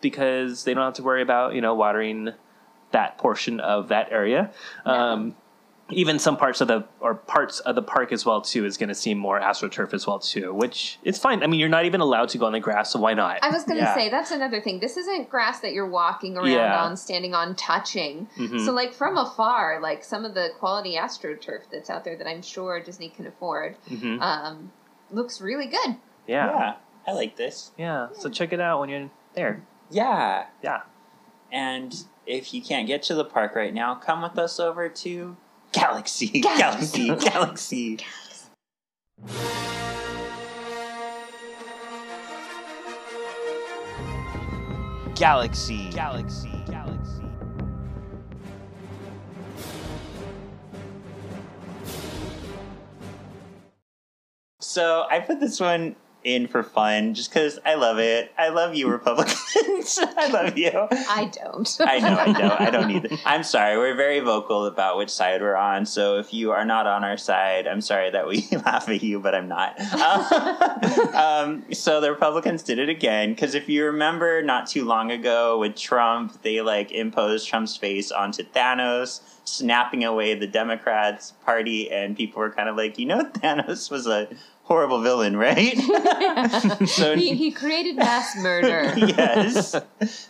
because 0.00 0.64
they 0.64 0.74
don't 0.74 0.84
have 0.84 0.94
to 0.94 1.02
worry 1.02 1.22
about 1.22 1.54
you 1.54 1.60
know 1.60 1.74
watering 1.74 2.30
that 2.92 3.18
portion 3.18 3.60
of 3.60 3.88
that 3.88 4.10
area. 4.12 4.50
Um, 4.84 5.36
even 5.90 6.18
some 6.18 6.36
parts 6.36 6.60
of 6.60 6.68
the 6.68 6.84
or 7.00 7.14
parts 7.14 7.60
of 7.60 7.74
the 7.74 7.80
park 7.80 8.12
as 8.12 8.26
well 8.26 8.42
too 8.42 8.66
is 8.66 8.76
going 8.76 8.90
to 8.90 8.94
see 8.94 9.14
more 9.14 9.40
astroturf 9.40 9.94
as 9.94 10.06
well 10.06 10.18
too, 10.18 10.52
which 10.52 10.98
it's 11.02 11.18
fine. 11.18 11.42
I 11.42 11.46
mean, 11.46 11.58
you're 11.60 11.70
not 11.70 11.86
even 11.86 12.02
allowed 12.02 12.28
to 12.30 12.38
go 12.38 12.44
on 12.44 12.52
the 12.52 12.60
grass, 12.60 12.90
so 12.92 13.00
why 13.00 13.14
not? 13.14 13.38
I 13.42 13.48
was 13.48 13.64
going 13.64 13.78
to 13.78 13.84
Yeah. 13.84 13.94
say 13.94 14.10
that's 14.10 14.30
another 14.30 14.60
thing. 14.60 14.80
This 14.80 14.98
isn't 14.98 15.30
grass 15.30 15.60
that 15.60 15.72
you're 15.72 15.88
walking 15.88 16.36
around 16.36 16.48
Yeah. 16.50 16.82
on, 16.84 16.94
standing 16.98 17.34
on, 17.34 17.54
touching. 17.54 18.28
Mhm. 18.36 18.66
So, 18.66 18.72
like 18.72 18.92
from 18.92 19.16
afar, 19.16 19.80
like 19.80 20.04
some 20.04 20.26
of 20.26 20.34
the 20.34 20.50
quality 20.58 20.96
astroturf 20.96 21.62
that's 21.72 21.88
out 21.88 22.04
there 22.04 22.16
that 22.16 22.26
I'm 22.28 22.42
sure 22.42 22.80
Disney 22.80 23.08
can 23.08 23.26
afford, 23.26 23.76
Mhm. 23.90 24.20
um, 24.20 24.72
looks 25.10 25.40
really 25.40 25.66
good. 25.68 25.96
yeah. 26.26 26.50
yeah, 26.50 26.74
I 27.06 27.12
like 27.12 27.36
this. 27.36 27.72
yeah, 27.78 28.08
So 28.12 28.28
check 28.28 28.52
it 28.52 28.60
out 28.60 28.80
when 28.80 28.90
you're 28.90 29.08
there. 29.32 29.62
Yeah, 29.90 30.46
Yeah. 30.62 30.82
and 31.50 31.94
if 32.26 32.52
you 32.52 32.60
can't 32.62 32.86
get 32.86 33.02
to 33.04 33.14
the 33.14 33.24
park 33.24 33.54
right 33.56 33.72
now, 33.72 33.94
come 33.94 34.22
with 34.22 34.38
us 34.38 34.60
over 34.60 34.88
to 34.88 35.36
Galaxy, 35.72 36.40
Galaxy. 36.40 37.06
Galaxy, 37.08 37.30
Galaxy. 37.30 37.98
Galaxy, 45.14 45.90
Galaxy, 45.90 46.50
Galaxy. 46.66 47.24
So 54.60 55.06
I 55.10 55.20
put 55.20 55.40
this 55.40 55.60
one 55.60 55.96
in 56.28 56.46
for 56.46 56.62
fun 56.62 57.14
just 57.14 57.30
because 57.30 57.58
I 57.64 57.74
love 57.74 57.98
it. 57.98 58.32
I 58.36 58.50
love 58.50 58.74
you, 58.74 58.88
Republicans. 58.88 59.98
I 60.16 60.28
love 60.30 60.58
you. 60.58 60.70
I 60.90 61.30
don't. 61.32 61.76
I 61.80 61.98
know, 61.98 62.18
I 62.18 62.32
don't. 62.32 62.60
I 62.60 62.70
don't 62.70 62.90
either. 62.90 63.08
I'm 63.24 63.42
sorry. 63.42 63.78
We're 63.78 63.96
very 63.96 64.20
vocal 64.20 64.66
about 64.66 64.98
which 64.98 65.10
side 65.10 65.40
we're 65.40 65.56
on. 65.56 65.86
So 65.86 66.18
if 66.18 66.34
you 66.34 66.52
are 66.52 66.64
not 66.64 66.86
on 66.86 67.02
our 67.02 67.16
side, 67.16 67.66
I'm 67.66 67.80
sorry 67.80 68.10
that 68.10 68.28
we 68.28 68.46
laugh 68.52 68.88
at 68.88 69.02
you, 69.02 69.20
but 69.20 69.34
I'm 69.34 69.48
not. 69.48 69.80
um, 71.14 71.64
so 71.72 72.00
the 72.00 72.10
Republicans 72.10 72.62
did 72.62 72.78
it 72.78 72.88
again 72.88 73.30
because 73.30 73.54
if 73.54 73.68
you 73.68 73.86
remember, 73.86 74.42
not 74.42 74.66
too 74.66 74.84
long 74.84 75.10
ago 75.10 75.58
with 75.58 75.76
Trump, 75.76 76.42
they 76.42 76.60
like 76.60 76.92
imposed 76.92 77.48
Trump's 77.48 77.76
face 77.76 78.12
onto 78.12 78.42
Thanos, 78.42 79.20
snapping 79.44 80.04
away 80.04 80.34
the 80.34 80.46
Democrats' 80.46 81.32
party, 81.44 81.90
and 81.90 82.16
people 82.16 82.40
were 82.40 82.50
kind 82.50 82.68
of 82.68 82.76
like, 82.76 82.98
you 82.98 83.06
know, 83.06 83.24
Thanos 83.24 83.90
was 83.90 84.06
a 84.06 84.28
horrible 84.68 85.00
villain, 85.00 85.36
right? 85.36 85.76
so 86.86 87.16
he, 87.16 87.34
he 87.34 87.50
created 87.50 87.96
mass 87.96 88.36
murder. 88.36 88.92
yes. 88.96 89.74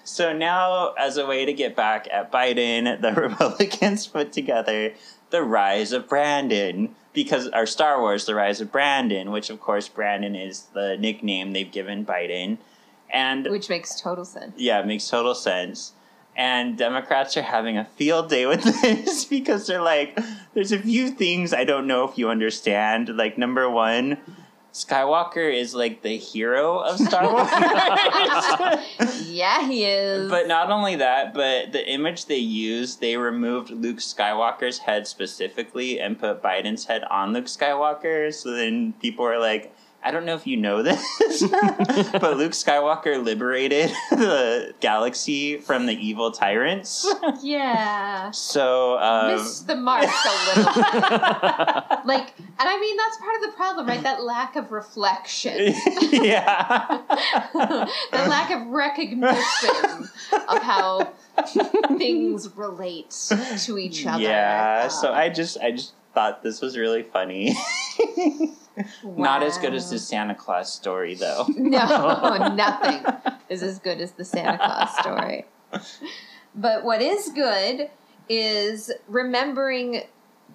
So 0.04 0.32
now, 0.32 0.92
as 0.98 1.16
a 1.16 1.26
way 1.26 1.44
to 1.44 1.52
get 1.52 1.74
back 1.74 2.06
at 2.10 2.30
Biden, 2.32 3.00
the 3.00 3.12
Republicans 3.12 4.06
put 4.06 4.32
together 4.32 4.94
the 5.30 5.42
Rise 5.42 5.92
of 5.92 6.08
Brandon 6.08 6.94
because 7.12 7.48
our 7.48 7.66
Star 7.66 8.00
Wars, 8.00 8.26
the 8.26 8.34
Rise 8.36 8.60
of 8.60 8.70
Brandon, 8.70 9.32
which 9.32 9.50
of 9.50 9.60
course 9.60 9.88
Brandon 9.88 10.36
is 10.36 10.62
the 10.72 10.96
nickname 10.96 11.52
they've 11.52 11.70
given 11.70 12.06
Biden, 12.06 12.58
and 13.10 13.46
Which 13.50 13.68
makes 13.68 14.00
total 14.00 14.24
sense. 14.24 14.52
yeah, 14.56 14.78
it 14.80 14.86
makes 14.86 15.08
total 15.08 15.34
sense. 15.34 15.92
And 16.38 16.78
Democrats 16.78 17.36
are 17.36 17.42
having 17.42 17.76
a 17.76 17.84
field 17.84 18.30
day 18.30 18.46
with 18.46 18.62
this 18.82 19.24
because 19.24 19.66
they're 19.66 19.82
like, 19.82 20.16
there's 20.54 20.70
a 20.70 20.78
few 20.78 21.10
things 21.10 21.52
I 21.52 21.64
don't 21.64 21.88
know 21.88 22.04
if 22.08 22.16
you 22.16 22.30
understand. 22.30 23.08
Like, 23.08 23.36
number 23.36 23.68
one, 23.68 24.18
Skywalker 24.72 25.52
is 25.52 25.74
like 25.74 26.02
the 26.02 26.16
hero 26.16 26.78
of 26.78 26.98
Star 27.00 27.24
Wars. 27.32 27.50
Yeah, 29.26 29.66
he 29.66 29.84
is. 29.84 30.30
But 30.30 30.46
not 30.46 30.70
only 30.70 30.94
that, 30.96 31.34
but 31.34 31.72
the 31.72 31.84
image 31.90 32.26
they 32.26 32.36
used, 32.36 33.00
they 33.00 33.16
removed 33.16 33.70
Luke 33.70 33.98
Skywalker's 33.98 34.78
head 34.78 35.08
specifically 35.08 35.98
and 35.98 36.20
put 36.20 36.40
Biden's 36.40 36.84
head 36.84 37.02
on 37.10 37.32
Luke 37.32 37.46
Skywalker. 37.46 38.32
So 38.32 38.52
then 38.52 38.92
people 39.02 39.24
are 39.24 39.40
like, 39.40 39.74
I 40.02 40.12
don't 40.12 40.24
know 40.24 40.36
if 40.36 40.46
you 40.46 40.56
know 40.56 40.82
this, 40.82 41.02
but 41.42 42.36
Luke 42.36 42.52
Skywalker 42.52 43.22
liberated 43.22 43.90
the 44.10 44.72
galaxy 44.80 45.58
from 45.58 45.86
the 45.86 45.92
evil 45.94 46.30
tyrants. 46.30 47.06
yeah. 47.42 48.30
So, 48.30 48.96
um, 48.98 49.34
Missed 49.36 49.66
the 49.66 49.74
mark 49.74 50.04
a 50.04 50.56
little 50.56 50.72
bit. 50.72 52.06
Like, 52.06 52.32
and 52.38 52.68
I 52.68 52.78
mean, 52.80 52.96
that's 52.96 53.16
part 53.18 53.34
of 53.36 53.42
the 53.42 53.52
problem, 53.56 53.86
right? 53.88 54.02
That 54.02 54.22
lack 54.22 54.54
of 54.56 54.70
reflection. 54.70 55.74
yeah. 56.12 57.02
the 57.52 57.90
lack 58.12 58.50
of 58.52 58.68
recognition 58.68 60.08
of 60.48 60.62
how 60.62 61.12
things 61.98 62.48
relate 62.56 63.10
to 63.64 63.78
each 63.78 64.06
other. 64.06 64.22
Yeah, 64.22 64.82
Um, 64.84 64.90
so 64.90 65.12
I 65.12 65.28
just 65.28 65.58
I 65.58 65.72
just 65.72 65.92
thought 66.14 66.42
this 66.42 66.60
was 66.60 66.78
really 66.78 67.02
funny. 67.02 67.56
Not 69.04 69.42
as 69.42 69.58
good 69.58 69.74
as 69.74 69.90
the 69.90 69.98
Santa 69.98 70.34
Claus 70.34 70.72
story 70.72 71.14
though. 71.14 71.46
No, 71.56 72.36
nothing 72.54 73.04
is 73.48 73.62
as 73.62 73.78
good 73.78 74.00
as 74.00 74.12
the 74.12 74.24
Santa 74.24 74.58
Claus 74.58 74.96
story. 74.98 75.44
But 76.54 76.84
what 76.84 77.02
is 77.02 77.30
good 77.30 77.90
is 78.28 78.90
remembering 79.06 80.02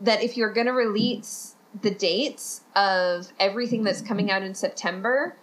that 0.01 0.21
if 0.23 0.37
you're 0.37 0.51
going 0.51 0.67
to 0.67 0.73
release 0.73 1.55
the 1.81 1.91
dates 1.91 2.61
of 2.75 3.31
everything 3.39 3.83
that's 3.83 4.01
coming 4.01 4.31
out 4.31 4.43
in 4.43 4.53
September, 4.53 5.35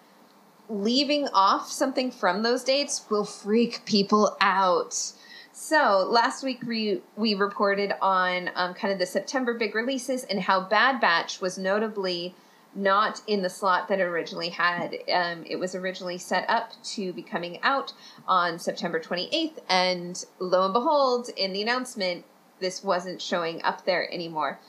leaving 0.69 1.29
off 1.29 1.71
something 1.71 2.11
from 2.11 2.43
those 2.43 2.63
dates 2.63 3.05
will 3.11 3.25
freak 3.25 3.85
people 3.85 4.37
out. 4.41 5.13
So 5.53 6.07
last 6.09 6.43
week 6.43 6.63
we 6.67 7.03
we 7.17 7.35
reported 7.35 7.93
on 8.01 8.51
um, 8.55 8.75
kind 8.75 8.93
of 8.93 8.99
the 8.99 9.07
September 9.07 9.55
big 9.55 9.75
releases 9.75 10.25
and 10.25 10.41
how 10.41 10.61
Bad 10.61 11.01
Batch 11.01 11.41
was 11.41 11.59
notably 11.59 12.35
not 12.75 13.21
in 13.27 13.43
the 13.43 13.51
slot 13.51 13.89
that 13.89 14.01
it 14.01 14.05
originally 14.05 14.51
had. 14.51 14.97
Um, 15.13 15.45
it 15.47 15.57
was 15.57 15.75
originally 15.75 16.19
set 16.19 16.49
up 16.49 16.73
to 16.95 17.13
be 17.13 17.23
coming 17.23 17.61
out 17.63 17.93
on 18.29 18.59
September 18.59 19.01
28th, 19.01 19.59
and 19.69 20.25
lo 20.39 20.65
and 20.65 20.73
behold, 20.73 21.29
in 21.37 21.53
the 21.53 21.63
announcement, 21.63 22.25
this 22.61 22.85
wasn't 22.85 23.21
showing 23.21 23.63
up 23.63 23.85
there 23.85 24.13
anymore. 24.13 24.61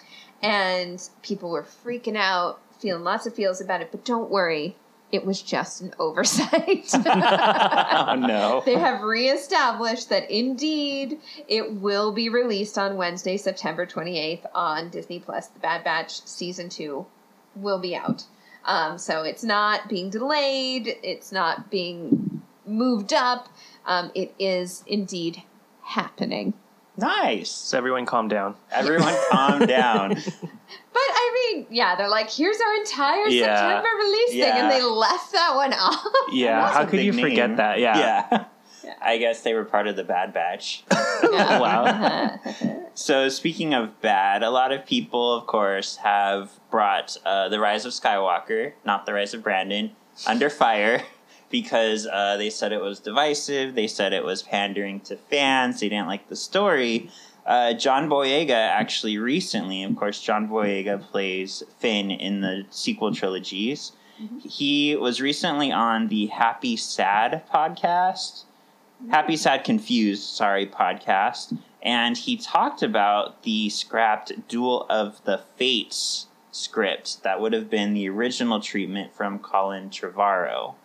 And 0.41 1.07
people 1.21 1.51
were 1.51 1.63
freaking 1.63 2.17
out, 2.17 2.59
feeling 2.79 3.03
lots 3.03 3.27
of 3.27 3.35
feels 3.35 3.61
about 3.61 3.81
it, 3.81 3.91
but 3.91 4.03
don't 4.03 4.31
worry, 4.31 4.75
it 5.11 5.25
was 5.25 5.41
just 5.41 5.81
an 5.81 5.93
oversight. 5.99 6.89
oh 6.93 8.15
no. 8.17 8.63
They 8.65 8.75
have 8.75 9.01
reestablished 9.03 10.09
that 10.09 10.31
indeed 10.31 11.19
it 11.47 11.73
will 11.73 12.11
be 12.11 12.29
released 12.29 12.77
on 12.77 12.97
Wednesday, 12.97 13.37
September 13.37 13.85
28th 13.85 14.45
on 14.55 14.89
Disney 14.89 15.19
Plus. 15.19 15.47
The 15.47 15.59
Bad 15.59 15.83
Batch 15.83 16.25
season 16.25 16.69
2 16.69 17.05
will 17.55 17.79
be 17.79 17.95
out. 17.95 18.25
Um, 18.65 18.97
so 18.97 19.23
it's 19.23 19.43
not 19.43 19.89
being 19.89 20.09
delayed, 20.09 20.95
it's 21.03 21.31
not 21.31 21.71
being 21.71 22.41
moved 22.65 23.13
up. 23.13 23.49
Um, 23.85 24.11
it 24.13 24.33
is 24.37 24.83
indeed 24.85 25.41
happening. 25.83 26.53
Nice. 26.97 27.49
So 27.49 27.77
everyone 27.77 28.05
calm 28.05 28.27
down. 28.27 28.55
Everyone 28.71 29.15
calm 29.31 29.59
down. 29.65 30.09
But 30.13 30.21
I 30.95 31.53
mean, 31.55 31.65
yeah, 31.71 31.95
they're 31.95 32.09
like, 32.09 32.29
here's 32.29 32.57
our 32.59 32.75
entire 32.75 33.27
Yeah. 33.27 33.55
September 33.55 33.89
release 33.97 34.31
thing, 34.31 34.43
and 34.43 34.69
they 34.71 34.83
left 34.83 35.31
that 35.31 35.55
one 35.55 35.73
off. 35.73 36.05
Yeah, 36.31 36.71
how 36.71 36.85
could 36.85 36.99
you 36.99 37.13
big 37.13 37.21
forget 37.21 37.57
that? 37.57 37.79
Yeah. 37.79 37.97
Yeah. 37.97 38.27
Yeah. 38.31 38.45
I 39.01 39.17
guess 39.17 39.41
they 39.41 39.53
were 39.53 39.65
part 39.65 39.87
of 39.87 39.95
the 39.95 40.03
Bad 40.03 40.33
Batch. 40.33 40.83
Wow. 41.23 42.39
So, 42.93 43.29
speaking 43.29 43.73
of 43.73 44.01
bad, 44.01 44.43
a 44.43 44.49
lot 44.49 44.73
of 44.73 44.85
people, 44.85 45.33
of 45.33 45.47
course, 45.47 45.95
have 45.97 46.59
brought 46.69 47.15
uh, 47.25 47.47
The 47.47 47.57
Rise 47.57 47.85
of 47.85 47.93
Skywalker, 47.93 48.73
not 48.83 49.05
The 49.05 49.13
Rise 49.13 49.33
of 49.33 49.41
Brandon, 49.41 49.91
under 50.27 50.49
fire 50.49 51.03
because 51.49 52.05
uh, 52.05 52.35
they 52.35 52.49
said 52.49 52.73
it 52.73 52.81
was 52.81 52.99
divisive. 52.99 53.75
They 53.75 53.87
said 53.87 54.11
it 54.11 54.25
was 54.25 54.43
pandering 54.43 54.99
to 55.01 55.15
fans. 55.15 55.79
They 55.79 55.87
didn't 55.87 56.07
like 56.07 56.27
the 56.27 56.35
story. 56.35 57.09
Uh, 57.45 57.73
John 57.73 58.09
Boyega 58.09 58.51
actually 58.51 59.17
recently, 59.17 59.83
of 59.83 59.95
course, 59.95 60.21
John 60.21 60.49
Boyega 60.49 61.01
plays 61.01 61.63
Finn 61.79 62.11
in 62.11 62.41
the 62.41 62.65
sequel 62.71 63.15
trilogies. 63.15 63.93
He 64.43 64.95
was 64.95 65.19
recently 65.19 65.71
on 65.71 66.09
the 66.09 66.27
Happy 66.27 66.77
Sad 66.77 67.43
podcast. 67.51 68.43
Happy 69.09 69.35
Sad 69.37 69.63
Confused, 69.63 70.23
sorry, 70.23 70.65
podcast. 70.67 71.57
And 71.81 72.15
he 72.17 72.37
talked 72.37 72.83
about 72.83 73.43
the 73.43 73.69
scrapped 73.69 74.47
Duel 74.47 74.85
of 74.89 75.23
the 75.25 75.39
Fates 75.57 76.27
script 76.51 77.23
that 77.23 77.39
would 77.41 77.53
have 77.53 77.69
been 77.69 77.93
the 77.93 78.07
original 78.09 78.59
treatment 78.59 79.13
from 79.13 79.39
Colin 79.39 79.89
Trevorrow. 79.89 80.75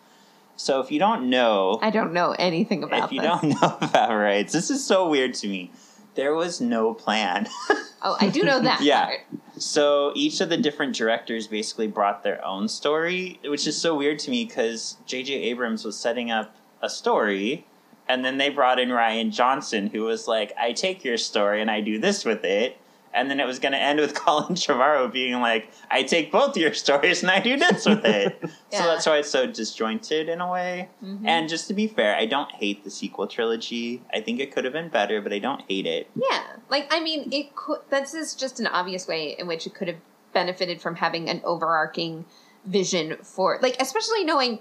So 0.55 0.79
if 0.79 0.91
you 0.91 0.97
don't 0.97 1.29
know, 1.29 1.77
I 1.83 1.91
don't 1.91 2.13
know 2.13 2.31
anything 2.39 2.83
about 2.83 3.05
if 3.05 3.11
you 3.11 3.21
this. 3.21 3.29
don't 3.29 3.43
know 3.61 3.77
about 3.81 4.09
rights, 4.15 4.53
this 4.53 4.71
is 4.71 4.83
so 4.85 5.07
weird 5.07 5.33
to 5.35 5.47
me. 5.47 5.71
There 6.15 6.33
was 6.33 6.59
no 6.61 6.93
plan. 6.93 7.47
Oh, 7.99 8.15
I 8.21 8.29
do 8.29 8.43
know 8.43 8.59
that 8.61 8.81
Yeah. 8.81 9.05
part. 9.05 9.19
So 9.57 10.11
each 10.15 10.39
of 10.39 10.49
the 10.49 10.55
different 10.57 10.95
directors 10.95 11.47
basically 11.47 11.87
brought 11.87 12.21
their 12.21 12.45
own 12.45 12.67
story, 12.67 13.39
which 13.43 13.65
is 13.65 13.75
so 13.75 13.95
weird 13.97 14.19
to 14.19 14.29
me 14.29 14.45
because 14.45 14.97
J.J. 15.07 15.33
Abrams 15.33 15.83
was 15.83 15.97
setting 15.97 16.29
up 16.29 16.55
a 16.79 16.91
story, 16.91 17.65
and 18.09 18.23
then 18.23 18.37
they 18.37 18.49
brought 18.49 18.79
in 18.79 18.89
Rian 18.89 19.31
Johnson, 19.31 19.87
who 19.87 20.03
was 20.03 20.27
like, 20.27 20.53
"I 20.59 20.73
take 20.73 21.03
your 21.03 21.17
story 21.17 21.61
and 21.61 21.69
I 21.71 21.81
do 21.81 21.99
this 21.99 22.25
with 22.25 22.43
it," 22.43 22.77
and 23.13 23.29
then 23.29 23.39
it 23.39 23.45
was 23.47 23.59
going 23.59 23.71
to 23.71 23.77
end 23.79 23.99
with 23.99 24.13
Colin 24.23 24.55
Trevorrow 24.55 25.11
being 25.11 25.39
like, 25.41 25.69
"I 25.91 26.03
take 26.03 26.31
both 26.31 26.55
your 26.57 26.73
stories 26.85 27.21
and 27.21 27.31
I 27.31 27.39
do 27.39 27.57
this 27.57 27.85
with 27.85 28.05
it." 28.05 28.41
Yeah. 28.69 28.79
So 28.81 28.87
that's 28.87 29.05
why 29.05 29.17
it's 29.19 29.29
so 29.29 29.47
disjointed 29.47 30.27
in 30.27 30.41
a 30.41 30.51
way. 30.51 30.89
Mhm. 31.01 31.25
And 31.25 31.47
just 31.47 31.69
to 31.69 31.73
be 31.73 31.87
fair, 31.87 32.17
I 32.17 32.25
don't 32.25 32.51
hate 32.51 32.83
the 32.83 32.89
sequel 32.91 33.25
trilogy. 33.25 34.01
I 34.13 34.19
think 34.19 34.41
it 34.41 34.51
could 34.51 34.65
have 34.65 34.73
been 34.73 34.89
better, 34.89 35.21
but 35.21 35.31
I 35.31 35.39
don't 35.39 35.61
hate 35.69 35.85
it. 35.85 36.09
Yeah, 36.15 36.43
like 36.69 36.87
I 36.91 36.99
mean, 36.99 37.31
it 37.31 37.55
could. 37.55 37.79
This 37.89 38.13
is 38.13 38.35
just 38.35 38.59
an 38.59 38.67
obvious 38.67 39.07
way 39.07 39.37
in 39.39 39.47
which 39.47 39.65
it 39.65 39.73
could 39.73 39.87
have 39.87 39.97
benefited 40.33 40.81
from 40.81 40.95
having 40.97 41.29
an 41.29 41.39
overarching 41.45 42.25
vision 42.65 43.15
for, 43.23 43.57
like, 43.61 43.77
especially 43.79 44.25
knowing 44.25 44.59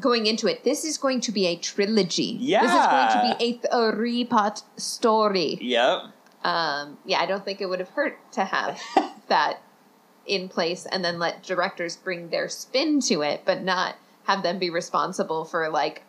going 0.00 0.26
into 0.26 0.46
it, 0.46 0.64
this 0.64 0.84
is 0.84 0.98
going 0.98 1.20
to 1.22 1.32
be 1.32 1.46
a 1.46 1.56
trilogy. 1.56 2.36
Yeah. 2.38 2.62
this 2.62 2.72
is 2.72 2.86
going 2.86 3.30
to 3.30 3.36
be 3.38 3.68
a 3.68 3.92
three-part 3.92 4.62
story. 4.76 5.58
Yep. 5.60 6.04
Um, 6.44 6.98
yeah, 7.04 7.20
I 7.20 7.26
don't 7.26 7.44
think 7.44 7.60
it 7.60 7.66
would 7.66 7.80
have 7.80 7.90
hurt 7.90 8.18
to 8.32 8.44
have 8.44 8.80
that 9.28 9.60
in 10.26 10.48
place 10.48 10.86
and 10.86 11.04
then 11.04 11.18
let 11.18 11.42
directors 11.42 11.96
bring 11.96 12.28
their 12.28 12.48
spin 12.48 13.00
to 13.00 13.22
it, 13.22 13.42
but 13.44 13.62
not 13.62 13.96
have 14.24 14.42
them 14.42 14.58
be 14.58 14.70
responsible 14.70 15.44
for 15.44 15.68
like 15.68 16.02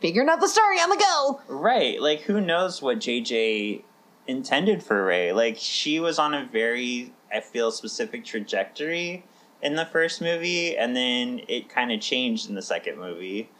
figuring 0.00 0.28
out 0.28 0.40
the 0.40 0.48
story 0.48 0.78
on 0.78 0.90
the 0.90 0.96
go. 0.96 1.40
Right. 1.48 2.00
Like, 2.00 2.22
who 2.22 2.40
knows 2.40 2.82
what 2.82 2.98
JJ 2.98 3.82
intended 4.26 4.82
for 4.82 5.04
Rey? 5.04 5.32
Like, 5.32 5.56
she 5.58 6.00
was 6.00 6.18
on 6.18 6.34
a 6.34 6.46
very, 6.46 7.12
I 7.32 7.40
feel, 7.40 7.70
specific 7.70 8.24
trajectory 8.24 9.24
in 9.62 9.74
the 9.74 9.86
first 9.86 10.20
movie, 10.20 10.76
and 10.76 10.94
then 10.94 11.40
it 11.48 11.68
kind 11.68 11.92
of 11.92 12.00
changed 12.00 12.48
in 12.48 12.54
the 12.54 12.62
second 12.62 12.98
movie. 12.98 13.50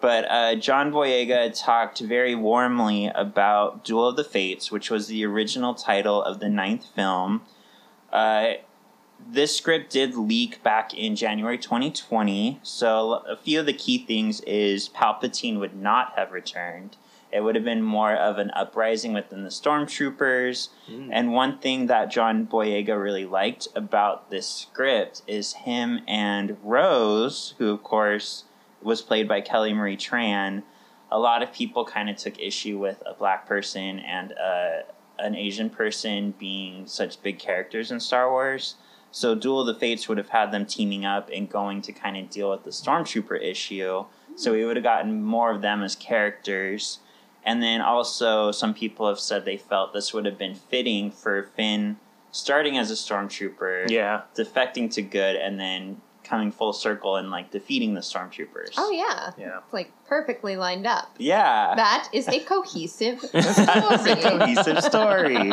But 0.00 0.30
uh, 0.30 0.54
John 0.56 0.92
Boyega 0.92 1.58
talked 1.58 2.00
very 2.00 2.34
warmly 2.34 3.06
about 3.14 3.84
Duel 3.84 4.08
of 4.08 4.16
the 4.16 4.24
Fates, 4.24 4.70
which 4.70 4.90
was 4.90 5.06
the 5.06 5.24
original 5.24 5.74
title 5.74 6.22
of 6.22 6.40
the 6.40 6.48
ninth 6.48 6.84
film. 6.94 7.42
Uh, 8.12 8.54
this 9.26 9.56
script 9.56 9.90
did 9.90 10.14
leak 10.14 10.62
back 10.62 10.92
in 10.92 11.16
January 11.16 11.56
2020. 11.56 12.60
So 12.62 13.22
a 13.26 13.36
few 13.36 13.60
of 13.60 13.66
the 13.66 13.72
key 13.72 14.04
things 14.04 14.40
is 14.42 14.88
Palpatine 14.88 15.58
would 15.58 15.76
not 15.76 16.12
have 16.16 16.32
returned. 16.32 16.96
It 17.34 17.42
would 17.42 17.56
have 17.56 17.64
been 17.64 17.82
more 17.82 18.14
of 18.14 18.38
an 18.38 18.52
uprising 18.52 19.12
within 19.12 19.42
the 19.42 19.50
stormtroopers. 19.50 20.68
And 21.10 21.32
one 21.32 21.58
thing 21.58 21.86
that 21.86 22.12
John 22.12 22.46
Boyega 22.46 22.96
really 23.02 23.26
liked 23.26 23.66
about 23.74 24.30
this 24.30 24.46
script 24.46 25.22
is 25.26 25.52
him 25.52 26.00
and 26.06 26.56
Rose, 26.62 27.54
who 27.58 27.70
of 27.72 27.82
course 27.82 28.44
was 28.80 29.02
played 29.02 29.26
by 29.26 29.40
Kelly 29.40 29.74
Marie 29.74 29.96
Tran. 29.96 30.62
A 31.10 31.18
lot 31.18 31.42
of 31.42 31.52
people 31.52 31.84
kind 31.84 32.08
of 32.08 32.16
took 32.16 32.38
issue 32.38 32.78
with 32.78 33.02
a 33.04 33.14
black 33.14 33.48
person 33.48 33.98
and 33.98 34.32
uh, 34.32 34.82
an 35.18 35.34
Asian 35.34 35.70
person 35.70 36.34
being 36.38 36.86
such 36.86 37.20
big 37.20 37.40
characters 37.40 37.90
in 37.90 37.98
Star 37.98 38.30
Wars. 38.30 38.76
So 39.10 39.34
Duel 39.34 39.60
of 39.60 39.66
the 39.66 39.74
Fates 39.74 40.08
would 40.08 40.18
have 40.18 40.28
had 40.28 40.52
them 40.52 40.66
teaming 40.66 41.04
up 41.04 41.30
and 41.34 41.50
going 41.50 41.82
to 41.82 41.92
kind 41.92 42.16
of 42.16 42.30
deal 42.30 42.50
with 42.50 42.64
the 42.64 42.70
Stormtrooper 42.70 43.42
issue. 43.42 44.04
So 44.36 44.52
we 44.52 44.64
would 44.64 44.76
have 44.76 44.84
gotten 44.84 45.22
more 45.22 45.50
of 45.50 45.62
them 45.62 45.82
as 45.82 45.96
characters. 45.96 46.98
And 47.44 47.62
then 47.62 47.80
also, 47.80 48.50
some 48.52 48.72
people 48.74 49.06
have 49.08 49.20
said 49.20 49.44
they 49.44 49.56
felt 49.58 49.92
this 49.92 50.12
would 50.14 50.24
have 50.24 50.38
been 50.38 50.54
fitting 50.54 51.10
for 51.10 51.42
Finn 51.42 51.98
starting 52.32 52.76
as 52.78 52.90
a 52.90 52.94
Stormtrooper, 52.94 53.88
Yeah. 53.90 54.22
defecting 54.34 54.90
to 54.94 55.02
good, 55.02 55.36
and 55.36 55.60
then 55.60 56.00
coming 56.24 56.50
full 56.50 56.72
circle 56.72 57.16
and 57.16 57.30
like 57.30 57.50
defeating 57.50 57.92
the 57.92 58.00
Stormtroopers. 58.00 58.70
Oh 58.78 58.90
yeah, 58.90 59.30
Yeah. 59.36 59.58
it's 59.58 59.72
like 59.74 59.92
perfectly 60.08 60.56
lined 60.56 60.86
up. 60.86 61.14
Yeah. 61.18 61.74
That 61.76 62.08
is 62.14 62.26
a 62.28 62.40
cohesive 62.40 63.20
That's 63.32 63.58
a 63.58 63.98
story. 63.98 64.22
cohesive 64.22 64.82
story. 64.82 65.52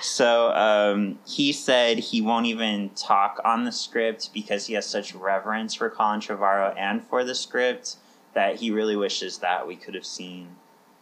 So 0.00 0.52
um, 0.52 1.18
he 1.26 1.52
said 1.52 1.98
he 1.98 2.22
won't 2.22 2.46
even 2.46 2.90
talk 2.90 3.40
on 3.44 3.64
the 3.64 3.72
script 3.72 4.30
because 4.32 4.66
he 4.66 4.74
has 4.74 4.86
such 4.86 5.12
reverence 5.14 5.74
for 5.74 5.90
Colin 5.90 6.20
Trevorrow 6.20 6.72
and 6.78 7.02
for 7.04 7.24
the 7.24 7.34
script 7.34 7.96
that 8.34 8.56
he 8.56 8.70
really 8.70 8.96
wishes 8.96 9.38
that 9.38 9.66
we 9.66 9.74
could 9.76 9.94
have 9.94 10.06
seen 10.06 10.48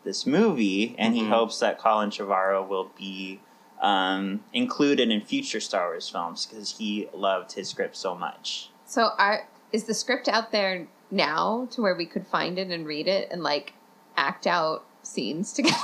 this 0.04 0.26
movie, 0.26 0.94
and 0.98 1.14
he 1.14 1.22
Mhm. 1.22 1.30
hopes 1.30 1.58
that 1.60 1.78
Colin 1.78 2.10
Trevorrow 2.10 2.66
will 2.66 2.90
be 2.96 3.40
um, 3.82 4.42
included 4.54 5.10
in 5.10 5.20
future 5.20 5.60
Star 5.60 5.88
Wars 5.88 6.08
films 6.08 6.46
because 6.46 6.78
he 6.78 7.06
loved 7.12 7.52
his 7.52 7.68
script 7.68 7.96
so 7.96 8.14
much. 8.14 8.70
So, 8.86 9.10
are 9.18 9.46
is 9.72 9.84
the 9.84 9.92
script 9.92 10.26
out 10.28 10.52
there 10.52 10.86
now 11.10 11.66
to 11.72 11.82
where 11.82 11.94
we 11.94 12.06
could 12.06 12.26
find 12.26 12.58
it 12.58 12.68
and 12.68 12.86
read 12.86 13.08
it 13.08 13.28
and 13.30 13.42
like 13.42 13.74
act 14.16 14.46
out 14.46 14.84
scenes 15.06 15.52
together? 15.52 15.74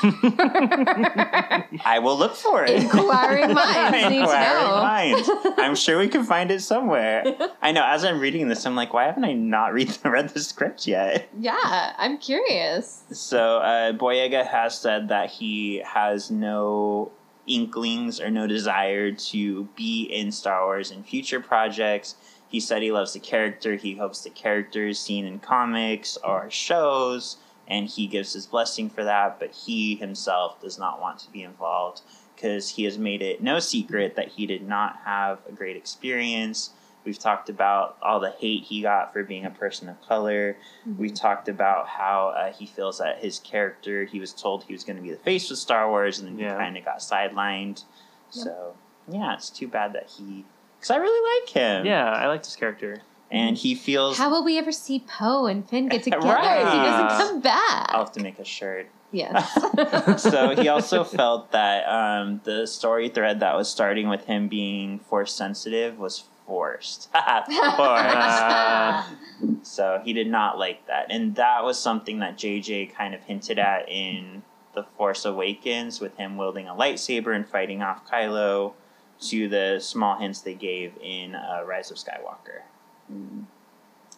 I 1.85 1.99
will 2.03 2.17
look 2.19 2.35
for 2.35 2.65
it. 2.65 2.71
Inquiring 2.83 3.55
minds 3.55 4.09
need 4.11 4.19
to 4.19 4.25
know. 4.25 4.83
minds. 4.83 5.31
I'm 5.59 5.75
sure 5.75 5.99
we 5.99 6.09
can 6.09 6.25
find 6.25 6.51
it 6.51 6.61
somewhere. 6.61 7.25
I 7.63 7.73
know. 7.73 7.85
As 7.85 8.05
I'm 8.05 8.21
reading 8.21 8.49
this, 8.49 8.67
I'm 8.67 8.75
like, 8.77 8.93
why 8.93 9.05
haven't 9.05 9.25
I 9.25 9.33
not 9.33 9.73
read 9.73 9.97
read 10.05 10.29
the 10.31 10.41
script 10.41 10.87
yet? 10.87 11.29
yeah, 11.39 11.93
I'm 11.99 12.19
curious. 12.19 13.03
So 13.13 13.59
uh, 13.59 13.93
Boyega 13.93 14.47
has 14.47 14.79
said 14.79 15.09
that 15.09 15.31
he 15.31 15.79
has 15.79 16.31
no 16.31 17.13
inklings 17.47 18.21
or 18.21 18.31
no 18.31 18.47
desire 18.47 19.11
to 19.13 19.65
be 19.77 20.05
in 20.05 20.31
Star 20.31 20.65
Wars 20.67 20.91
in 20.91 21.03
future 21.03 21.41
projects. 21.41 22.15
He 22.49 22.61
said 22.61 22.83
he 22.83 22.91
loves 22.93 23.13
the 23.13 23.21
character. 23.21 23.77
He 23.77 23.95
hopes 23.97 24.23
the 24.23 24.31
characters 24.31 24.99
seen 24.99 25.25
in 25.25 25.39
comics 25.39 26.17
or 26.25 26.51
shows, 26.51 27.37
and 27.71 27.89
he 27.89 28.07
gives 28.07 28.35
his 28.35 28.45
blessing 28.47 28.91
for 28.91 29.05
that. 29.05 29.39
But 29.41 29.53
he 29.53 29.95
himself 29.97 30.61
does 30.61 30.79
not 30.79 31.01
want 31.01 31.21
to 31.21 31.31
be 31.31 31.43
involved 31.43 32.03
because 32.37 32.69
he 32.71 32.85
has 32.85 32.99
made 32.99 33.23
it 33.23 33.43
no 33.43 33.59
secret 33.61 34.17
that 34.17 34.29
he 34.29 34.45
did 34.47 34.67
not 34.69 34.97
have 35.07 35.39
a 35.49 35.53
great 35.53 35.77
experience. 35.77 36.71
We've 37.03 37.19
talked 37.19 37.49
about 37.49 37.97
all 38.03 38.21
the 38.21 38.33
hate 38.33 38.65
he 38.65 38.83
got 38.83 39.15
for 39.15 39.25
being 39.25 39.47
a 39.47 39.51
person 39.51 39.89
of 39.89 39.99
color. 40.07 40.59
We've 40.99 41.15
talked 41.15 41.49
about 41.49 41.89
how 41.89 42.35
uh, 42.37 42.53
he 42.53 42.67
feels 42.67 42.99
that 42.99 43.21
his 43.21 43.39
character, 43.39 44.05
he 44.05 44.21
was 44.21 44.35
told 44.35 44.65
he 44.65 44.75
was 44.75 44.85
going 44.85 44.97
to 44.97 45.03
be 45.03 45.11
the 45.11 45.17
face 45.17 45.51
of 45.51 45.57
Star 45.57 45.89
Wars, 45.89 46.19
and 46.19 46.29
then 46.29 46.39
Yeah. 46.39 46.53
he 46.53 46.59
kind 46.63 46.77
of 46.77 46.85
got 46.85 46.99
sidelined. 46.99 47.85
Yep. 48.35 48.45
So, 48.45 48.75
yeah, 49.11 49.33
it's 49.33 49.49
too 49.49 49.67
bad 49.67 49.95
that 49.95 50.11
he. 50.11 50.45
Because 50.79 50.91
I 50.91 50.97
really 50.97 51.41
like 51.43 51.51
him. 51.51 51.87
Yeah, 51.87 52.11
I 52.11 52.27
liked 52.27 52.45
his 52.45 52.57
character. 52.57 53.01
And 53.33 53.57
he 53.57 53.75
feels. 53.77 54.19
How 54.19 54.29
will 54.31 54.45
we 54.45 54.59
ever 54.59 54.73
see 54.73 55.05
Poe 55.07 55.47
and 55.47 55.69
Finn 55.69 55.89
get 55.89 56.03
together 56.05 56.27
Right. 56.27 56.63
if 56.63 56.73
he 56.73 56.79
doesn't 56.79 57.09
come 57.27 57.41
back? 57.41 57.87
I'll 57.91 58.01
have 58.05 58.13
to 58.13 58.21
make 58.23 58.39
a 58.39 58.45
shirt. 58.45 58.89
Yes. 59.13 60.23
so 60.23 60.55
he 60.57 60.69
also 60.75 61.05
felt 61.05 61.51
that 61.53 61.85
um, 61.89 62.41
the 62.45 62.67
story 62.67 63.09
thread 63.09 63.41
that 63.41 63.57
was 63.57 63.69
starting 63.71 64.09
with 64.09 64.25
him 64.27 64.49
being 64.49 64.99
force 65.01 65.33
sensitive 65.33 65.99
was 65.99 66.25
forced. 66.47 67.09
Uh, 67.15 67.43
forced. 67.77 69.67
so 69.67 70.01
he 70.05 70.13
did 70.13 70.29
not 70.29 70.59
like 70.59 70.87
that, 70.87 71.07
and 71.11 71.35
that 71.37 71.65
was 71.65 71.79
something 71.79 72.19
that 72.21 72.37
JJ 72.37 72.95
kind 72.95 73.15
of 73.15 73.23
hinted 73.23 73.59
at 73.59 73.89
in 73.89 74.43
the 74.75 74.85
Force 74.97 75.25
Awakens 75.25 76.01
with 76.01 76.17
him 76.17 76.37
wielding 76.37 76.69
a 76.69 76.73
lightsaber 76.75 77.35
and 77.35 77.47
fighting 77.49 77.83
off 77.83 78.09
Kylo. 78.09 78.73
To 79.29 79.49
the 79.51 79.79
small 79.81 80.17
hints 80.19 80.41
they 80.41 80.55
gave 80.55 80.95
in 81.03 81.35
uh, 81.35 81.63
Rise 81.67 81.91
of 81.91 81.99
Skywalker. 81.99 82.63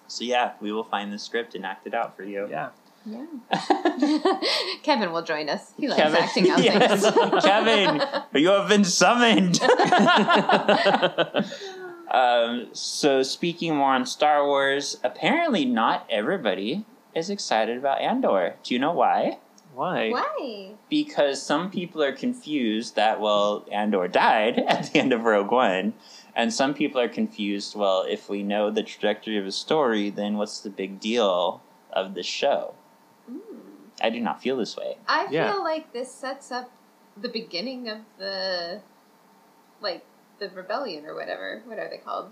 So 0.08 0.24
yeah, 0.24 0.52
we 0.60 0.72
will 0.72 0.84
find 0.84 1.12
the 1.12 1.18
script 1.18 1.54
and 1.54 1.64
act 1.64 1.86
it 1.86 1.94
out 1.94 2.16
for 2.16 2.24
you. 2.24 2.48
yeah. 2.50 2.70
yeah. 3.06 3.24
Kevin 4.82 5.10
will 5.10 5.22
join 5.22 5.48
us. 5.48 5.72
He 5.78 5.88
likes 5.88 6.02
Kevin, 6.02 6.22
acting 6.22 6.50
out 6.50 6.62
yes. 6.62 7.02
things. 7.02 7.14
Kevin, 7.44 8.02
you 8.34 8.50
have 8.50 8.68
been 8.68 8.84
summoned. 8.84 9.58
um, 12.10 12.68
so, 12.72 13.22
speaking 13.22 13.76
more 13.76 13.94
on 13.94 14.04
Star 14.04 14.46
Wars, 14.46 14.98
apparently 15.02 15.64
not 15.64 16.06
everybody 16.10 16.84
is 17.14 17.30
excited 17.30 17.78
about 17.78 18.00
Andor. 18.00 18.56
Do 18.62 18.74
you 18.74 18.80
know 18.80 18.92
why? 18.92 19.38
Why? 19.74 20.10
Why? 20.10 20.72
Because 20.90 21.42
some 21.42 21.70
people 21.70 22.02
are 22.02 22.12
confused 22.12 22.96
that, 22.96 23.20
well, 23.20 23.66
Andor 23.72 24.08
died 24.08 24.58
at 24.68 24.92
the 24.92 24.98
end 24.98 25.12
of 25.12 25.24
Rogue 25.24 25.50
One. 25.50 25.94
And 26.34 26.52
some 26.52 26.72
people 26.74 27.00
are 27.00 27.08
confused, 27.08 27.76
well, 27.76 28.04
if 28.08 28.28
we 28.28 28.42
know 28.42 28.70
the 28.70 28.82
trajectory 28.82 29.36
of 29.38 29.46
a 29.46 29.52
story, 29.52 30.08
then 30.10 30.36
what's 30.38 30.60
the 30.60 30.70
big 30.70 30.98
deal 30.98 31.62
of 31.92 32.14
the 32.14 32.22
show? 32.22 32.74
I 34.00 34.10
do 34.10 34.18
not 34.20 34.42
feel 34.42 34.56
this 34.56 34.76
way. 34.76 34.96
I 35.06 35.28
Yeah. 35.30 35.52
feel 35.52 35.62
like 35.62 35.92
this 35.92 36.10
sets 36.12 36.50
up 36.50 36.70
the 37.16 37.28
beginning 37.28 37.88
of 37.88 37.98
the, 38.18 38.80
like, 39.80 40.04
the 40.38 40.48
rebellion 40.48 41.04
or 41.06 41.14
whatever. 41.14 41.62
What 41.66 41.78
are 41.78 41.88
they 41.88 41.98
called? 41.98 42.30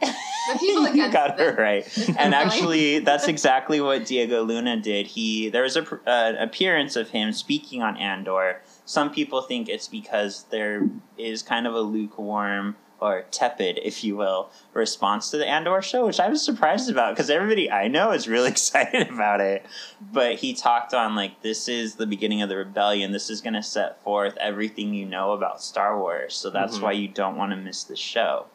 The 0.00 0.58
people 0.58 0.82
you 0.88 0.92
against 0.92 1.12
got 1.12 1.38
her 1.38 1.54
right. 1.54 1.86
And 2.18 2.34
actually, 2.34 2.98
that's 3.00 3.28
exactly 3.34 3.80
what 3.80 4.06
Diego 4.06 4.42
Luna 4.42 4.80
did. 4.80 5.06
He 5.06 5.48
there 5.50 5.62
was 5.62 5.76
a 5.76 5.86
uh, 6.08 6.34
appearance 6.40 6.96
of 6.96 7.10
him 7.10 7.32
speaking 7.32 7.82
on 7.82 7.96
Andor. 7.96 8.62
Some 8.84 9.12
people 9.12 9.42
think 9.42 9.68
it's 9.68 9.86
because 9.86 10.44
there 10.50 10.88
is 11.16 11.42
kind 11.42 11.68
of 11.68 11.74
a 11.74 11.80
lukewarm 11.80 12.74
or 13.02 13.24
tepid, 13.32 13.80
if 13.82 14.04
you 14.04 14.16
will, 14.16 14.50
response 14.72 15.30
to 15.30 15.36
the 15.36 15.46
Andor 15.46 15.82
show, 15.82 16.06
which 16.06 16.20
I 16.20 16.28
was 16.28 16.40
surprised 16.42 16.88
about 16.88 17.14
because 17.14 17.28
everybody 17.30 17.68
I 17.70 17.88
know 17.88 18.12
is 18.12 18.28
really 18.28 18.48
excited 18.56 19.10
about 19.10 19.40
it. 19.40 19.66
But 20.00 20.36
he 20.36 20.54
talked 20.54 20.94
on 20.94 21.16
like 21.16 21.42
this 21.42 21.68
is 21.68 21.96
the 21.96 22.06
beginning 22.06 22.42
of 22.42 22.48
the 22.48 22.56
rebellion. 22.56 23.10
This 23.10 23.28
is 23.28 23.40
going 23.40 23.54
to 23.54 23.62
set 23.62 24.00
forth 24.04 24.36
everything 24.38 24.94
you 24.94 25.04
know 25.04 25.32
about 25.32 25.60
Star 25.60 25.98
Wars. 25.98 26.34
So 26.34 26.48
that's 26.50 26.78
Mhm. 26.78 26.82
why 26.82 26.92
you 26.92 27.08
don't 27.08 27.36
want 27.36 27.50
to 27.50 27.56
miss 27.56 27.82
the 27.84 27.96
show. 27.96 28.46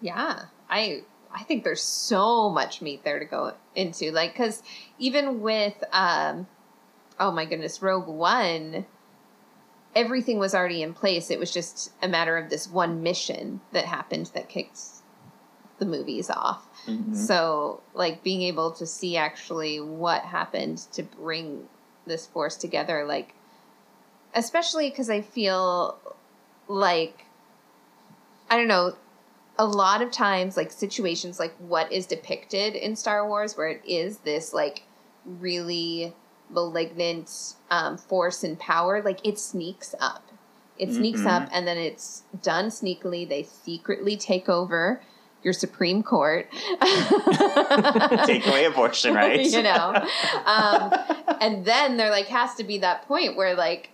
Yeah, 0.00 0.44
I 0.68 1.02
I 1.34 1.42
think 1.44 1.64
there's 1.64 1.82
so 1.82 2.48
much 2.50 2.80
meat 2.82 3.02
there 3.04 3.18
to 3.18 3.24
go 3.24 3.54
into. 3.74 4.12
Like, 4.12 4.34
because 4.34 4.62
even 4.98 5.40
with 5.40 5.82
um, 5.92 6.46
oh 7.18 7.30
my 7.32 7.44
goodness, 7.46 7.80
Rogue 7.80 8.06
One, 8.06 8.84
everything 9.94 10.38
was 10.38 10.54
already 10.54 10.82
in 10.82 10.92
place. 10.94 11.30
It 11.30 11.38
was 11.38 11.50
just 11.52 11.92
a 12.02 12.08
matter 12.08 12.36
of 12.36 12.50
this 12.50 12.68
one 12.68 13.02
mission 13.02 13.60
that 13.72 13.84
happened 13.84 14.30
that 14.34 14.48
kicked 14.48 14.78
the 15.78 15.86
movies 15.86 16.30
off. 16.30 16.66
Mhm. 16.86 17.14
So, 17.16 17.80
like 17.94 18.22
being 18.22 18.42
able 18.42 18.70
to 18.72 18.86
see 18.86 19.16
actually 19.16 19.80
what 19.80 20.22
happened 20.22 20.78
to 20.92 21.02
bring 21.02 21.68
this 22.06 22.26
force 22.26 22.56
together, 22.56 23.04
like, 23.04 23.34
especially 24.34 24.90
because 24.90 25.10
I 25.10 25.20
feel 25.20 25.98
like, 26.68 27.26
I 28.50 28.56
don't 28.56 28.68
know, 28.68 28.94
a 29.58 29.66
lot 29.66 30.02
of 30.02 30.10
times, 30.10 30.56
like 30.56 30.72
situations 30.72 31.38
like 31.38 31.54
what 31.58 31.90
is 31.92 32.06
depicted 32.06 32.74
in 32.74 32.96
Star 32.96 33.26
Wars, 33.28 33.56
where 33.56 33.68
it 33.68 33.82
is 33.86 34.18
this 34.18 34.52
like 34.52 34.82
really 35.24 36.14
malignant 36.50 37.54
um, 37.70 37.96
force 37.96 38.44
and 38.44 38.58
power, 38.58 39.02
like 39.02 39.20
it 39.26 39.38
sneaks 39.38 39.94
up. 40.00 40.22
It 40.78 40.92
sneaks 40.92 41.20
Mhm. 41.22 41.26
up, 41.42 41.48
and 41.52 41.66
then 41.66 41.76
it's 41.78 42.24
done 42.42 42.66
sneakily. 42.66 43.28
They 43.28 43.44
secretly 43.44 44.16
take 44.16 44.48
over 44.48 45.00
your 45.42 45.52
Supreme 45.52 46.02
Court. 46.02 46.48
Take 48.24 48.46
away 48.46 48.64
abortion 48.64 49.14
rights. 49.14 49.52
you 49.52 49.62
know. 49.62 49.94
Um, 50.46 50.92
and 51.40 51.64
then 51.64 51.96
there 51.96 52.10
like 52.10 52.26
has 52.28 52.54
to 52.56 52.64
be 52.64 52.78
that 52.78 53.06
point 53.06 53.36
where 53.36 53.54
like 53.54 53.90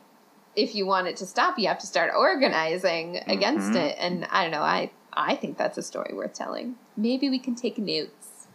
if 0.56 0.74
you 0.74 0.86
want 0.86 1.06
it 1.06 1.16
to 1.18 1.26
stop, 1.26 1.58
you 1.58 1.68
have 1.68 1.78
to 1.80 1.86
start 1.86 2.12
organizing 2.16 3.18
against 3.26 3.72
Mhm. 3.72 3.76
it. 3.76 3.96
And 3.98 4.26
I 4.30 4.42
don't 4.42 4.52
know, 4.52 4.62
I 4.62 4.90
I 5.12 5.34
think 5.34 5.58
that's 5.58 5.76
a 5.76 5.82
story 5.82 6.14
worth 6.14 6.34
telling. 6.34 6.76
Maybe 6.96 7.28
we 7.28 7.38
can 7.40 7.54
take 7.56 7.78
notes. 7.78 8.46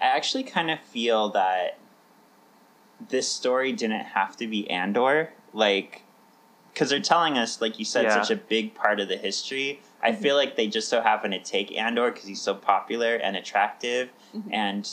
I 0.00 0.04
actually 0.06 0.44
kind 0.44 0.70
of 0.70 0.78
feel 0.80 1.30
that 1.30 1.78
this 3.08 3.28
story 3.28 3.72
didn't 3.72 4.04
have 4.06 4.36
to 4.38 4.46
be 4.46 4.68
Andor, 4.70 5.30
like, 5.52 6.02
because 6.72 6.90
they're 6.90 7.00
telling 7.00 7.38
us, 7.38 7.60
like 7.60 7.78
you 7.78 7.84
said, 7.84 8.04
Yeah. 8.04 8.20
such 8.22 8.30
a 8.30 8.36
big 8.36 8.74
part 8.74 9.00
of 9.00 9.08
the 9.08 9.16
history. 9.16 9.80
I 10.02 10.10
Mm-hmm. 10.12 10.22
feel 10.22 10.36
like 10.36 10.56
they 10.56 10.66
just 10.66 10.88
so 10.88 11.00
happen 11.00 11.30
to 11.32 11.38
take 11.38 11.76
Andor 11.76 12.10
because 12.10 12.26
he's 12.28 12.40
so 12.40 12.54
popular 12.54 13.14
and 13.16 13.36
attractive 13.36 14.10
Mhm. 14.34 14.52
and 14.52 14.88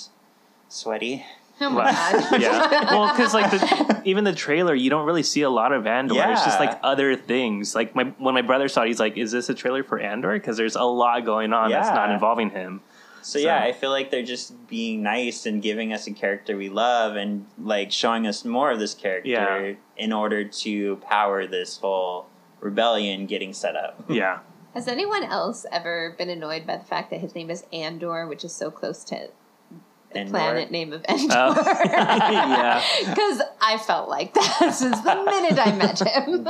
sweaty. 0.69 1.25
Oh 1.61 1.69
my 1.69 1.91
god. 1.91 2.41
yeah. 2.41 2.83
Well, 2.91 3.11
because 3.15 3.33
like 3.33 3.51
the, 3.51 4.01
even 4.05 4.23
the 4.23 4.33
trailer, 4.33 4.73
you 4.73 4.89
don't 4.89 5.05
really 5.05 5.21
see 5.23 5.43
a 5.43 5.49
lot 5.49 5.71
of 5.71 5.85
Andor. 5.85 6.15
It's 6.31 6.43
just 6.43 6.59
like 6.59 6.79
other 6.81 7.15
things. 7.15 7.75
Like 7.75 7.93
my 7.95 8.05
when 8.17 8.33
my 8.33 8.41
brother 8.41 8.67
saw 8.67 8.81
it, 8.81 8.87
he's 8.87 8.99
like, 8.99 9.17
"Is 9.17 9.31
this 9.31 9.49
a 9.49 9.53
trailer 9.53 9.83
for 9.83 9.99
Andor?" 9.99 10.33
Because 10.33 10.57
there's 10.57 10.75
a 10.75 10.83
lot 10.83 11.23
going 11.25 11.53
on 11.53 11.69
that's 11.69 11.89
not 11.89 12.09
involving 12.09 12.49
him. 12.49 12.81
So, 13.23 13.39
So- 13.39 13.45
yeah, 13.45 13.59
I 13.63 13.71
feel 13.71 13.89
like 13.89 14.11
they're 14.11 14.21
just 14.23 14.67
being 14.67 15.01
nice 15.03 15.45
and 15.45 15.61
giving 15.61 15.93
us 15.93 16.07
a 16.07 16.11
character 16.13 16.57
we 16.57 16.69
love 16.69 17.15
and 17.15 17.45
like 17.57 17.91
showing 17.91 18.27
us 18.27 18.43
more 18.45 18.71
of 18.71 18.79
this 18.79 18.93
character 18.93 19.29
Yeah. 19.29 19.73
in 19.97 20.11
order 20.13 20.43
to 20.43 20.97
power 20.97 21.47
this 21.47 21.77
whole 21.77 22.27
rebellion 22.59 23.25
getting 23.25 23.53
set 23.53 23.75
up. 23.75 24.03
Yeah. 24.09 24.39
Has 24.73 24.87
anyone 24.87 25.23
else 25.23 25.65
ever 25.71 26.15
been 26.17 26.29
annoyed 26.29 26.65
by 26.65 26.77
the 26.77 26.83
fact 26.85 27.11
that 27.11 27.19
his 27.19 27.35
name 27.35 27.51
is 27.51 27.63
Andor, 27.71 28.25
which 28.27 28.43
is 28.43 28.51
so 28.53 28.71
close 28.71 29.03
to 29.05 29.29
the 30.11 30.19
Endor? 30.19 30.31
planet 30.31 30.71
name 30.71 30.91
of 30.93 31.05
oh. 31.07 31.13
Endor? 31.13 31.35
Oh. 31.37 31.53
Yeah. 31.91 32.83
Because 33.09 33.41
I 33.61 33.77
felt 33.77 34.09
like 34.09 34.33
that 34.33 34.71
since 34.73 34.99
the 35.01 35.15
minute 35.23 35.59
I 35.59 35.71
met 35.75 35.99
him. 35.99 36.47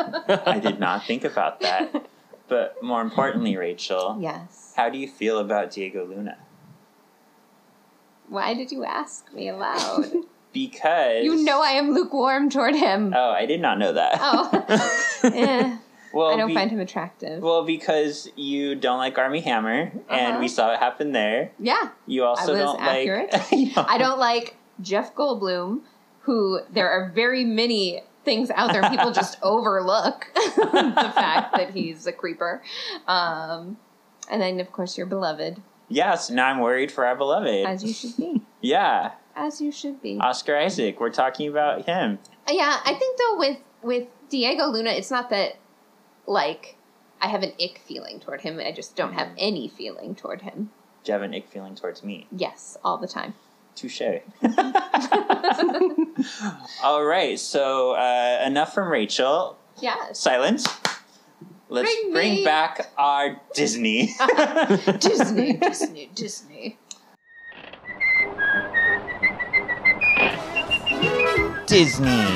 I 0.48 0.60
did 0.60 0.80
not 0.80 1.06
think 1.06 1.24
about 1.26 1.60
that. 1.62 2.08
But 2.48 2.82
more 2.82 3.02
importantly, 3.02 3.58
Rachel, 3.58 4.18
Yes. 4.20 4.74
how 4.76 4.90
do 4.90 4.98
you 4.98 5.08
feel 5.08 5.40
about 5.40 5.72
Diego 5.72 6.06
Luna? 6.06 6.38
Why 8.34 8.54
did 8.56 8.72
you 8.72 8.84
ask 8.84 9.32
me 9.34 9.48
aloud? 9.50 10.06
Because 10.54 11.24
you 11.24 11.44
know 11.44 11.64
I 11.64 11.70
am 11.72 11.94
lukewarm 11.96 12.48
toward 12.52 12.76
him. 12.76 13.12
Oh, 13.16 13.32
I 13.32 13.48
did 13.48 13.60
not 13.60 13.80
know 13.80 13.94
that. 13.94 14.20
Oh. 14.22 14.50
Eh, 15.34 15.78
well, 16.14 16.32
I 16.32 16.38
don't 16.38 16.50
be- 16.50 16.54
find 16.54 16.70
him 16.70 16.80
attractive. 16.80 17.42
Well, 17.42 17.64
because 17.66 18.30
you 18.36 18.76
don't 18.76 19.00
like 19.00 19.18
Armie 19.18 19.40
Hammer, 19.42 19.92
and 20.10 20.34
Uh-huh. 20.34 20.40
we 20.40 20.48
saw 20.48 20.72
it 20.72 20.78
happen 20.80 21.12
there. 21.12 21.50
yeah. 21.58 21.90
You 22.06 22.26
also 22.26 22.52
was 22.54 22.62
don't 22.62 22.80
accurate. 22.80 23.34
like. 23.34 23.52
You 23.52 23.66
know, 23.76 23.84
I 23.88 23.98
don't 23.98 24.20
like 24.20 24.56
Jeff 24.80 25.16
Goldblum, 25.16 25.82
who 26.22 26.60
there 26.72 26.88
are 26.90 27.10
very 27.16 27.44
many 27.46 28.04
things 28.24 28.52
out 28.52 28.74
there 28.74 28.88
people 28.92 29.12
just 29.12 29.40
overlook 29.42 30.28
the 30.36 31.12
fact 31.16 31.58
that 31.58 31.72
he's 31.72 32.06
a 32.06 32.12
creeper. 32.12 32.62
Um, 33.08 33.78
and 34.30 34.40
then, 34.40 34.60
of 34.60 34.72
course, 34.72 35.00
your 35.00 35.08
beloved, 35.08 35.62
Yes, 35.90 36.30
now 36.30 36.48
I'm 36.48 36.60
worried 36.60 36.92
for 36.92 37.06
our 37.06 37.16
beloved. 37.16 37.66
as 37.68 37.84
you 37.84 37.94
should 37.94 38.18
be. 38.18 38.42
yeah, 38.62 39.12
As 39.36 39.62
you 39.62 39.72
should 39.72 40.02
be. 40.02 40.18
Oscar 40.20 40.58
Isaac. 40.58 41.00
We're 41.00 41.10
talking 41.12 41.50
about 41.50 41.86
him. 41.86 42.20
Yeah, 42.50 42.78
I 42.86 42.94
think 42.94 43.18
though 43.18 43.38
with 43.40 43.58
with 43.82 44.08
Diego 44.30 44.68
Luna, 44.68 44.92
it's 44.92 45.12
not 45.12 45.30
that 45.30 45.58
like 46.26 46.78
I 47.22 47.28
have 47.28 47.44
an 47.44 47.54
ick 47.62 47.82
feeling 47.86 48.20
toward 48.20 48.42
him. 48.42 48.60
I 48.60 48.72
just 48.72 48.96
don't 48.96 49.14
have 49.14 49.30
any 49.38 49.68
feeling 49.68 50.16
toward 50.16 50.42
him. 50.42 50.72
Do 51.04 51.12
you 51.12 51.14
have 51.14 51.22
an 51.22 51.34
ick 51.34 51.50
feeling 51.50 51.76
towards 51.76 52.04
me? 52.04 52.28
Yes, 52.36 52.78
all 52.84 52.98
the 52.98 53.08
time. 53.08 53.34
Touche. 53.76 54.02
All 56.84 57.04
right, 57.04 57.40
so 57.40 57.94
uh, 57.94 58.44
enough 58.46 58.74
from 58.74 58.90
Rachel. 58.90 59.58
Yes. 59.82 60.20
Silence. 60.20 60.68
Let's 61.74 61.92
Bring 61.92 62.14
bring, 62.14 62.44
back 62.44 62.92
our 63.00 63.42
Disney. 63.56 64.14
Disney, 65.00 65.54
Disney, 65.54 66.12
Disney. 66.14 66.78
Disney. 71.66 72.28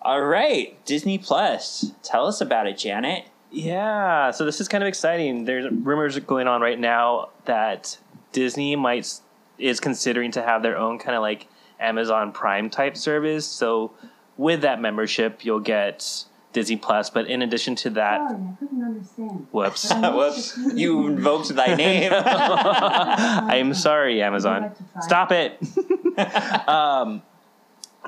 All 0.00 0.22
right, 0.22 0.82
Disney 0.86 1.18
Plus. 1.18 1.92
Tell 2.02 2.26
us 2.26 2.40
about 2.40 2.66
it, 2.66 2.78
Janet. 2.78 3.26
Yeah, 3.50 4.30
so 4.30 4.46
this 4.46 4.58
is 4.58 4.68
kind 4.68 4.82
of 4.82 4.88
exciting. 4.88 5.44
There's 5.44 5.70
rumors 5.70 6.18
going 6.20 6.48
on 6.48 6.62
right 6.62 6.78
now 6.78 7.28
that 7.44 7.98
Disney 8.38 8.76
might 8.76 9.12
is 9.58 9.80
considering 9.80 10.30
to 10.30 10.42
have 10.42 10.62
their 10.62 10.76
own 10.78 10.98
kind 10.98 11.16
of 11.16 11.22
like 11.22 11.48
Amazon 11.80 12.30
Prime 12.30 12.70
type 12.70 12.96
service. 12.96 13.44
So 13.44 13.90
with 14.36 14.60
that 14.60 14.80
membership, 14.80 15.44
you'll 15.44 15.58
get 15.58 16.24
Disney 16.52 16.76
Plus, 16.76 17.10
but 17.10 17.26
in 17.26 17.42
addition 17.42 17.74
to 17.76 17.90
that, 17.90 18.18
Sorry, 18.30 18.40
I 18.40 18.56
couldn't 18.60 18.84
understand. 18.84 19.46
whoops. 19.50 19.92
Whoops, 19.92 20.56
you 20.74 21.08
invoked 21.08 21.48
thy 21.48 21.74
name. 21.74 22.12
I'm 22.14 23.74
sorry, 23.74 24.22
Amazon. 24.22 24.62
like? 24.62 25.02
Stop 25.02 25.32
it. 25.32 25.58
um, 26.68 27.22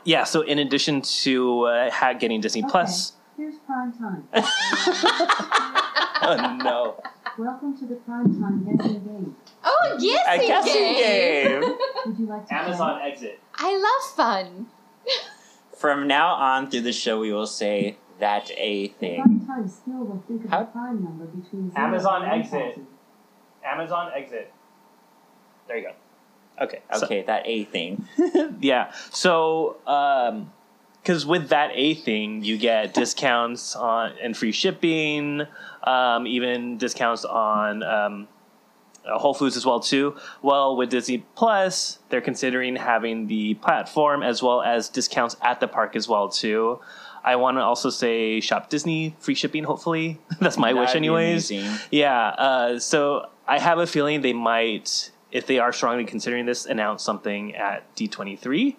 yeah, 0.04 0.22
so 0.22 0.42
in 0.42 0.60
addition 0.60 1.02
to 1.02 1.62
uh, 1.64 2.12
getting 2.14 2.40
Disney 2.40 2.62
Plus, 2.62 3.14
Here's 3.36 3.56
prime 3.66 3.92
time. 3.92 4.28
oh 6.22 6.58
no. 6.62 7.02
Welcome 7.36 7.76
to 7.78 7.86
the 7.86 7.96
prime 7.96 8.40
time 8.40 8.64
guessing 8.64 9.00
game. 9.04 9.36
Oh 9.62 9.96
yes, 10.00 10.26
A 10.28 10.38
he 10.40 10.46
guessing 10.46 10.72
gave. 10.72 11.60
game. 11.60 11.62
Would 12.06 12.18
you 12.18 12.26
like 12.26 12.46
to 12.48 12.54
Amazon 12.54 13.00
exit. 13.02 13.40
I 13.56 13.76
love 13.76 14.16
fun. 14.16 14.66
From 15.76 16.06
now 16.06 16.34
on 16.34 16.70
through 16.70 16.82
the 16.82 16.92
show, 16.92 17.20
we 17.20 17.32
will 17.32 17.46
say 17.46 17.96
that 18.18 18.50
a 18.56 18.88
thing. 18.88 19.44
prime 19.46 19.68
skill 19.68 20.04
will 20.04 20.22
think 20.28 20.44
of 20.44 20.50
How- 20.50 20.62
a 20.62 20.64
prime 20.64 21.02
number 21.04 21.24
between 21.26 21.70
zero 21.70 21.86
Amazon 21.86 22.24
exit. 22.26 22.78
Amazon 23.64 24.12
exit. 24.14 24.52
There 25.68 25.76
you 25.78 25.84
go. 25.88 26.64
Okay. 26.64 26.80
Okay, 27.02 27.22
that 27.22 27.42
a 27.46 27.64
thing. 27.64 28.06
yeah. 28.60 28.92
So, 29.10 29.76
um, 29.86 30.52
because 31.02 31.24
with 31.24 31.48
that 31.48 31.70
A 31.74 31.94
thing, 31.94 32.44
you 32.44 32.58
get 32.58 32.92
discounts 32.92 33.74
on 33.74 34.12
and 34.22 34.36
free 34.36 34.52
shipping, 34.52 35.46
um, 35.84 36.26
even 36.26 36.76
discounts 36.76 37.24
on 37.24 37.82
um, 37.82 38.28
uh, 39.06 39.18
Whole 39.18 39.34
Foods 39.34 39.56
as 39.56 39.64
well 39.66 39.80
too. 39.80 40.16
Well, 40.42 40.76
with 40.76 40.90
Disney 40.90 41.24
Plus, 41.34 41.98
they're 42.08 42.20
considering 42.20 42.76
having 42.76 43.26
the 43.26 43.54
platform 43.54 44.22
as 44.22 44.42
well 44.42 44.62
as 44.62 44.88
discounts 44.88 45.36
at 45.42 45.60
the 45.60 45.68
park 45.68 45.96
as 45.96 46.08
well 46.08 46.28
too. 46.28 46.80
I 47.22 47.36
want 47.36 47.58
to 47.58 47.62
also 47.62 47.90
say 47.90 48.40
shop 48.40 48.70
Disney, 48.70 49.14
free 49.18 49.34
shipping. 49.34 49.64
Hopefully, 49.64 50.18
that's 50.40 50.57
my 50.57 50.72
wish, 50.72 50.88
That'd 50.88 51.03
be 51.03 51.09
anyways. 51.09 51.53
Yeah. 51.90 52.28
Uh, 52.28 52.78
so 52.78 53.28
I 53.46 53.59
have 53.59 53.78
a 53.78 53.86
feeling 53.86 54.22
they 54.22 54.32
might 54.32 55.11
if 55.32 55.46
they 55.46 55.59
are 55.59 55.72
strongly 55.72 56.05
considering 56.05 56.46
this, 56.46 56.66
announce 56.66 57.03
something 57.03 57.55
at 57.55 57.94
D23. 57.94 58.76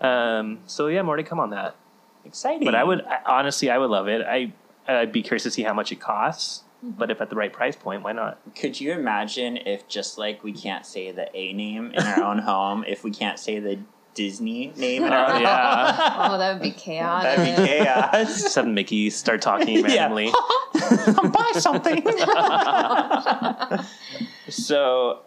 Um, 0.00 0.60
so 0.66 0.86
yeah, 0.86 1.02
more 1.02 1.16
to 1.16 1.22
come 1.22 1.40
on 1.40 1.50
that. 1.50 1.76
Exciting. 2.24 2.64
But 2.64 2.74
I 2.74 2.84
would 2.84 3.04
I, 3.04 3.18
honestly, 3.26 3.70
I 3.70 3.78
would 3.78 3.90
love 3.90 4.08
it. 4.08 4.22
I 4.26 4.52
I'd 4.88 5.12
be 5.12 5.22
curious 5.22 5.42
to 5.44 5.50
see 5.50 5.62
how 5.62 5.74
much 5.74 5.92
it 5.92 6.00
costs. 6.00 6.64
But 6.82 7.10
if 7.10 7.20
at 7.20 7.28
the 7.28 7.36
right 7.36 7.52
price 7.52 7.76
point, 7.76 8.02
why 8.02 8.12
not? 8.12 8.38
Could 8.56 8.80
you 8.80 8.92
imagine 8.92 9.58
if 9.58 9.86
just 9.88 10.16
like 10.18 10.42
we 10.42 10.52
can't 10.52 10.86
say 10.86 11.10
the 11.12 11.28
A 11.36 11.52
name 11.52 11.92
in 11.92 12.02
our 12.02 12.22
own 12.22 12.38
home, 12.38 12.84
if 12.88 13.04
we 13.04 13.10
can't 13.10 13.38
say 13.38 13.58
the 13.58 13.78
Disney 14.14 14.72
name 14.76 15.04
in 15.04 15.12
our 15.12 15.30
own 15.34 15.42
yeah. 15.42 16.28
Oh, 16.30 16.38
that 16.38 16.54
would 16.54 16.62
be 16.62 16.70
chaotic. 16.72 17.36
That'd 17.36 17.56
be 17.56 17.66
chaos. 17.68 18.12
Just 18.42 18.54
have 18.56 18.66
Mickey 18.66 19.10
start 19.10 19.42
talking 19.42 19.78
Yeah. 19.86 20.08
randomly. 20.08 20.32
Buy 21.32 21.52
something. 21.54 22.02
so 24.48 25.20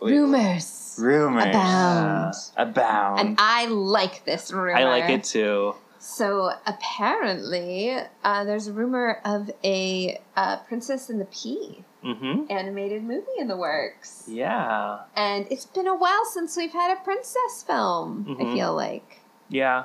wait, 0.00 0.12
Rumors 0.12 0.96
rumors 0.98 1.44
abound. 1.46 2.34
abound. 2.56 3.20
And 3.20 3.36
I 3.38 3.66
like 3.66 4.24
this 4.24 4.52
rumor. 4.52 4.76
I 4.76 4.84
like 4.84 5.10
it 5.10 5.24
too. 5.24 5.74
So 6.08 6.50
apparently, 6.66 7.96
uh, 8.22 8.44
there's 8.44 8.66
a 8.68 8.74
rumor 8.74 9.20
of 9.24 9.50
a 9.64 10.20
uh, 10.36 10.58
Princess 10.58 11.08
and 11.08 11.18
the 11.20 11.24
Pea 11.24 11.82
Mm-hmm. 12.04 12.52
animated 12.52 13.02
movie 13.02 13.24
in 13.38 13.48
the 13.48 13.56
works. 13.56 14.24
Yeah. 14.28 14.98
And 15.16 15.46
it's 15.50 15.64
been 15.64 15.86
a 15.86 15.94
while 15.96 16.26
since 16.26 16.54
we've 16.54 16.74
had 16.74 16.92
a 16.94 17.00
princess 17.02 17.64
film, 17.66 18.26
I 18.38 18.42
Mhm. 18.42 18.52
feel 18.52 18.74
like. 18.74 19.20
Yeah. 19.48 19.84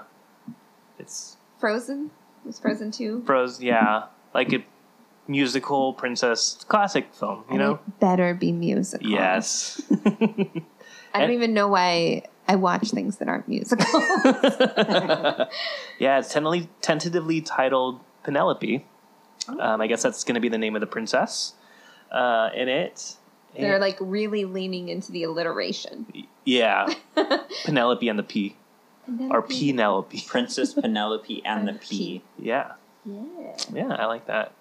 It's 0.97 1.38
Frozen? 1.59 2.11
It 2.43 2.47
Was 2.47 2.59
Frozen 2.59 2.91
2? 2.91 3.24
Frozen. 3.26 3.65
Yeah, 3.65 4.07
like 4.34 4.51
a 4.51 4.65
musical 5.30 5.93
princess 5.93 6.65
classic 6.67 7.13
film. 7.13 7.45
You 7.47 7.51
And 7.51 7.59
know. 7.59 7.72
it 7.76 7.99
better 8.01 8.34
be 8.34 8.51
musical. 8.51 9.07
Yes. 9.09 9.82
I 11.13 11.22
don't 11.22 11.32
even 11.32 11.53
know 11.53 11.70
why 11.70 12.24
I 12.49 12.55
watch 12.55 12.89
things 12.89 13.17
that 13.17 13.27
aren't 13.27 13.47
musical. 13.47 13.85
yeah, 15.99 16.17
it's 16.19 16.33
tentatively, 16.33 16.67
tentatively 16.81 17.41
titled 17.41 17.99
Penelope. 18.23 18.83
Um, 19.47 19.81
I 19.81 19.85
guess 19.87 20.01
that's 20.03 20.23
going 20.23 20.33
to 20.35 20.41
be 20.41 20.49
the 20.49 20.57
name 20.57 20.75
of 20.75 20.79
the 20.81 20.87
princess 20.87 21.53
uh, 22.11 22.49
in 22.55 22.67
it. 22.67 23.15
They're 23.57 23.77
like 23.79 23.97
really 23.99 24.45
leaning 24.45 24.89
into 24.89 25.11
the 25.11 25.23
alliteration. 25.23 26.07
yeah, 26.43 26.91
Penelope 27.65 28.07
and 28.09 28.17
the 28.17 28.23
P, 28.23 28.55
or 29.29 29.41
Penelope. 29.43 30.23
Princess 30.27 30.73
Penelope 30.73 31.41
and 31.45 31.67
the 31.67 31.73
P. 31.73 32.21
Yeah, 32.37 32.73
Yeah. 33.05 33.57
yeah, 33.73 33.93
I 33.93 34.05
like 34.05 34.25
that. 34.27 34.53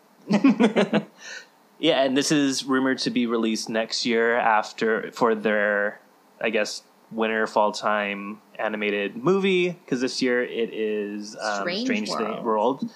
yeah, 1.79 2.03
and 2.03 2.17
this 2.17 2.31
is 2.33 2.65
rumored 2.65 2.99
to 2.99 3.11
be 3.11 3.27
released 3.27 3.69
next 3.69 4.05
year 4.07 4.37
after 4.37 5.11
for 5.13 5.35
their, 5.35 6.01
I 6.41 6.51
guess, 6.51 6.83
winter 7.11 7.47
fall 7.47 7.73
time 7.73 8.41
animated 8.59 9.17
movie 9.17 9.71
because 9.71 10.01
this 10.01 10.21
year 10.21 10.43
it 10.43 10.73
is 10.73 11.37
um, 11.41 11.63
Strange 11.63 11.85
Strange 11.87 12.09
World. 12.11 12.35
Thing- 12.37 12.45
World. 12.45 12.91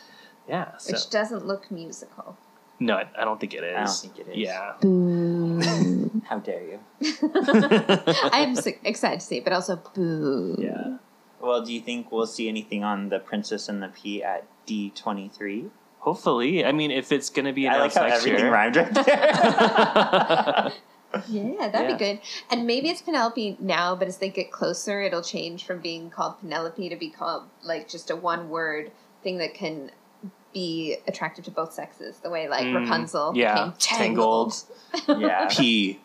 Yeah, 0.48 0.76
so 0.76 0.92
Which 0.92 1.08
doesn't 1.10 1.46
look 1.46 1.70
musical. 1.70 2.36
no, 2.80 2.94
I, 2.96 3.06
I 3.16 3.24
don't 3.24 3.38
think 3.40 3.54
it 3.54 3.62
is. 3.62 3.76
I 3.76 3.84
don't 3.84 3.94
think 4.16 4.18
it 4.18 4.32
is. 4.32 4.36
Yeah. 4.38 4.72
Boo. 4.80 6.20
How 6.28 6.38
dare 6.40 6.62
you? 6.62 6.80
I'm 8.32 8.56
so 8.56 8.72
excited 8.84 9.20
to 9.20 9.26
see 9.26 9.36
it, 9.38 9.44
but 9.44 9.52
also 9.52 9.76
boo. 9.94 10.56
Yeah. 10.58 10.96
Well, 11.40 11.62
do 11.64 11.72
you 11.72 11.80
think 11.80 12.10
we'll 12.12 12.26
see 12.26 12.48
anything 12.48 12.82
on 12.84 13.08
the 13.08 13.18
Princess 13.20 13.68
and 13.68 13.82
the 13.82 13.88
P 13.88 14.22
at 14.22 14.44
D 14.66 14.90
twenty 14.94 15.28
three? 15.28 15.66
Hopefully, 16.00 16.64
I 16.64 16.72
mean, 16.72 16.90
if 16.90 17.12
it's 17.12 17.30
going 17.30 17.44
to 17.46 17.52
be 17.52 17.68
I 17.68 17.78
like 17.78 17.94
how 17.94 18.02
next 18.08 18.18
everything 18.26 18.40
year. 18.44 18.52
rhymed 18.52 18.76
right 18.76 18.92
there. 18.94 20.72
Yeah, 21.28 21.68
that'd 21.68 21.90
Yeah. 21.90 21.96
be 21.96 21.98
good. 21.98 22.20
And 22.50 22.66
maybe 22.66 22.88
it's 22.88 23.02
Penelope 23.02 23.56
now, 23.60 23.94
but 23.94 24.08
as 24.08 24.18
they 24.18 24.28
get 24.28 24.50
closer, 24.52 25.00
it'll 25.02 25.22
change 25.22 25.64
from 25.64 25.80
being 25.80 26.10
called 26.10 26.38
Penelope 26.40 26.88
to 26.88 26.96
be 26.96 27.10
called 27.10 27.44
like 27.62 27.88
just 27.88 28.10
a 28.10 28.16
one 28.16 28.48
word 28.50 28.90
thing 29.22 29.38
that 29.38 29.54
can 29.54 29.90
be 30.52 30.96
attractive 31.08 31.44
to 31.46 31.50
both 31.50 31.72
sexes, 31.72 32.18
the 32.18 32.28
way 32.30 32.48
like 32.48 32.64
Mm, 32.66 32.80
Rapunzel 32.80 33.32
yeah, 33.34 33.54
became 33.54 33.72
tangled. 33.78 34.54
yeah, 35.08 35.48
P. 35.50 35.98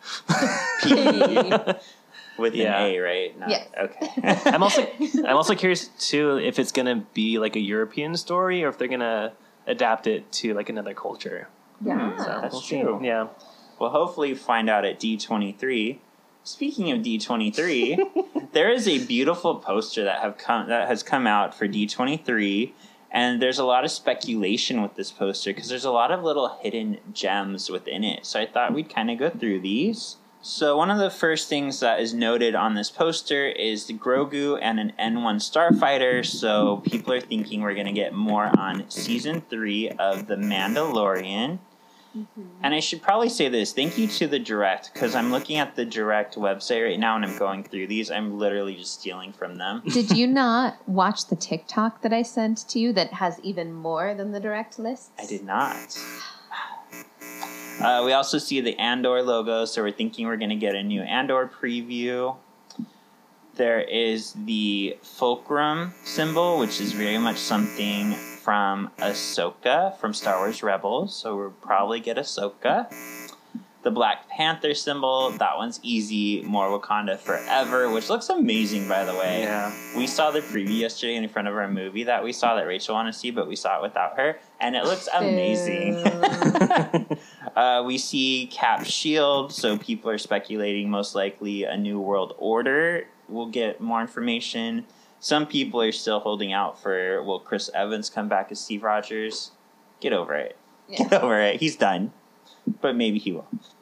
P. 0.84 1.54
with 2.38 2.54
Yeah. 2.56 2.80
an 2.80 2.92
A, 2.94 3.00
right? 3.00 3.40
Not- 3.40 3.50
Yes. 3.50 3.68
Okay. 3.78 4.12
I'm 4.52 4.64
also 4.64 4.88
I'm 5.26 5.36
also 5.36 5.56
curious 5.56 5.88
too 6.00 6.38
if 6.38 6.60
it's 6.60 6.72
gonna 6.72 7.04
be 7.14 7.40
like 7.40 7.56
a 7.56 7.60
European 7.60 8.16
story 8.16 8.64
or 8.64 8.70
if 8.70 8.78
they're 8.78 8.88
gonna 8.88 9.34
adapt 9.66 10.08
it 10.08 10.32
to 10.34 10.54
like 10.54 10.70
another 10.70 10.94
culture. 10.94 11.50
Yeah. 11.84 12.16
So 12.18 12.40
That's 12.42 12.54
we'll 12.54 12.62
see. 12.62 12.82
true. 12.82 13.00
Yeah. 13.04 13.28
We'll 13.80 13.90
hopefully 13.90 14.34
find 14.34 14.70
out 14.70 14.86
at 14.86 15.00
D23. 15.00 16.00
Speaking 16.44 16.92
of 16.92 17.00
D23, 17.00 18.52
there 18.54 18.72
is 18.72 18.88
a 18.88 19.06
beautiful 19.06 19.56
poster 19.56 20.04
that 20.04 20.22
have 20.22 20.38
come 20.38 20.70
that 20.70 20.88
has 20.88 21.04
come 21.04 21.28
out 21.28 21.54
for 21.54 21.68
D23 21.68 22.72
and 23.12 23.42
there's 23.42 23.60
a 23.60 23.64
lot 23.64 23.86
of 23.86 23.92
speculation 23.92 24.82
with 24.82 24.96
this 24.96 25.12
poster 25.12 25.52
because 25.52 25.70
there's 25.70 25.86
a 25.86 25.92
lot 25.92 26.12
of 26.12 26.24
little 26.24 26.58
hidden 26.62 26.98
gems 27.14 27.70
within 27.70 28.04
it. 28.04 28.26
So 28.26 28.42
I 28.42 28.46
thought 28.46 28.74
we'd 28.74 28.94
kind 28.94 29.10
of 29.10 29.18
go 29.18 29.30
through 29.30 29.62
these. 29.62 30.18
So 30.42 30.78
one 30.78 30.92
of 30.92 30.98
the 31.00 31.10
first 31.10 31.50
things 31.50 31.80
that 31.80 32.00
is 32.00 32.14
noted 32.14 32.54
on 32.54 32.76
this 32.76 32.92
poster 32.92 33.48
is 33.48 33.86
the 33.86 33.94
Grogu 33.94 34.60
and 34.62 34.80
an 34.80 34.94
N1 35.00 35.38
starfighter. 35.38 36.26
So 36.26 36.78
people 36.86 37.14
are 37.14 37.22
thinking 37.22 37.62
we're 37.62 37.74
going 37.74 37.88
to 37.88 37.92
get 37.92 38.14
more 38.14 38.52
on 38.58 38.90
season 38.90 39.42
3 39.50 39.90
of 39.92 40.28
The 40.28 40.36
Mandalorian. 40.36 41.60
And 42.64 42.74
I 42.74 42.80
should 42.80 43.02
probably 43.02 43.30
say 43.30 43.50
this. 43.50 43.74
Thank 43.74 43.98
you 43.98 44.08
to 44.08 44.28
the 44.28 44.40
direct 44.40 44.92
because 44.94 45.16
I'm 45.16 45.32
looking 45.32 45.58
at 45.58 45.76
the 45.76 45.86
direct 45.86 46.36
website 46.36 46.84
right 46.84 47.00
now 47.00 47.16
and 47.16 47.26
I'm 47.26 47.38
going 47.38 47.64
through 47.64 47.88
these. 47.88 48.10
I'm 48.10 48.38
literally 48.38 48.76
just 48.76 49.00
stealing 49.00 49.32
from 49.32 49.58
them. 49.58 49.84
Did 49.88 50.12
you 50.12 50.28
not 50.44 50.78
watch 50.88 51.28
the 51.28 51.36
TikTok 51.36 52.02
that 52.02 52.14
I 52.14 52.24
sent 52.24 52.68
to 52.70 52.80
you 52.80 52.94
that 52.94 53.14
has 53.14 53.40
even 53.42 53.74
more 53.74 54.14
than 54.14 54.32
the 54.32 54.40
direct 54.40 54.80
list? 54.80 55.12
I 55.20 55.26
did 55.26 55.44
not. 55.44 55.98
Uh, 57.82 58.02
we 58.04 58.14
also 58.14 58.40
see 58.40 58.60
the 58.60 58.78
Andor 58.80 59.22
logo, 59.22 59.66
so 59.66 59.84
we're 59.84 59.92
thinking 59.92 60.26
we're 60.26 60.38
going 60.38 60.50
to 60.50 60.56
get 60.56 60.76
a 60.76 60.82
new 60.82 61.02
Andor 61.02 61.48
preview. 61.48 62.36
There 63.56 63.82
is 63.82 64.34
the 64.46 64.98
Fulcrum 65.02 65.94
symbol, 66.04 66.60
which 66.60 66.82
is 66.82 66.94
very 66.94 67.18
much 67.18 67.38
something 67.38 68.16
from 68.48 68.90
Ahsoka 69.00 69.94
from 69.98 70.14
Star 70.14 70.38
Wars 70.38 70.64
Rebels, 70.64 71.14
so 71.14 71.36
we'll 71.36 71.50
probably 71.50 72.00
get 72.00 72.16
Ahsoka. 72.16 72.90
The 73.84 73.92
Black 73.92 74.30
Panther 74.30 74.74
symbol, 74.74 75.32
that 75.32 75.58
one's 75.58 75.82
easy. 75.84 76.44
More 76.44 76.80
Wakanda 76.80 77.20
Forever, 77.20 77.92
which 77.92 78.10
looks 78.10 78.30
amazing, 78.30 78.88
by 78.88 79.04
the 79.04 79.12
way. 79.12 79.42
Yeah. 79.42 79.74
We 79.98 80.08
saw 80.08 80.32
the 80.32 80.40
preview 80.40 80.80
yesterday 80.80 81.16
in 81.16 81.28
front 81.28 81.50
of 81.50 81.58
our 81.58 81.68
movie 81.68 82.06
that 82.06 82.24
we 82.24 82.32
saw 82.32 82.56
that 82.56 82.62
Rachel 82.62 82.96
wanted 82.96 83.12
to 83.12 83.20
see, 83.20 83.32
but 83.32 83.50
we 83.50 83.58
saw 83.58 83.80
it 83.80 83.82
without 83.82 84.16
her, 84.16 84.40
and 84.62 84.78
it 84.78 84.86
looks 84.86 85.10
amazing. 85.14 85.96
uh, 87.58 87.84
we 87.86 87.98
see 87.98 88.48
Cap 88.48 88.86
Shield, 88.86 89.52
so 89.52 89.78
people 89.78 90.10
are 90.10 90.18
speculating 90.18 90.90
most 90.90 91.16
likely 91.16 91.66
a 91.66 91.76
new 91.76 92.00
world 92.00 92.34
order. 92.38 93.08
We'll 93.28 93.48
get 93.48 93.82
more 93.82 94.00
information. 94.00 94.86
Some 95.20 95.48
people 95.48 95.82
are 95.82 95.92
still 95.92 96.20
holding 96.20 96.54
out 96.54 96.82
for 96.82 97.24
will 97.24 97.40
Chris 97.40 97.70
Evans 97.74 98.10
come 98.10 98.28
back 98.28 98.52
as 98.52 98.60
Steve 98.60 98.84
Rogers? 98.84 99.52
Get 100.00 100.14
over 100.14 100.36
it. 100.36 100.58
Get 100.96 101.12
over 101.14 101.40
it. 101.40 101.60
He's 101.60 101.76
done. 101.76 102.14
But 102.82 102.96
maybe 102.96 103.18
he 103.18 103.32
will. 103.32 103.48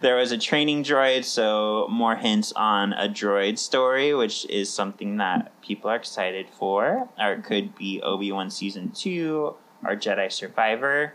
there 0.00 0.16
was 0.16 0.30
a 0.30 0.38
training 0.38 0.84
droid, 0.84 1.24
so 1.24 1.88
more 1.90 2.14
hints 2.14 2.52
on 2.52 2.92
a 2.92 3.08
droid 3.08 3.58
story, 3.58 4.14
which 4.14 4.48
is 4.48 4.72
something 4.72 5.16
that 5.16 5.60
people 5.60 5.90
are 5.90 5.96
excited 5.96 6.46
for. 6.48 7.08
Or 7.18 7.32
it 7.32 7.44
could 7.44 7.74
be 7.74 8.00
Obi 8.00 8.30
Wan 8.30 8.48
Season 8.48 8.90
2 8.90 9.54
or 9.84 9.96
Jedi 9.96 10.30
Survivor. 10.30 11.14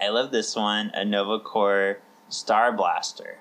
I 0.00 0.08
love 0.08 0.30
this 0.30 0.56
one 0.56 0.90
a 0.94 1.04
Nova 1.04 1.38
Corps 1.38 2.00
Star 2.28 2.72
Blaster. 2.72 3.38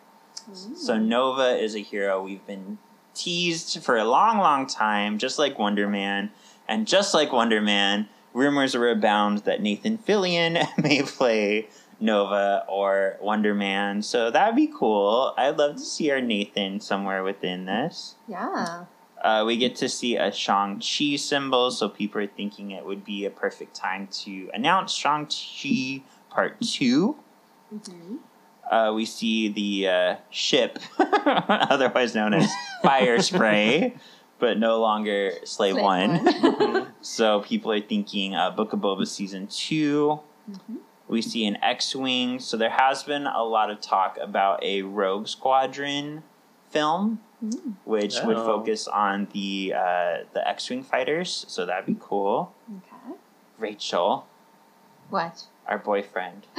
So, 0.75 0.97
Nova 0.97 1.57
is 1.61 1.75
a 1.75 1.79
hero 1.79 2.23
we've 2.23 2.45
been 2.45 2.77
teased 3.17 3.83
for 3.83 3.97
a 3.97 4.05
long, 4.05 4.37
long 4.37 4.67
time, 4.67 5.17
just 5.17 5.39
like 5.39 5.57
Wonder 5.57 5.87
Man. 5.87 6.31
And 6.67 6.85
just 6.87 7.13
like 7.13 7.31
Wonder 7.31 7.61
Man, 7.61 8.07
rumors 8.33 8.75
were 8.75 8.89
abound 8.89 9.39
that 9.39 9.61
Nathan 9.61 9.97
Fillion 9.97 10.65
may 10.77 11.01
play 11.01 11.67
Nova 11.99 12.65
or 12.67 13.17
Wonder 13.21 13.53
Man. 13.53 14.01
So 14.01 14.29
that'd 14.29 14.55
be 14.55 14.67
cool. 14.67 15.33
I'd 15.37 15.57
love 15.57 15.75
to 15.75 15.81
see 15.81 16.11
our 16.11 16.21
Nathan 16.21 16.79
somewhere 16.79 17.23
within 17.23 17.65
this. 17.65 18.15
Yeah. 18.27 18.85
Uh, 19.21 19.43
we 19.45 19.57
get 19.57 19.75
to 19.77 19.89
see 19.89 20.15
a 20.15 20.31
Shang-Chi 20.31 21.15
symbol, 21.15 21.71
so 21.71 21.89
people 21.89 22.21
are 22.21 22.27
thinking 22.27 22.71
it 22.71 22.85
would 22.85 23.03
be 23.03 23.25
a 23.25 23.31
perfect 23.31 23.75
time 23.75 24.07
to 24.07 24.49
announce 24.53 24.93
Shang-Chi 24.93 26.03
Part 26.29 26.61
2. 26.61 27.15
Uh, 28.69 28.91
we 28.93 29.05
see 29.05 29.47
the 29.49 29.87
uh, 29.87 30.15
ship, 30.29 30.79
otherwise 30.99 32.13
known 32.15 32.33
as 32.33 32.51
Fire 32.83 33.21
Spray, 33.21 33.95
but 34.39 34.57
no 34.57 34.79
longer 34.81 35.31
Slave, 35.45 35.73
Slave 35.75 35.83
One. 35.83 36.87
so 37.01 37.41
people 37.41 37.71
are 37.71 37.81
thinking 37.81 38.35
uh, 38.35 38.51
Book 38.51 38.73
of 38.73 38.79
Boba 38.79 39.07
Season 39.07 39.47
2. 39.47 40.19
We 41.07 41.21
see 41.21 41.45
an 41.45 41.57
X-wing. 41.63 42.39
So 42.39 42.57
there 42.57 42.69
has 42.69 43.03
been 43.03 43.25
a 43.27 43.43
lot 43.43 43.69
of 43.69 43.79
talk 43.79 44.17
about 44.21 44.61
a 44.63 44.81
Rogue 44.81 45.27
Squadron 45.27 46.23
film, 46.69 47.21
which 47.85 48.17
would 48.23 48.35
Oh. 48.37 48.45
focus 48.45 48.87
on 48.89 49.27
the 49.31 49.73
uh, 49.75 50.17
the 50.33 50.45
X-wing 50.45 50.83
fighters. 50.83 51.45
So 51.47 51.65
that'd 51.65 51.85
be 51.85 51.95
cool. 51.99 52.53
Okay. 52.77 53.15
Rachel, 53.57 54.27
What? 55.09 55.45
our 55.67 55.77
boyfriend. 55.77 56.47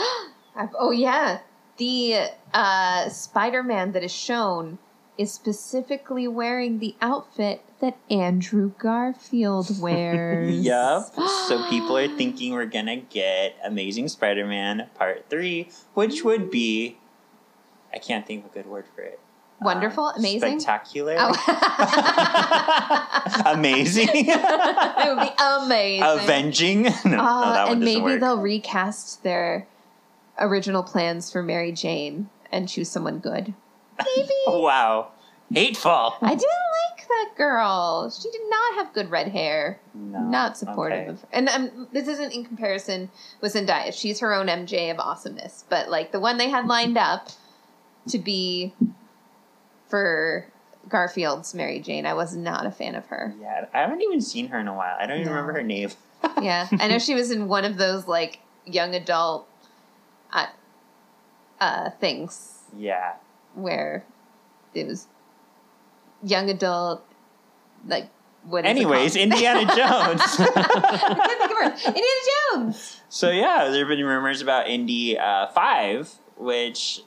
Oh 0.76 0.90
yeah, 0.90 1.38
the 1.78 2.26
uh, 2.52 3.08
Spider-Man 3.08 3.92
that 3.92 4.02
is 4.04 4.12
shown 4.12 4.78
is 5.16 5.32
specifically 5.32 6.28
wearing 6.28 6.78
the 6.78 6.94
outfit 7.00 7.62
that 7.80 7.96
Andrew 8.10 8.72
Garfield 8.78 9.80
wears. 9.80 10.60
Yup. 10.60 11.14
So 11.48 11.66
people 11.70 11.96
are 11.96 12.08
thinking 12.08 12.52
we're 12.52 12.66
gonna 12.66 12.96
get 12.96 13.56
Amazing 13.64 14.08
Spider-Man 14.08 14.88
Part 14.96 15.24
Three, 15.30 15.70
which 15.94 16.22
would 16.24 16.50
be, 16.50 16.98
I 17.94 17.98
can't 17.98 18.26
think 18.26 18.44
of 18.44 18.50
a 18.50 18.54
good 18.54 18.66
word 18.66 18.84
for 18.94 19.00
it. 19.00 19.18
Wonderful, 19.60 20.04
Um, 20.04 20.14
amazing. 20.18 20.60
spectacular, 20.60 21.16
Oh. 21.18 21.32
amazing, 23.54 24.08
it 24.12 25.08
would 25.08 25.20
be 25.20 25.30
amazing. 25.38 26.02
avenging. 26.04 26.82
no, 26.82 26.90
no, 27.06 27.18
Uh, 27.20 27.52
that 27.54 27.62
one 27.64 27.72
and 27.72 27.80
maybe 27.84 28.00
work. 28.02 28.20
they'll 28.20 28.38
recast 28.40 29.22
their 29.22 29.66
original 30.38 30.82
plans 30.82 31.30
for 31.30 31.42
Mary 31.42 31.72
Jane 31.72 32.28
and 32.52 32.68
choose 32.68 32.88
someone 32.90 33.18
good. 33.18 33.54
Maybe. 34.16 34.30
Wow, 34.46 35.08
hateful. 35.52 36.14
I 36.22 36.28
didn't 36.34 36.42
like 36.96 37.08
that 37.08 37.30
girl. 37.36 38.10
She 38.10 38.30
did 38.30 38.42
not 38.48 38.74
have 38.76 38.92
good 38.94 39.10
red 39.10 39.28
hair. 39.28 39.80
No. 39.94 40.20
Not 40.20 40.56
supportive 40.56 40.98
Okay. 41.00 41.08
of 41.10 41.24
And 41.32 41.48
um, 41.48 41.88
this 41.92 42.06
isn't 42.08 42.32
in 42.32 42.44
comparison 42.44 43.10
with 43.40 43.54
Zendaya. 43.54 43.92
She's 43.92 44.20
her 44.20 44.32
own 44.34 44.46
MJ 44.46 44.90
of 44.90 44.98
awesomeness. 45.00 45.64
But 45.68 45.88
like 45.88 46.12
the 46.12 46.20
one 46.20 46.36
they 46.38 46.48
had 46.50 46.66
lined 46.66 46.96
up 46.98 47.28
to 48.08 48.18
be 48.18 48.74
for 49.88 50.46
Garfield's 50.88 51.54
Mary 51.54 51.80
Jane, 51.80 52.06
I 52.06 52.14
was 52.14 52.36
not 52.36 52.66
a 52.66 52.70
fan 52.70 52.94
of 52.94 53.06
her. 53.06 53.34
Yeah, 53.40 53.66
I 53.74 53.78
haven't 53.78 54.02
even 54.02 54.20
seen 54.20 54.48
her 54.48 54.58
in 54.58 54.68
a 54.68 54.74
while. 54.74 54.96
I 54.98 55.06
don't 55.06 55.20
even 55.20 55.32
No. 55.32 55.38
remember 55.38 55.54
her 55.58 55.62
name. 55.64 55.90
Yeah, 56.42 56.68
I 56.72 56.88
know 56.88 56.98
she 56.98 57.14
was 57.14 57.30
in 57.30 57.48
one 57.48 57.64
of 57.64 57.76
those 57.76 58.06
like 58.06 58.40
young 58.66 58.94
adult 58.94 59.47
uh, 60.32 60.46
uh, 61.60 61.90
things 62.00 62.62
Yeah, 62.76 63.14
where 63.54 64.04
it 64.74 64.86
was 64.86 65.06
young 66.22 66.50
adult, 66.50 67.04
like 67.86 68.08
what? 68.44 68.64
Anyways? 68.64 69.16
Indiana 69.16 69.60
Jones. 69.76 70.22
I 70.22 70.50
can't 70.54 71.40
think 71.40 71.50
of 71.50 71.50
her. 71.50 71.88
Indiana 71.88 72.20
Jones. 72.54 73.00
So 73.08 73.30
yeah, 73.30 73.68
there 73.70 73.80
have 73.80 73.88
been 73.88 74.04
rumors 74.04 74.40
about 74.40 74.68
Indy 74.68 75.18
uh, 75.18 75.48
Five, 75.48 76.12
which 76.36 77.02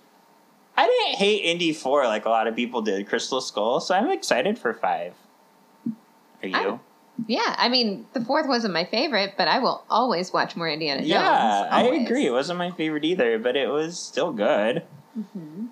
I 0.77 0.85
didn't 0.87 1.17
hate 1.17 1.43
Indy 1.43 1.73
Four 1.73 2.05
like 2.05 2.25
a 2.25 2.29
lot 2.29 2.47
of 2.47 2.55
people 2.55 2.81
did. 2.81 3.07
Crystal 3.07 3.41
Skull, 3.41 3.79
so 3.79 3.95
I'm 3.95 4.09
excited 4.11 4.57
for 4.59 4.73
Five. 4.73 5.13
Are 6.43 6.47
you? 6.47 6.55
I- 6.55 6.79
Yeah, 7.27 7.55
I 7.57 7.69
mean 7.69 8.07
the 8.13 8.21
fourth 8.21 8.47
wasn't 8.47 8.73
my 8.73 8.85
favorite, 8.85 9.35
but 9.37 9.47
I 9.47 9.59
will 9.59 9.83
always 9.89 10.33
watch 10.33 10.55
more 10.55 10.67
Indiana 10.69 10.99
Jones. 11.01 11.09
yeah, 11.09 11.67
I 11.71 11.83
agree. 11.83 12.25
It 12.25 12.31
wasn't 12.31 12.57
my 12.59 12.71
favorite 12.71 13.03
either, 13.05 13.37
but 13.37 13.55
it 13.55 13.69
was 13.69 13.99
still 13.99 14.31
good. 14.33 14.83
Mhm. 15.17 15.67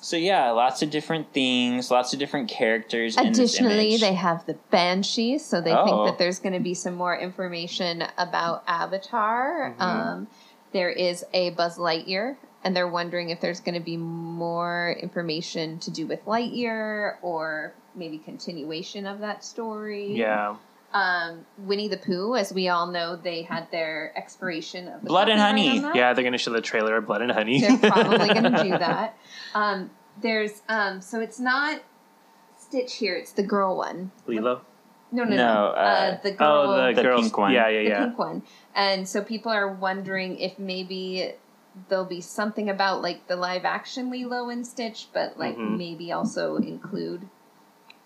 So 0.00 0.16
yeah, 0.16 0.50
lots 0.50 0.82
of 0.82 0.90
different 0.90 1.32
things, 1.32 1.90
lots 1.90 2.12
of 2.12 2.18
different 2.18 2.48
characters. 2.48 3.16
Additionally, 3.16 3.96
they 3.96 4.14
have 4.14 4.46
the 4.46 4.54
Banshee, 4.70 5.38
so 5.38 5.60
they 5.60 5.72
Oh. 5.72 5.84
think 5.84 6.06
that 6.06 6.18
there's 6.18 6.38
going 6.38 6.52
to 6.52 6.60
be 6.60 6.74
some 6.74 6.94
more 6.94 7.16
information 7.16 8.04
about 8.16 8.62
Avatar. 8.68 9.74
Mhm. 9.78 9.82
Um, 9.82 10.26
there 10.72 10.90
is 10.90 11.24
a 11.34 11.50
Buzz 11.50 11.76
Lightyear, 11.78 12.36
and 12.62 12.76
they're 12.76 12.86
wondering 12.88 13.30
if 13.30 13.40
there's 13.40 13.60
going 13.60 13.74
to 13.74 13.80
be 13.84 13.96
more 13.96 14.94
information 15.00 15.78
to 15.80 15.90
do 15.90 16.06
with 16.06 16.24
Lightyear 16.26 17.16
or 17.22 17.72
maybe 17.94 18.18
continuation 18.18 19.06
of 19.06 19.18
that 19.20 19.44
story. 19.44 20.12
Yeah. 20.14 20.54
Um, 20.96 21.44
Winnie 21.58 21.88
the 21.88 21.96
Pooh, 21.98 22.36
as 22.36 22.52
we 22.52 22.68
all 22.68 22.86
know, 22.86 23.16
they 23.16 23.42
had 23.42 23.70
their 23.70 24.12
expiration 24.16 24.88
of 24.88 25.02
the 25.02 25.08
Blood 25.08 25.28
and 25.28 25.40
Honey. 25.40 25.78
Yeah, 25.94 26.12
they're 26.14 26.24
gonna 26.24 26.38
show 26.38 26.52
the 26.52 26.60
trailer 26.60 26.96
of 26.96 27.06
Blood 27.06 27.22
and 27.22 27.30
Honey. 27.32 27.60
They're 27.60 27.78
probably 27.90 28.28
going 28.28 28.44
to 28.52 28.62
do 28.62 28.70
that. 28.70 29.16
Um, 29.54 29.90
there's 30.22 30.62
um, 30.68 31.00
so 31.00 31.20
it's 31.20 31.38
not 31.38 31.82
Stitch 32.58 32.96
here; 32.96 33.14
it's 33.16 33.32
the 33.32 33.42
girl 33.42 33.76
one. 33.76 34.10
Lilo. 34.26 34.62
No, 35.12 35.22
no, 35.24 35.30
no. 35.30 35.36
No, 35.36 35.44
Uh, 35.66 35.78
uh, 36.16 36.20
the 36.22 36.32
girl, 36.32 36.48
Oh, 36.70 36.86
the, 36.88 36.94
The 36.94 37.02
girls. 37.02 37.20
pink 37.22 37.38
one. 37.38 37.52
Yeah, 37.52 37.68
yeah, 37.68 37.82
the 37.82 37.88
yeah. 37.88 38.04
pink 38.06 38.18
one. 38.18 38.42
And 38.74 39.08
so 39.08 39.22
people 39.22 39.52
are 39.52 39.68
wondering 39.72 40.38
if 40.38 40.58
maybe 40.58 41.32
there'll 41.88 42.04
be 42.04 42.20
something 42.20 42.68
about 42.70 43.02
like 43.02 43.26
the 43.28 43.36
live 43.36 43.64
action 43.64 44.10
Lilo 44.10 44.48
and 44.48 44.66
Stitch, 44.66 45.08
but 45.12 45.38
like 45.38 45.56
Mhm. 45.56 45.76
maybe 45.76 46.10
also 46.10 46.56
include. 46.56 47.28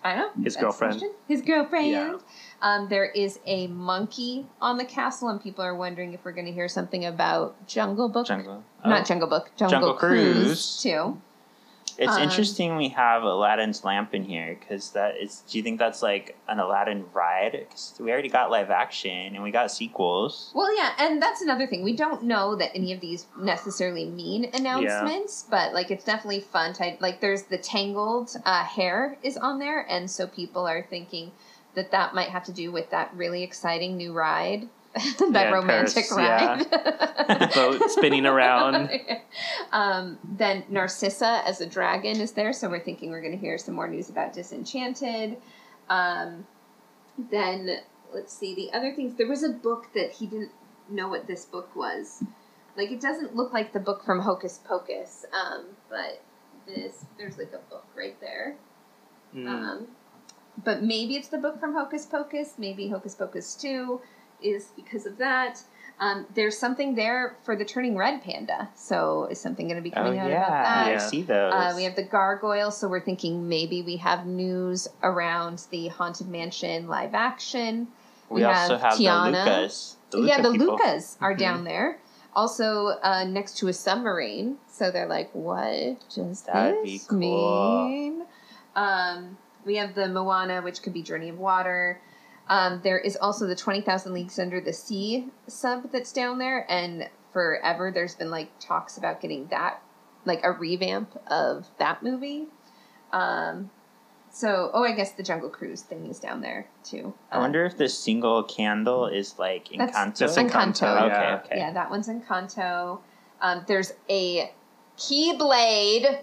I 0.03 0.15
know 0.15 0.29
His 0.43 0.55
girlfriend. 0.55 1.03
His 1.27 1.41
girlfriend. 1.41 1.91
Yeah. 1.91 2.17
Um, 2.61 2.89
there 2.89 3.05
is 3.05 3.39
a 3.45 3.67
monkey 3.67 4.47
on 4.59 4.77
the 4.77 4.85
castle, 4.85 5.29
and 5.29 5.41
people 5.41 5.63
are 5.63 5.75
wondering 5.75 6.13
if 6.13 6.25
we're 6.25 6.31
going 6.31 6.47
to 6.47 6.51
hear 6.51 6.67
something 6.67 7.05
about 7.05 7.67
Jungle 7.67 8.09
Book. 8.09 8.25
Jungle. 8.27 8.63
Not 8.85 9.01
Oh. 9.01 9.03
Jungle 9.03 9.27
Book. 9.27 9.51
Jungle, 9.55 9.71
Jungle 9.79 9.93
Cruise, 9.95 10.43
Cruise. 10.45 10.81
too. 10.81 11.21
It's 12.01 12.17
Um, 12.17 12.23
interesting 12.23 12.77
we 12.77 12.89
have 12.89 13.21
Aladdin's 13.21 13.83
lamp 13.83 14.15
in 14.15 14.23
here 14.23 14.57
because 14.59 14.89
that 14.93 15.17
is. 15.17 15.43
Do 15.47 15.59
you 15.59 15.63
think 15.63 15.77
that's 15.77 16.01
like 16.01 16.35
an 16.47 16.59
Aladdin 16.59 17.05
ride? 17.13 17.51
Because 17.51 17.93
we 17.99 18.11
already 18.11 18.27
got 18.27 18.49
live 18.49 18.71
action 18.71 19.35
and 19.35 19.43
we 19.43 19.51
got 19.51 19.69
sequels. 19.69 20.51
Well, 20.55 20.75
yeah, 20.75 20.93
and 20.97 21.21
that's 21.21 21.43
another 21.43 21.67
thing. 21.67 21.83
We 21.83 21.95
don't 21.95 22.23
know 22.23 22.55
that 22.55 22.71
any 22.73 22.91
of 22.91 23.01
these 23.01 23.27
necessarily 23.37 24.05
mean 24.05 24.49
announcements, 24.51 25.45
but 25.47 25.73
like 25.75 25.91
it's 25.91 26.03
definitely 26.03 26.39
fun. 26.39 26.73
To, 26.73 26.97
like, 26.99 27.21
there's 27.21 27.43
the 27.43 27.59
Tangled 27.59 28.35
uh, 28.45 28.63
hair 28.63 29.19
is 29.21 29.37
on 29.37 29.59
there, 29.59 29.85
and 29.87 30.09
so 30.09 30.25
people 30.25 30.67
are 30.67 30.81
thinking 30.81 31.31
that 31.75 31.91
that 31.91 32.15
might 32.15 32.29
have 32.29 32.43
to 32.45 32.51
do 32.51 32.71
with 32.71 32.89
that 32.89 33.13
really 33.13 33.43
exciting 33.43 33.95
new 33.95 34.11
ride, 34.11 34.67
that 35.31 35.31
Yeah, 35.33 35.51
romantic 35.51 36.05
yeah. 36.09 36.63
ride. 37.27 37.51
Boat 37.55 37.89
spinning 37.89 38.25
around. 38.25 38.89
um, 39.71 40.19
then 40.23 40.63
Narcissa 40.69 41.41
as 41.45 41.61
a 41.61 41.65
dragon 41.65 42.19
is 42.19 42.33
there, 42.33 42.51
so 42.51 42.69
we're 42.69 42.83
thinking 42.83 43.09
we're 43.11 43.21
going 43.21 43.33
to 43.33 43.39
hear 43.39 43.57
some 43.57 43.75
more 43.75 43.87
news 43.87 44.09
about 44.09 44.33
Disenchanted. 44.33 45.37
Um, 45.89 46.45
then 47.17 47.79
let's 48.13 48.33
see 48.33 48.53
the 48.53 48.71
other 48.77 48.93
things. 48.93 49.15
There 49.15 49.27
was 49.27 49.43
a 49.43 49.49
book 49.49 49.87
that 49.93 50.11
he 50.11 50.27
didn't 50.27 50.51
know 50.89 51.07
what 51.07 51.27
this 51.27 51.45
book 51.45 51.73
was. 51.75 52.23
Like 52.75 52.91
it 52.91 52.99
doesn't 52.99 53.35
look 53.35 53.53
like 53.53 53.73
the 53.73 53.79
book 53.79 54.03
from 54.03 54.19
Hocus 54.21 54.59
Pocus, 54.65 55.25
um, 55.33 55.65
but 55.89 56.21
this 56.65 57.05
there's 57.17 57.37
like 57.37 57.53
a 57.53 57.69
book 57.69 57.85
right 57.95 58.19
there. 58.19 58.55
Mm. 59.35 59.47
Um, 59.47 59.87
but 60.63 60.83
maybe 60.83 61.15
it's 61.15 61.29
the 61.29 61.37
book 61.37 61.59
from 61.59 61.73
Hocus 61.73 62.05
Pocus. 62.05 62.55
Maybe 62.57 62.89
Hocus 62.89 63.15
Pocus 63.15 63.55
2 63.55 64.01
is 64.41 64.69
because 64.75 65.05
of 65.05 65.17
that. 65.17 65.61
Um, 65.99 66.25
there's 66.33 66.57
something 66.57 66.95
there 66.95 67.35
for 67.43 67.55
the 67.55 67.63
Turning 67.63 67.95
Red 67.95 68.23
Panda. 68.23 68.69
So 68.75 69.25
is 69.29 69.39
something 69.39 69.67
going 69.67 69.77
to 69.77 69.83
be 69.83 69.91
Oh 69.95 70.01
coming 70.03 70.19
out 70.19 70.29
yeah, 70.29 70.47
about 70.47 70.63
that? 70.63 70.87
I 70.87 70.91
Yeah. 70.93 70.97
see 70.97 71.21
those. 71.21 71.53
Uh, 71.53 71.73
we 71.75 71.83
have 71.83 71.95
the 71.95 72.03
gargoyle, 72.03 72.71
so 72.71 72.87
we're 72.87 73.01
thinking 73.01 73.47
maybe 73.47 73.83
we 73.83 73.97
have 73.97 74.25
news 74.25 74.87
around 75.03 75.67
the 75.69 75.89
Haunted 75.89 76.27
Mansion 76.27 76.87
live 76.87 77.13
action. 77.13 77.87
We 78.29 78.37
we 78.41 78.43
also 78.45 78.77
have 78.77 78.93
have 78.93 78.97
Tiana. 78.97 79.31
the 79.45 79.51
Lucas. 79.51 79.97
The 80.09 80.21
yeah, 80.21 80.41
the 80.41 80.51
people. 80.51 80.67
Lucas 80.77 81.17
are 81.21 81.35
Mhm. 81.35 81.37
down 81.37 81.63
there. 81.65 81.99
Also 82.35 82.87
uh, 83.03 83.25
next 83.25 83.57
to 83.57 83.67
a 83.67 83.73
submarine, 83.73 84.57
so 84.67 84.89
they're 84.89 85.05
like, 85.07 85.29
"What 85.33 85.97
does 86.15 86.41
That'd 86.43 86.81
be 86.83 86.97
this 86.97 87.07
cool. 87.07 87.17
mean?" 87.89 88.23
Um, 88.75 89.37
we 89.65 89.75
have 89.75 89.93
the 89.95 90.07
Moana, 90.07 90.61
which 90.61 90.81
could 90.81 90.93
be 90.93 91.03
Journey 91.03 91.29
of 91.29 91.37
Water. 91.37 91.99
Um, 92.47 92.81
there 92.83 92.99
is 92.99 93.15
also 93.17 93.47
the 93.47 93.55
Twenty 93.55 93.81
Thousand 93.81 94.13
Leagues 94.13 94.37
Under 94.39 94.59
the 94.59 94.73
Sea 94.73 95.27
sub 95.47 95.91
that's 95.91 96.11
down 96.11 96.37
there, 96.37 96.65
and 96.69 97.09
forever 97.31 97.91
there's 97.93 98.15
been 98.15 98.29
like 98.31 98.49
talks 98.59 98.97
about 98.97 99.21
getting 99.21 99.47
that, 99.47 99.81
like 100.25 100.41
a 100.43 100.51
revamp 100.51 101.17
of 101.27 101.67
that 101.79 102.03
movie. 102.03 102.47
Um, 103.13 103.69
so, 104.33 104.71
oh, 104.73 104.83
I 104.85 104.93
guess 104.93 105.11
the 105.11 105.23
Jungle 105.23 105.49
Cruise 105.49 105.81
thing 105.81 106.05
is 106.07 106.17
down 106.19 106.39
there 106.41 106.67
too. 106.83 107.13
I 107.31 107.35
Um, 107.35 107.41
wonder 107.41 107.65
if 107.65 107.77
this 107.77 107.97
single 107.97 108.43
candle 108.43 109.07
is 109.07 109.37
like 109.37 109.67
That's- 109.69 109.95
Encanto. 109.95 110.17
That's 110.19 110.37
Encanto. 110.37 110.51
Encanto. 110.87 111.01
Okay, 111.03 111.07
Yeah. 111.07 111.41
okay. 111.45 111.57
Yeah, 111.57 111.71
that 111.73 111.89
one's 111.89 112.07
Encanto. 112.07 112.99
Um, 113.41 113.63
there's 113.67 113.93
a 114.09 114.51
Keyblade. 114.97 116.21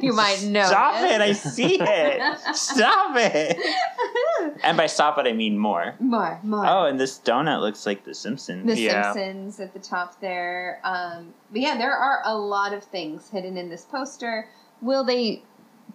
you 0.02 0.12
might 0.12 0.42
know. 0.42 0.64
Stop 0.66 1.02
it! 1.02 1.20
I 1.20 1.32
see 1.32 1.78
it. 1.80 2.38
Stop 2.54 3.16
it! 3.16 3.56
And 4.62 4.76
by 4.76 4.86
stop 4.86 5.18
it, 5.18 5.26
I 5.26 5.32
mean 5.32 5.58
more. 5.58 5.94
more, 6.00 6.38
more. 6.42 6.66
Oh, 6.66 6.84
and 6.84 6.98
this 7.00 7.18
donut 7.18 7.60
looks 7.60 7.86
like 7.86 8.04
The 8.04 8.14
Simpsons. 8.14 8.66
The 8.66 8.78
Yeah. 8.80 9.12
Simpsons 9.12 9.60
at 9.60 9.72
the 9.72 9.80
top 9.80 10.20
there. 10.20 10.80
Um, 10.84 11.34
but 11.50 11.60
yeah, 11.60 11.76
there 11.76 11.92
are 11.92 12.20
a 12.24 12.36
lot 12.36 12.72
of 12.72 12.84
things 12.84 13.30
hidden 13.30 13.56
in 13.56 13.68
this 13.68 13.84
poster. 13.84 14.48
Will 14.82 15.04
they 15.04 15.42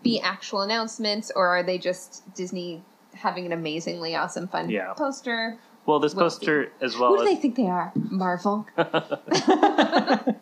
be 0.03 0.19
actual 0.21 0.61
announcements, 0.61 1.31
or 1.35 1.47
are 1.47 1.63
they 1.63 1.77
just 1.77 2.33
Disney 2.33 2.83
having 3.13 3.45
an 3.45 3.51
amazingly 3.51 4.15
awesome, 4.15 4.47
fun 4.47 4.69
Yeah. 4.69 4.93
poster? 4.93 5.57
Well, 5.85 5.99
this 5.99 6.13
We'll 6.13 6.25
poster 6.25 6.71
as 6.81 6.97
well. 6.97 7.09
Who 7.09 7.15
well. 7.15 7.25
do 7.25 7.33
they 7.33 7.41
think 7.41 7.55
they 7.55 7.65
are? 7.67 7.91
Marvel. 7.95 8.67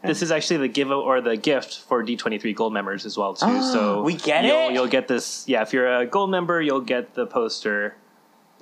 this 0.03 0.21
is 0.21 0.31
actually 0.31 0.57
the 0.57 0.67
give 0.67 0.91
or 0.91 1.21
the 1.21 1.37
gift 1.37 1.79
for 1.79 2.03
D23 2.03 2.53
Gold 2.55 2.73
members 2.73 3.05
as 3.05 3.17
well 3.17 3.33
too. 3.33 3.61
so 3.61 4.01
We 4.07 4.15
get 4.15 4.43
you'll, 4.43 4.57
it? 4.69 4.73
You'll 4.73 4.87
get 4.87 5.07
this. 5.07 5.47
Yeah, 5.47 5.61
if 5.61 5.71
you're 5.73 5.87
a 6.01 6.05
Gold 6.05 6.31
member, 6.31 6.61
you'll 6.61 6.81
get 6.81 7.13
the 7.13 7.25
poster 7.25 7.95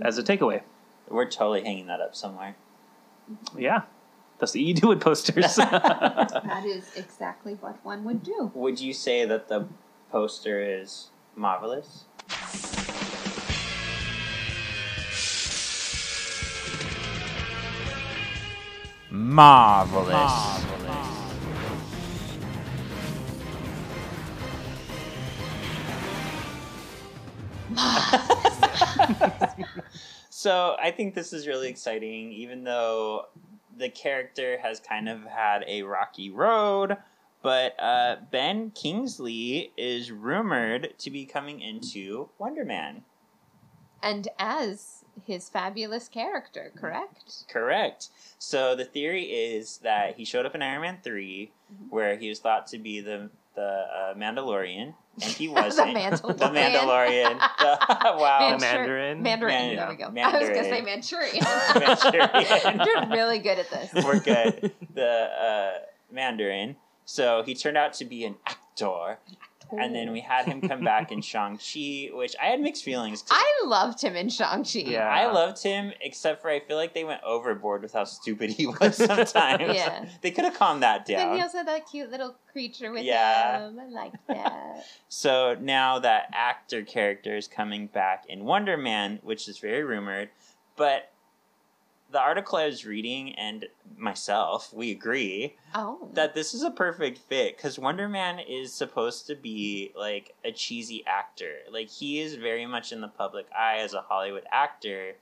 as 0.02 0.18
a 0.18 0.24
takeaway. 0.24 0.62
We're 1.08 1.30
totally 1.30 1.64
hanging 1.64 1.88
that 1.88 2.02
up 2.02 2.16
somewhere. 2.16 2.56
Yeah, 3.58 3.84
that's 4.40 4.54
what 4.54 4.62
you 4.62 4.74
do 4.74 4.88
with 4.88 5.02
posters. 5.02 5.56
that 5.56 6.64
is 6.66 6.96
exactly 6.96 7.54
what 7.56 7.84
one 7.84 8.04
would 8.04 8.24
do. 8.24 8.52
Would 8.54 8.80
you 8.80 8.94
say 8.94 9.26
that 9.26 9.48
the 9.48 9.68
poster 10.12 10.62
is 10.62 11.10
marvelous? 11.36 12.06
Marvelous. 19.10 20.66
so 30.30 30.76
I 30.82 30.92
think 30.92 31.16
this 31.16 31.34
is 31.34 31.48
really 31.48 31.70
exciting, 31.70 32.32
even 32.32 32.64
though 32.64 33.26
the 33.78 33.90
character 33.90 34.58
has 34.62 34.80
kind 34.80 35.10
of 35.10 35.24
had 35.24 35.64
a 35.68 35.84
rocky 35.84 36.30
road. 36.30 36.98
But 37.42 37.76
uh, 37.80 38.18
Ben 38.32 38.72
Kingsley 38.72 39.72
is 39.78 40.12
rumored 40.12 40.96
to 40.98 41.12
be 41.12 41.26
coming 41.26 41.62
into 41.62 42.30
Wonder 42.40 42.66
Man. 42.66 43.04
And 44.02 44.28
as 44.40 45.04
his 45.26 45.50
fabulous 45.50 46.08
character, 46.08 46.72
correct? 46.76 47.46
Correct. 47.48 48.10
So 48.40 48.76
the 48.76 48.86
theory 48.86 49.24
is 49.24 49.80
that 49.80 50.16
he 50.18 50.26
showed 50.26 50.46
up 50.46 50.56
in 50.56 50.62
Iron 50.62 50.82
Man 50.82 50.98
3, 51.04 51.52
where 51.90 52.18
he 52.18 52.30
was 52.30 52.40
thought 52.40 52.68
to 52.68 52.80
be 52.80 53.00
the 53.00 53.30
the 53.56 53.62
uh, 53.62 54.14
Mandalorian, 54.16 54.94
and 55.22 55.32
he 55.32 55.48
wasn't. 55.50 55.96
Mandalorian. 55.96 56.38
The 56.38 56.46
Mandalorian. 56.46 57.40
The- 57.60 57.78
wow. 58.18 58.40
Man- 58.40 58.60
Manchur- 58.60 58.62
Mandarin? 58.62 59.22
Mandarin. 59.24 59.54
Man- 59.54 59.76
there 59.76 59.90
we 59.90 59.96
go. 59.96 60.12
yeah, 60.16 60.30
I 60.30 60.40
was 60.40 60.50
going 60.50 60.64
to 60.64 60.70
say 60.70 60.82
Mandarin. 60.82 60.86
Manchurian. 60.86 61.44
Manchurian. 61.76 62.82
You're 62.86 63.10
really 63.18 63.40
good 63.40 63.60
at 63.60 63.70
this. 63.70 64.06
We're 64.06 64.20
good. 64.20 64.74
The 64.94 65.06
uh, 65.08 65.72
Mandarin. 66.12 66.76
So 67.06 67.44
he 67.46 67.54
turned 67.56 67.78
out 67.78 67.94
to 67.94 68.06
be 68.06 68.26
an 68.26 68.36
actor. 68.48 69.18
And 69.72 69.94
then 69.96 70.12
we 70.12 70.22
had 70.22 70.46
him 70.46 70.62
come 70.62 70.84
back 70.84 71.12
in 71.12 71.22
Shang-Chi, 71.22 72.10
which 72.14 72.36
I 72.42 72.46
had 72.48 72.60
mixed 72.62 72.84
feelings. 72.84 73.24
I 73.30 73.64
loved 73.66 74.02
him 74.02 74.16
in 74.16 74.30
Shang-Chi. 74.30 74.80
Yeah. 74.80 75.08
I 75.10 75.32
loved 75.32 75.62
him, 75.62 75.92
except 76.02 76.42
for 76.42 76.50
I 76.50 76.60
feel 76.60 76.78
like 76.78 76.94
they 76.94 77.04
went 77.04 77.22
overboard 77.24 77.82
with 77.82 77.94
how 77.94 78.04
stupid 78.04 78.52
he 78.52 78.68
was 78.82 78.96
sometimes. 78.98 79.74
Yeah. 79.76 80.06
they 80.22 80.32
could 80.32 80.46
have 80.46 80.54
calmed 80.56 80.84
that 80.84 81.06
Then 81.06 81.36
he 81.36 81.42
also 81.42 81.58
had 81.60 81.68
that 81.68 81.90
cute 81.90 82.12
little 82.12 82.36
creature 82.52 82.92
with 82.92 83.04
Yeah. 83.04 83.68
him. 83.68 83.80
I 83.80 83.86
like 83.88 84.14
that. 84.28 84.86
So 85.10 85.56
now 85.60 86.00
that 86.00 86.30
actor 86.34 86.84
character 86.84 87.36
is 87.36 87.48
coming 87.48 87.88
back 87.88 88.26
in 88.30 88.46
Wonder 88.46 88.78
Man, 88.78 89.20
which 89.24 89.48
is 89.48 89.58
very 89.60 89.84
rumored, 89.84 90.30
but 90.76 91.12
the 92.16 92.22
article 92.22 92.58
I 92.58 92.66
was 92.68 92.86
reading 92.86 93.36
and 93.36 93.66
myself, 93.98 94.74
we 94.74 94.90
agree 94.92 95.58
Oh. 95.76 96.08
that 96.14 96.34
this 96.34 96.54
is 96.54 96.64
a 96.64 96.72
perfect 96.72 97.18
fit 97.18 97.58
because 97.58 97.78
Wonder 97.78 98.08
Man 98.08 98.40
is 98.40 98.72
supposed 98.74 99.28
to 99.28 99.36
be 99.36 99.92
like 99.98 100.34
a 100.46 100.54
cheesy 100.54 101.04
actor. 101.06 101.56
Like 101.70 101.90
he 101.90 102.22
is 102.22 102.36
very 102.36 102.66
much 102.66 102.94
in 102.94 103.02
the 103.02 103.10
public 103.10 103.48
eye 103.52 103.80
as 103.80 103.94
a 103.94 104.00
Hollywood 104.00 104.46
actor. 104.50 105.16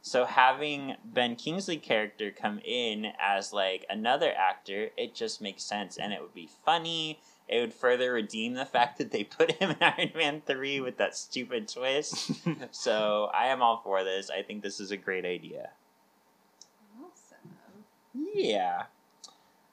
So 0.00 0.24
having 0.24 0.94
Ben 1.04 1.36
Kingsley 1.36 1.76
character 1.76 2.30
come 2.30 2.60
in 2.64 3.12
as 3.20 3.52
like 3.52 3.84
another 3.90 4.32
actor, 4.34 4.88
it 4.96 5.14
just 5.14 5.42
makes 5.42 5.62
sense 5.64 5.98
and 5.98 6.14
it 6.14 6.22
would 6.22 6.32
be 6.34 6.48
funny. 6.64 7.20
It 7.46 7.60
would 7.60 7.74
further 7.74 8.12
redeem 8.12 8.54
the 8.54 8.64
fact 8.64 8.96
that 8.98 9.10
they 9.10 9.24
put 9.24 9.52
him 9.52 9.68
in 9.70 9.76
Iron 9.82 10.12
Man 10.14 10.42
3 10.46 10.80
with 10.80 10.96
that 10.96 11.14
stupid 11.14 11.68
twist. 11.68 12.30
so 12.70 13.28
I 13.34 13.48
am 13.48 13.60
all 13.60 13.82
for 13.84 14.02
this. 14.02 14.30
I 14.30 14.40
think 14.42 14.62
this 14.62 14.80
is 14.80 14.90
a 14.92 14.96
great 14.96 15.26
idea. 15.26 15.70
Awesome. 18.18 18.32
Yeah. 18.34 18.82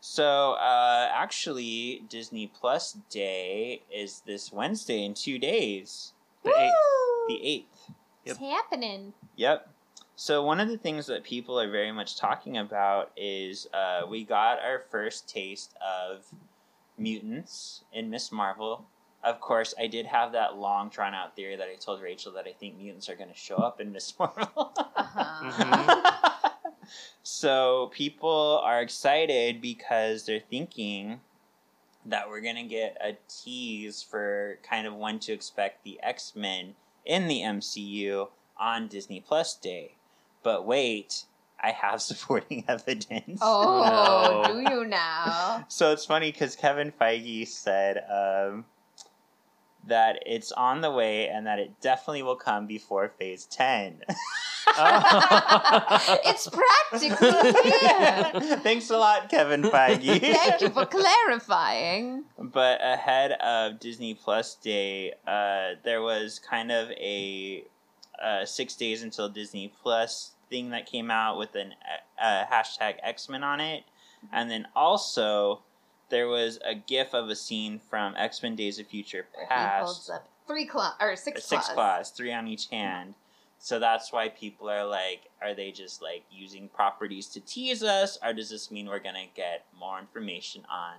So, 0.08 0.54
uh, 0.54 1.10
actually, 1.12 2.04
Disney 2.10 2.46
Plus 2.48 2.98
Day 3.10 3.82
is 3.91 4.22
this 4.26 4.54
Wednesday 4.54 5.04
in 5.04 5.16
two 5.16 5.39
days. 5.39 6.14
The 6.43 6.52
eighth. 6.52 6.74
The 7.28 7.34
8th. 7.34 7.93
It's 8.24 8.39
happening. 8.39 9.14
Yep. 9.36 9.68
So, 10.16 10.43
one 10.43 10.60
of 10.60 10.70
the 10.70 10.78
things 10.78 11.08
that 11.08 11.24
people 11.24 11.60
are 11.60 11.70
very 11.72 11.91
much 11.91 12.18
talking 12.18 12.58
about 12.58 13.12
is 13.18 13.68
uh, 13.74 14.02
we 14.08 14.24
got 14.24 14.60
our 14.60 14.84
first 14.91 15.28
taste 15.28 15.74
of 15.82 16.24
mutants 17.00 17.84
in 17.91 18.10
Miss 18.12 18.32
Marvel. 18.32 18.86
Of 19.24 19.41
course, 19.41 19.74
I 19.80 19.88
did 19.88 20.06
have 20.06 20.34
that 20.34 20.56
long, 20.56 20.89
drawn 20.89 21.16
out 21.16 21.36
theory 21.36 21.56
that 21.56 21.68
I 21.68 21.76
told 21.76 22.00
Rachel 22.02 22.32
that 22.34 22.46
I 22.46 22.52
think 22.52 22.78
mutants 22.78 23.10
are 23.10 23.16
going 23.16 23.32
to 23.32 23.36
show 23.36 23.56
up 23.56 23.82
in 23.82 23.91
Miss 23.91 24.14
Marvel. 24.20 24.72
Uh-huh. 24.96 26.32
so 27.24 27.90
people 27.94 28.62
are 28.64 28.82
excited 28.82 29.62
because 29.62 30.26
they're 30.26 30.40
thinking 30.40 31.20
that 32.06 32.30
we're 32.30 32.42
gonna 32.42 32.64
get 32.68 32.98
a 33.02 33.18
tease 33.28 34.04
for 34.04 34.60
kind 34.64 34.86
of 34.86 34.94
when 34.96 35.20
to 35.20 35.34
expect 35.34 35.84
the 35.84 36.00
X 36.04 36.34
Men 36.36 36.76
in 37.06 37.28
the 37.28 37.42
MCU 37.42 38.30
on 38.58 38.88
Disney 38.88 39.20
Plus 39.20 39.56
Day. 39.56 39.96
But 40.44 40.66
wait, 40.66 41.26
I 41.62 41.72
have 41.72 42.02
supporting 42.04 42.64
evidence. 42.68 43.40
Oh, 43.42 44.44
No. 44.46 44.54
do 44.54 44.70
you 44.72 44.86
now? 44.86 45.66
So 45.68 45.92
it's 45.92 46.06
funny 46.06 46.32
because 46.32 46.56
Kevin 46.56 46.92
Feige 46.92 47.48
said 47.48 48.04
um, 48.10 48.66
that 49.88 50.20
it's 50.26 50.52
on 50.52 50.82
the 50.82 50.92
way 50.92 51.28
and 51.28 51.48
that 51.48 51.60
it 51.60 51.80
definitely 51.82 52.24
will 52.24 52.36
come 52.36 52.66
before 52.68 53.10
Phase 53.18 53.46
10. 53.46 54.02
it's 56.26 56.49
practically 56.49 57.09
here. 58.49 58.57
Thanks 58.57 58.89
a 58.89 58.97
lot, 58.97 59.30
Kevin 59.30 59.63
Feige. 59.63 60.20
Thank 60.36 60.61
you 60.61 60.70
for 60.70 60.86
clarifying. 60.86 62.24
But 62.38 62.82
ahead 62.84 63.34
of 63.34 63.80
Disney 63.80 64.13
Plus 64.13 64.55
Day, 64.55 65.13
uh, 65.28 65.76
there 65.84 66.01
was 66.01 66.39
kind 66.39 66.72
of 66.72 66.89
a 66.91 67.63
uh, 68.22 68.45
six 68.45 68.76
days 68.76 69.03
until 69.03 69.30
Disney 69.30 69.72
Plus 69.82 70.32
thing 70.49 70.70
that 70.72 70.86
came 70.86 71.09
out 71.11 71.38
with 71.38 71.55
an 71.55 71.74
uh, 72.22 72.45
hashtag 72.51 72.95
X 73.03 73.30
Men 73.30 73.43
on 73.43 73.59
it, 73.59 73.84
and 74.32 74.49
then 74.49 74.68
also 74.76 75.61
there 76.09 76.28
was 76.28 76.59
a 76.66 76.76
GIF 76.76 77.13
of 77.13 77.30
a 77.30 77.36
scene 77.36 77.80
from 77.80 78.16
X 78.18 78.41
Men 78.43 78.55
Days 78.55 78.80
of 78.80 78.88
Future 78.88 79.26
Past, 79.49 80.09
up 80.09 80.28
three 80.47 80.66
claws 80.66 80.93
or 80.99 81.16
six, 81.16 81.45
six 81.45 81.66
claws. 81.66 81.74
claws, 81.74 82.09
three 82.11 82.34
on 82.34 82.47
each 82.47 82.68
hand. 82.70 83.16
So 83.66 83.80
that's 83.80 84.13
why 84.13 84.30
people 84.30 84.70
are 84.70 84.86
like, 84.86 85.22
are 85.41 85.55
they 85.55 85.72
just 85.72 85.99
like 85.99 86.22
using 86.30 86.70
properties 86.70 87.26
to 87.30 87.39
tease 87.39 87.82
us, 87.82 88.20
or 88.24 88.32
does 88.32 88.51
this 88.51 88.70
mean 88.70 88.86
we're 88.86 88.99
gonna 88.99 89.26
get 89.36 89.66
more 89.76 89.97
information 89.97 90.61
on 90.72 90.97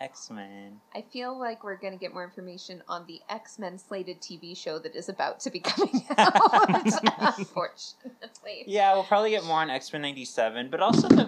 X 0.00 0.30
Men? 0.30 0.80
I 0.94 1.02
feel 1.02 1.36
like 1.36 1.64
we're 1.64 1.74
going 1.74 1.92
to 1.92 1.98
get 1.98 2.14
more 2.14 2.22
information 2.22 2.84
on 2.86 3.06
the 3.08 3.20
X 3.28 3.58
Men 3.58 3.76
slated 3.76 4.20
TV 4.20 4.56
show 4.56 4.78
that 4.78 4.94
is 4.94 5.08
about 5.08 5.40
to 5.40 5.50
be 5.50 5.58
coming 5.64 6.06
out. 6.16 6.86
Unfortunately. 7.38 8.62
Yeah, 8.68 8.94
we'll 8.94 9.02
probably 9.02 9.30
get 9.30 9.44
more 9.44 9.58
on 9.58 9.68
X 9.68 9.92
Men 9.92 10.02
'97, 10.02 10.70
but 10.70 10.78
also 10.78 11.08
the. 11.08 11.24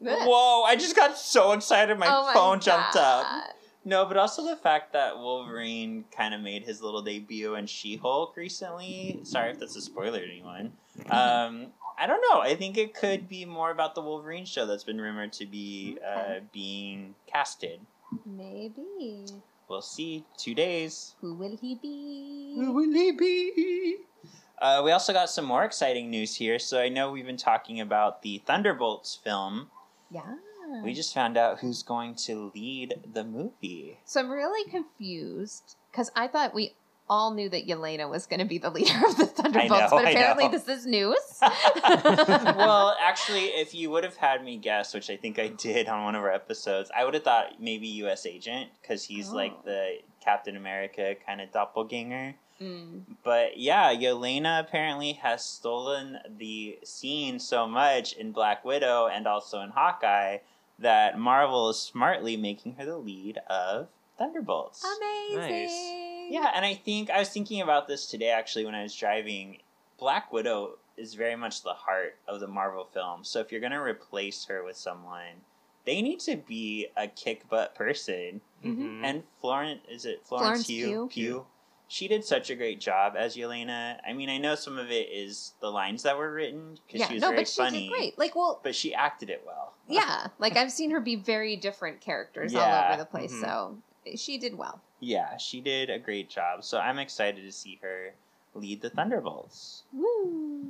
Whoa! 0.00 0.62
I 0.62 0.74
just 0.76 0.96
got 0.96 1.18
so 1.18 1.52
excited, 1.52 1.98
my 1.98 2.06
Oh 2.08 2.32
phone 2.32 2.60
jumped 2.60 2.96
up. 2.96 3.26
God. 3.88 3.90
No, 3.90 4.06
but 4.06 4.16
also 4.16 4.44
the 4.44 4.56
fact 4.56 4.92
that 4.92 5.16
Wolverine 5.16 6.04
kind 6.16 6.34
of 6.34 6.40
made 6.40 6.64
his 6.64 6.82
little 6.82 7.02
debut 7.02 7.54
in 7.54 7.66
She 7.66 7.96
Hulk 7.96 8.36
recently. 8.36 9.20
Sorry 9.22 9.50
if 9.50 9.58
that's 9.58 9.76
a 9.76 9.80
spoiler 9.80 10.20
to 10.20 10.24
anyone. 10.24 10.72
Um, 11.10 11.68
I 11.98 12.06
don't 12.06 12.22
know. 12.30 12.40
I 12.40 12.54
think 12.54 12.76
it 12.78 12.94
could 12.94 13.28
be 13.28 13.44
more 13.44 13.70
about 13.70 13.94
the 13.94 14.02
Wolverine 14.02 14.44
show 14.44 14.66
that's 14.66 14.84
been 14.84 15.00
rumored 15.00 15.32
to 15.34 15.46
be 15.46 15.98
uh, 16.06 16.40
being 16.52 17.14
casted. 17.26 17.80
Maybe. 18.24 19.26
We'll 19.68 19.82
see. 19.82 20.24
Two 20.36 20.54
days. 20.54 21.14
Who 21.20 21.34
will 21.34 21.56
he 21.56 21.74
be? 21.74 22.54
Who 22.56 22.72
will 22.72 22.92
he 22.92 23.12
be? 23.12 23.96
Uh, 24.60 24.82
we 24.84 24.90
also 24.92 25.12
got 25.12 25.30
some 25.30 25.44
more 25.44 25.64
exciting 25.64 26.10
news 26.10 26.34
here. 26.36 26.58
So 26.58 26.80
I 26.80 26.88
know 26.88 27.12
we've 27.12 27.26
been 27.26 27.36
talking 27.36 27.80
about 27.80 28.22
the 28.22 28.42
Thunderbolts 28.46 29.16
film. 29.22 29.70
Yeah. 30.10 30.36
We 30.82 30.94
just 30.94 31.14
found 31.14 31.36
out 31.36 31.60
who's 31.60 31.82
going 31.82 32.14
to 32.26 32.50
lead 32.54 33.00
the 33.12 33.24
movie. 33.24 33.98
So 34.04 34.20
I'm 34.20 34.30
really 34.30 34.68
confused 34.70 35.76
because 35.90 36.10
I 36.16 36.26
thought 36.28 36.54
we 36.54 36.74
all 37.10 37.32
knew 37.32 37.48
that 37.48 37.66
Yelena 37.66 38.08
was 38.08 38.26
going 38.26 38.40
to 38.40 38.44
be 38.44 38.58
the 38.58 38.70
leader 38.70 39.00
of 39.08 39.16
the 39.16 39.26
Thunderbolts, 39.26 39.90
but 39.90 40.04
apparently 40.08 40.48
this 40.48 40.68
is 40.68 40.84
news. 40.86 41.16
well, 41.40 42.96
actually, 43.00 43.46
if 43.46 43.74
you 43.74 43.90
would 43.90 44.04
have 44.04 44.16
had 44.16 44.44
me 44.44 44.56
guess, 44.56 44.94
which 44.94 45.10
I 45.10 45.16
think 45.16 45.38
I 45.38 45.48
did 45.48 45.88
on 45.88 46.04
one 46.04 46.14
of 46.14 46.22
our 46.22 46.30
episodes, 46.32 46.90
I 46.96 47.04
would 47.04 47.14
have 47.14 47.24
thought 47.24 47.60
maybe 47.60 47.86
U.S. 47.88 48.26
Agent 48.26 48.70
because 48.82 49.04
he's 49.04 49.30
Oh. 49.30 49.36
like 49.36 49.64
the 49.64 49.98
Captain 50.22 50.56
America 50.56 51.14
kind 51.26 51.40
of 51.40 51.50
doppelganger. 51.52 52.34
Mm. 52.60 53.02
But 53.22 53.56
yeah, 53.58 53.94
Yelena 53.94 54.60
apparently 54.60 55.12
has 55.14 55.44
stolen 55.44 56.18
the 56.38 56.78
scene 56.84 57.38
so 57.38 57.66
much 57.68 58.14
in 58.14 58.32
Black 58.32 58.64
Widow 58.64 59.06
and 59.06 59.26
also 59.26 59.60
in 59.60 59.70
Hawkeye 59.70 60.38
that 60.78 61.18
Marvel 61.18 61.68
is 61.70 61.78
smartly 61.78 62.36
making 62.36 62.74
her 62.76 62.84
the 62.84 62.96
lead 62.98 63.38
of 63.48 63.88
Thunderbolts. 64.18 64.84
Amazing. 65.34 66.32
Yeah, 66.32 66.50
and 66.54 66.64
I 66.64 66.74
think 66.74 67.10
I 67.10 67.18
was 67.18 67.30
thinking 67.30 67.60
about 67.60 67.88
this 67.88 68.06
today 68.06 68.30
actually 68.30 68.64
when 68.64 68.74
I 68.74 68.82
was 68.82 68.94
driving. 68.94 69.58
Black 69.98 70.32
Widow 70.32 70.78
is 70.96 71.14
very 71.14 71.36
much 71.36 71.62
the 71.62 71.72
heart 71.72 72.16
of 72.26 72.40
the 72.40 72.46
Marvel 72.46 72.84
film. 72.84 73.24
So 73.24 73.40
if 73.40 73.50
you're 73.50 73.60
going 73.60 73.72
to 73.72 73.80
replace 73.80 74.44
her 74.46 74.62
with 74.64 74.76
someone, 74.76 75.42
they 75.84 76.02
need 76.02 76.20
to 76.20 76.36
be 76.36 76.88
a 76.96 77.08
kick 77.08 77.48
butt 77.48 77.74
person. 77.74 78.40
Mhm. 78.64 79.00
And 79.04 79.22
Florence, 79.40 79.80
is 79.88 80.04
it 80.04 80.26
Florence, 80.26 80.48
Florence 80.48 80.66
Pugh? 80.66 81.08
Pugh. 81.10 81.46
She 81.90 82.06
did 82.06 82.22
such 82.22 82.50
a 82.50 82.54
great 82.54 82.80
job 82.80 83.14
as 83.16 83.34
Yelena. 83.34 83.98
I 84.06 84.12
mean, 84.12 84.28
I 84.28 84.36
know 84.36 84.54
some 84.54 84.78
of 84.78 84.90
it 84.90 85.08
is 85.10 85.54
the 85.60 85.70
lines 85.70 86.02
that 86.02 86.18
were 86.18 86.30
written 86.30 86.78
because 86.86 87.00
Yeah, 87.00 87.08
she 87.08 87.14
was 87.14 87.22
no, 87.22 87.28
very 87.28 87.40
but 87.40 87.48
she 87.48 87.62
funny, 87.62 87.88
did 87.88 87.90
great. 87.90 88.18
Like, 88.18 88.36
well, 88.36 88.60
but 88.62 88.74
she 88.74 88.94
acted 88.94 89.30
it 89.30 89.42
well. 89.46 89.72
yeah, 89.88 90.26
like 90.38 90.56
I've 90.56 90.70
seen 90.70 90.90
her 90.90 91.00
be 91.00 91.16
very 91.16 91.56
different 91.56 92.02
characters 92.02 92.54
all 92.54 92.62
over 92.62 92.98
the 92.98 93.06
place, 93.06 93.32
mhm. 93.32 93.40
so 93.40 93.78
she 94.16 94.36
did 94.36 94.56
well. 94.56 94.82
Yeah, 95.00 95.38
she 95.38 95.62
did 95.62 95.88
a 95.88 95.98
great 95.98 96.28
job. 96.28 96.62
So 96.62 96.78
I'm 96.78 96.98
excited 96.98 97.42
to 97.44 97.52
see 97.52 97.78
her 97.82 98.12
lead 98.54 98.82
the 98.82 98.90
Thunderbolts. 98.90 99.84
Woo! 99.92 100.64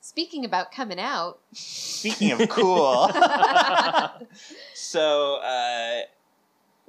Speaking 0.00 0.46
about 0.46 0.72
coming 0.72 0.98
out, 0.98 1.40
Speaking 1.52 2.32
of 2.32 2.48
cool, 2.48 3.10
so 4.74 5.36
uh, 5.36 6.00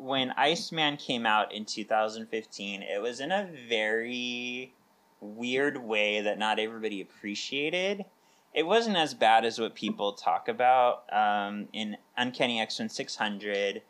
when 0.02 0.32
Iceman 0.32 0.98
came 0.98 1.26
out 1.28 1.54
in 1.54 1.64
2015, 1.66 2.82
it 2.82 3.02
was 3.02 3.20
in 3.20 3.32
a 3.32 3.48
very 3.70 4.74
weird 5.20 5.78
way 5.78 6.22
that 6.22 6.40
not 6.40 6.58
everybody 6.58 7.02
appreciated. 7.02 8.06
It 8.54 8.66
wasn't 8.66 8.98
as 8.98 9.14
bad 9.14 9.46
as 9.46 9.60
what 9.60 9.76
people 9.76 10.14
talk 10.14 10.48
about 10.48 11.04
um, 11.14 11.68
in 11.72 11.98
Uncanny 12.18 12.60
X 12.60 12.80
Men 12.80 12.90
600. 12.90 13.84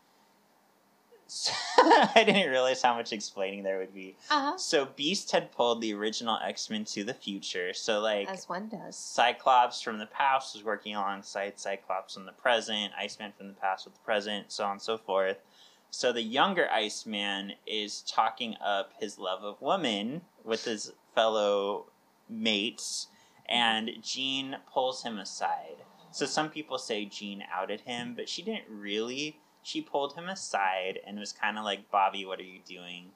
I 1.78 2.24
didn't 2.26 2.50
realize 2.52 2.82
how 2.82 2.94
much 2.94 3.14
explaining 3.14 3.64
there 3.64 3.78
would 3.78 3.94
be. 3.94 4.18
uh-huh, 4.30 4.58
So 4.58 4.86
Beast 4.86 5.32
had 5.32 5.54
pulled 5.54 5.80
the 5.82 5.94
original 5.94 6.38
X 6.44 6.70
Men 6.70 6.84
to 6.86 7.06
the 7.06 7.14
future. 7.14 7.74
So 7.74 8.02
like 8.02 8.28
as 8.30 8.50
one 8.50 8.68
does. 8.68 8.98
Cyclops 8.98 9.82
from 9.82 9.98
the 9.98 10.08
past 10.08 10.56
was 10.56 10.66
working 10.66 10.94
alongside 10.94 11.58
Cyclops 11.58 12.16
from 12.16 12.26
the 12.26 12.34
present, 12.34 12.92
Iceman 13.00 13.32
from 13.38 13.48
the 13.48 13.54
past 13.54 13.86
with 13.86 13.94
the 13.94 14.02
present, 14.02 14.52
so 14.52 14.66
on 14.66 14.72
and 14.74 14.82
so 14.82 14.98
forth. 14.98 15.38
So 15.92 16.14
the 16.14 16.22
younger 16.22 16.70
Iceman 16.72 17.54
is 17.68 18.02
talking 18.02 18.56
up 18.66 18.94
his 19.00 19.20
love 19.20 19.44
of 19.44 19.62
woman 19.62 20.22
with 20.44 20.64
his 20.64 20.94
fellow 21.14 21.88
mates, 22.30 23.08
and 23.48 23.92
Jean 24.02 24.58
pulls 24.74 25.04
him 25.04 25.20
aside. 25.20 25.84
So 26.12 26.26
some 26.26 26.50
people 26.50 26.78
say 26.78 27.06
Jean 27.06 27.44
outed 27.54 27.82
him, 27.82 28.14
but 28.16 28.30
she 28.30 28.42
didn't 28.42 28.66
really. 28.70 29.38
She 29.64 29.82
pulled 29.82 30.16
him 30.16 30.30
aside 30.30 31.00
and 31.06 31.20
was 31.20 31.34
kind 31.34 31.58
of 31.58 31.66
like, 31.66 31.92
Bobby, 31.92 32.26
what 32.26 32.40
are 32.40 32.44
you 32.44 32.60
doing? 32.66 33.08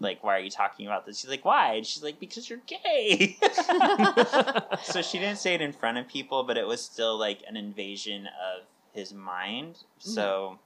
Like, 0.00 0.22
why 0.22 0.36
are 0.36 0.40
you 0.40 0.50
talking 0.50 0.86
about 0.86 1.06
this? 1.06 1.22
He's 1.22 1.30
like, 1.30 1.44
why? 1.44 1.74
And 1.74 1.86
she's 1.86 2.02
like, 2.02 2.20
because 2.20 2.50
you're 2.50 2.60
gay. 2.66 3.38
so 4.82 5.02
she 5.02 5.18
didn't 5.18 5.38
say 5.38 5.54
it 5.54 5.62
in 5.62 5.72
front 5.72 5.98
of 5.98 6.08
people, 6.08 6.42
but 6.42 6.58
it 6.58 6.66
was 6.66 6.84
still 6.84 7.16
like 7.16 7.42
an 7.48 7.56
invasion 7.56 8.26
of 8.26 8.64
his 8.92 9.14
mind. 9.14 9.74
Mm-hmm. 9.74 10.10
So 10.10 10.58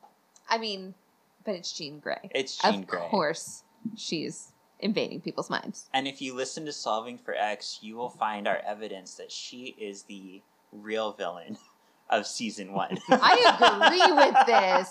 I 0.48 0.59
mean, 0.59 0.94
but 1.45 1.55
it's 1.55 1.72
Jean 1.72 1.99
Grey. 1.99 2.30
it's 2.34 2.57
Jean 2.59 2.80
of 2.80 2.86
Grey. 2.86 3.01
course, 3.09 3.64
she's 3.97 4.53
invading 4.80 5.20
people's 5.20 5.49
minds. 5.51 5.88
And 5.95 6.09
if 6.09 6.20
you 6.20 6.34
listen 6.34 6.64
to 6.66 6.72
Solving 6.72 7.18
for 7.18 7.34
X, 7.34 7.78
you 7.82 7.97
will 7.97 8.11
find 8.11 8.49
our 8.49 8.59
evidence 8.66 9.14
that 9.14 9.30
she 9.30 9.74
is 9.78 10.03
the 10.05 10.43
real 10.72 11.12
villain 11.12 11.57
of 12.11 12.26
season 12.26 12.72
one. 12.72 12.99
I 13.09 13.84
agree 13.86 14.12
with 14.16 14.47
this 14.47 14.90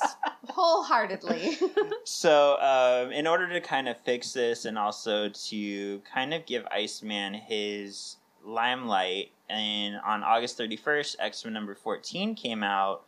wholeheartedly. 0.50 1.58
So, 2.04 2.58
um, 2.60 3.12
in 3.12 3.28
order 3.28 3.48
to 3.50 3.62
kind 3.62 3.88
of 3.88 3.98
fix 3.98 4.34
this 4.34 4.66
and 4.66 4.78
also 4.78 5.30
to 5.30 6.00
kind 6.00 6.34
of 6.34 6.46
give 6.46 6.66
Iceman 6.72 7.34
his 7.36 8.18
limelight, 8.44 9.32
and 9.50 9.96
on 10.04 10.24
August 10.24 10.58
31st, 10.58 11.16
X 11.20 11.46
Men 11.46 11.54
number 11.54 11.76
14 11.76 12.34
came 12.36 12.64
out, 12.64 13.04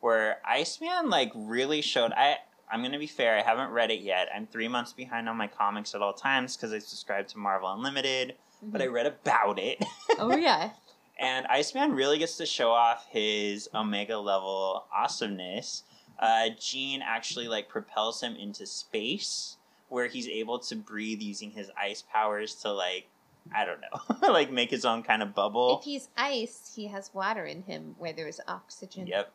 where 0.00 0.38
Iceman, 0.44 1.10
like, 1.10 1.32
really 1.34 1.80
showed. 1.82 2.12
I, 2.12 2.36
I'm 2.70 2.80
going 2.80 2.92
to 2.92 2.98
be 2.98 3.06
fair, 3.06 3.38
I 3.38 3.42
haven't 3.42 3.70
read 3.70 3.90
it 3.90 4.00
yet. 4.00 4.28
I'm 4.34 4.46
three 4.46 4.68
months 4.68 4.92
behind 4.92 5.28
on 5.28 5.36
my 5.36 5.46
comics 5.46 5.94
at 5.94 6.02
all 6.02 6.12
times 6.12 6.56
because 6.56 6.72
I 6.72 6.78
subscribe 6.80 7.28
to 7.28 7.38
Marvel 7.38 7.72
Unlimited, 7.72 8.34
but 8.62 8.82
I 8.82 8.86
read 8.86 9.06
about 9.06 9.58
it. 9.58 9.84
oh 10.18 10.36
yeah, 10.36 10.70
And 11.18 11.46
Iceman 11.46 11.92
really 11.92 12.18
gets 12.18 12.36
to 12.38 12.46
show 12.46 12.70
off 12.72 13.06
his 13.10 13.68
Omega 13.74 14.18
level 14.18 14.84
awesomeness. 14.94 15.84
Uh, 16.18 16.48
Jean 16.58 17.02
actually 17.02 17.46
like 17.46 17.68
propels 17.68 18.20
him 18.22 18.34
into 18.36 18.66
space, 18.66 19.56
where 19.88 20.08
he's 20.08 20.26
able 20.28 20.58
to 20.58 20.74
breathe 20.74 21.20
using 21.20 21.50
his 21.52 21.70
ice 21.80 22.02
powers 22.12 22.54
to 22.56 22.72
like, 22.72 23.06
I 23.54 23.64
don't 23.64 23.80
know, 23.80 24.28
like 24.32 24.50
make 24.50 24.70
his 24.70 24.84
own 24.84 25.02
kind 25.04 25.22
of 25.22 25.34
bubble. 25.34 25.78
if 25.78 25.84
he's 25.84 26.08
ice, 26.16 26.72
he 26.74 26.88
has 26.88 27.12
water 27.14 27.44
in 27.44 27.62
him 27.62 27.94
where 27.98 28.12
there's 28.12 28.40
oxygen. 28.48 29.06
Yep. 29.06 29.32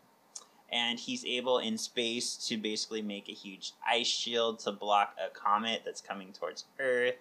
And 0.72 1.00
he's 1.00 1.26
able 1.26 1.60
in 1.60 1.78
space 1.78 2.38
to 2.48 2.58
basically 2.58 3.02
make 3.02 3.28
a 3.28 3.34
huge 3.34 3.74
ice 3.88 4.08
shield 4.08 4.60
to 4.60 4.72
block 4.72 5.16
a 5.24 5.30
comet 5.30 5.82
that's 5.84 6.02
coming 6.02 6.32
towards 6.32 6.66
Earth. 6.80 7.16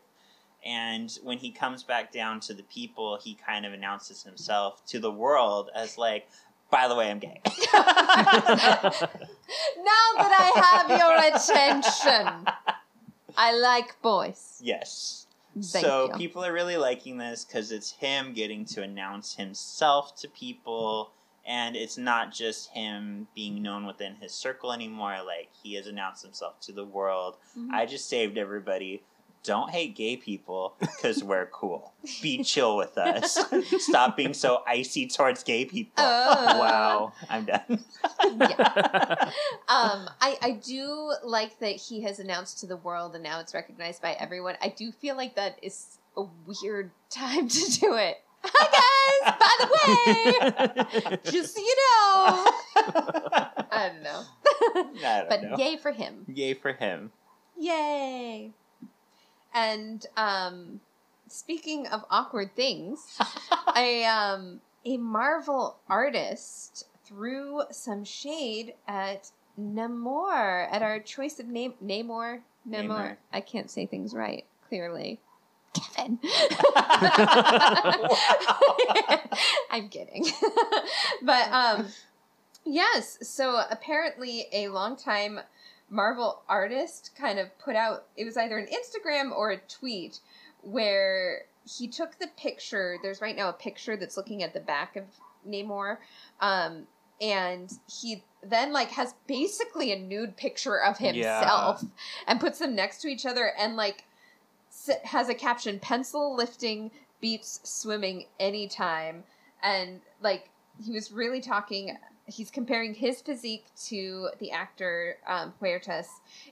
And 0.65 1.11
when 1.23 1.39
he 1.39 1.51
comes 1.51 1.83
back 1.83 2.13
down 2.13 2.41
to 2.41 2.55
the 2.55 2.63
people, 2.65 3.19
he 3.23 3.35
kind 3.35 3.67
of 3.67 3.73
announces 3.73 4.23
himself 4.23 4.85
to 4.87 5.01
the 5.01 5.11
world 5.11 5.71
as 5.75 5.99
like, 5.99 6.29
by 6.71 6.87
the 6.87 6.95
way, 6.95 7.11
I'm 7.11 7.19
gay. 7.19 7.41
Now 9.77 10.07
that 10.17 10.33
I 10.39 10.51
have 10.61 10.91
your 10.99 11.17
attention, 11.35 12.47
I 13.37 13.53
like 13.59 14.01
boys. 14.03 14.61
yes. 14.63 15.27
Thank 15.55 15.85
so 15.85 16.07
you. 16.13 16.17
people 16.17 16.45
are 16.45 16.53
really 16.53 16.77
liking 16.77 17.19
this 17.19 17.45
because 17.45 17.73
it's 17.73 17.91
him 17.91 18.33
getting 18.33 18.65
to 18.67 18.83
announce 18.83 19.35
himself 19.35 20.15
to 20.21 20.29
people, 20.29 21.11
and 21.47 21.77
it's 21.77 21.97
not 21.99 22.33
just 22.33 22.71
him 22.71 23.27
being 23.35 23.63
known 23.63 23.87
within 23.87 24.15
his 24.17 24.33
circle 24.33 24.73
anymore. 24.73 25.19
Like 25.25 25.49
he 25.63 25.75
has 25.75 25.87
announced 25.87 26.23
himself 26.23 26.61
to 26.63 26.73
the 26.73 26.85
world. 26.85 27.37
Mhm. 27.59 27.71
I 27.73 27.87
just 27.87 28.09
saved 28.09 28.37
everybody. 28.39 29.03
Don't 29.43 29.71
hate 29.71 29.97
gay 29.97 30.19
people 30.19 30.75
because 30.81 31.25
we're 31.25 31.47
cool. 31.47 31.95
Be 32.21 32.45
chill 32.45 32.77
with 32.77 32.99
us. 32.99 33.39
Stop 33.79 34.15
being 34.15 34.35
so 34.35 34.63
icy 34.67 35.07
towards 35.07 35.43
gay 35.43 35.65
people. 35.65 35.95
Oh. 35.97 36.59
Wow, 36.59 37.13
I'm 37.31 37.47
done. 37.47 37.83
yeah. 38.39 39.31
Um, 39.69 40.11
I, 40.21 40.37
I 40.43 40.51
do 40.63 41.15
like 41.25 41.59
that 41.61 41.77
he 41.77 42.03
has 42.03 42.19
announced 42.19 42.59
to 42.61 42.67
the 42.67 42.77
world 42.77 43.15
and 43.15 43.23
now 43.23 43.39
it's 43.41 43.55
recognized 43.55 44.03
by 44.03 44.13
everyone. 44.15 44.57
I 44.61 44.69
do 44.69 44.91
feel 44.93 45.17
like 45.17 45.37
that 45.37 45.59
is 45.63 45.99
a 46.17 46.25
weird 46.45 46.91
time 47.09 47.49
to 47.49 47.81
do 47.81 47.95
it. 47.95 48.17
Hi 48.43 49.23
guys, 49.23 49.35
by 49.39 49.55
the 49.61 51.13
way, 51.13 51.19
just 51.31 51.55
so 51.55 51.61
you 51.61 51.77
know. 51.77 52.53
I 53.71 53.91
don't 53.93 54.03
know. 54.03 54.23
I 55.05 55.19
don't 55.19 55.29
but 55.29 55.43
know. 55.43 55.57
yay 55.57 55.77
for 55.77 55.93
him. 55.93 56.25
Yay 56.33 56.55
for 56.55 56.73
him. 56.73 57.13
Yay. 57.59 58.53
And 59.55 60.07
um 60.17 60.81
speaking 61.29 61.87
of 61.87 62.05
awkward 62.11 62.55
things, 62.57 63.19
a 63.77 64.05
um 64.05 64.61
a 64.85 64.97
Marvel 64.97 65.79
artist 65.89 66.87
threw 67.05 67.63
some 67.71 68.05
shade 68.05 68.75
at 68.89 69.31
Namor 69.59 70.69
at 70.71 70.83
our 70.83 71.01
choice 71.01 71.39
of 71.39 71.47
name 71.47 71.75
Namor 71.85 72.41
Namor. 72.69 72.87
Namor. 72.87 73.17
I 73.33 73.41
can't 73.41 73.71
say 73.71 73.87
things 73.87 74.15
right, 74.15 74.45
clearly. 74.69 75.21
Kevin. 75.75 76.19
I'm 79.71 79.89
kidding. 79.89 80.27
but 81.23 81.51
um 81.51 81.87
yes, 82.65 83.19
so 83.23 83.63
apparently 83.71 84.47
a 84.53 84.69
longtime 84.69 85.41
Marvel 85.89 86.43
artist 86.49 87.11
kind 87.19 87.39
of 87.39 87.57
put 87.59 87.77
out 87.77 88.07
it 88.17 88.25
was 88.25 88.37
either 88.37 88.59
an 88.59 88.67
Instagram 88.67 89.33
or 89.33 89.51
a 89.51 89.59
tweet 89.59 90.21
where 90.63 91.43
he 91.65 91.89
took 91.89 92.19
the 92.19 92.29
picture. 92.37 92.99
There's 93.03 93.21
right 93.21 93.37
now 93.37 93.49
a 93.49 93.55
picture 93.55 93.97
that's 93.97 94.17
looking 94.17 94.43
at 94.43 94.55
the 94.55 94.61
back 94.61 94.97
of 94.97 95.05
Namor, 95.47 95.99
um, 96.41 96.87
and 97.21 97.71
he 98.01 98.23
then 98.43 98.73
like 98.73 98.91
has 98.91 99.15
basically 99.27 99.93
a 99.93 99.99
nude 99.99 100.37
picture 100.37 100.81
of 100.81 100.99
himself 100.99 101.85
and 102.27 102.41
puts 102.41 102.59
them 102.59 102.75
next 102.75 103.03
to 103.03 103.09
each 103.09 103.27
other 103.27 103.53
and 103.59 103.77
like 103.77 104.05
has 105.05 105.29
a 105.29 105.35
caption 105.35 105.79
pencil 105.79 106.35
lifting 106.35 106.91
beats 107.21 107.61
swimming 107.65 108.27
anytime 108.39 109.25
and 109.63 110.01
like 110.21 110.49
he 110.83 110.93
was 110.93 111.13
really 111.13 111.41
talking 111.41 111.97
he's 112.31 112.51
comparing 112.51 112.95
his 112.95 113.21
physique 113.21 113.67
to 113.87 114.31
the 114.39 114.51
actor 114.53 115.17
um, 115.27 115.53
Huertas, 115.61 116.07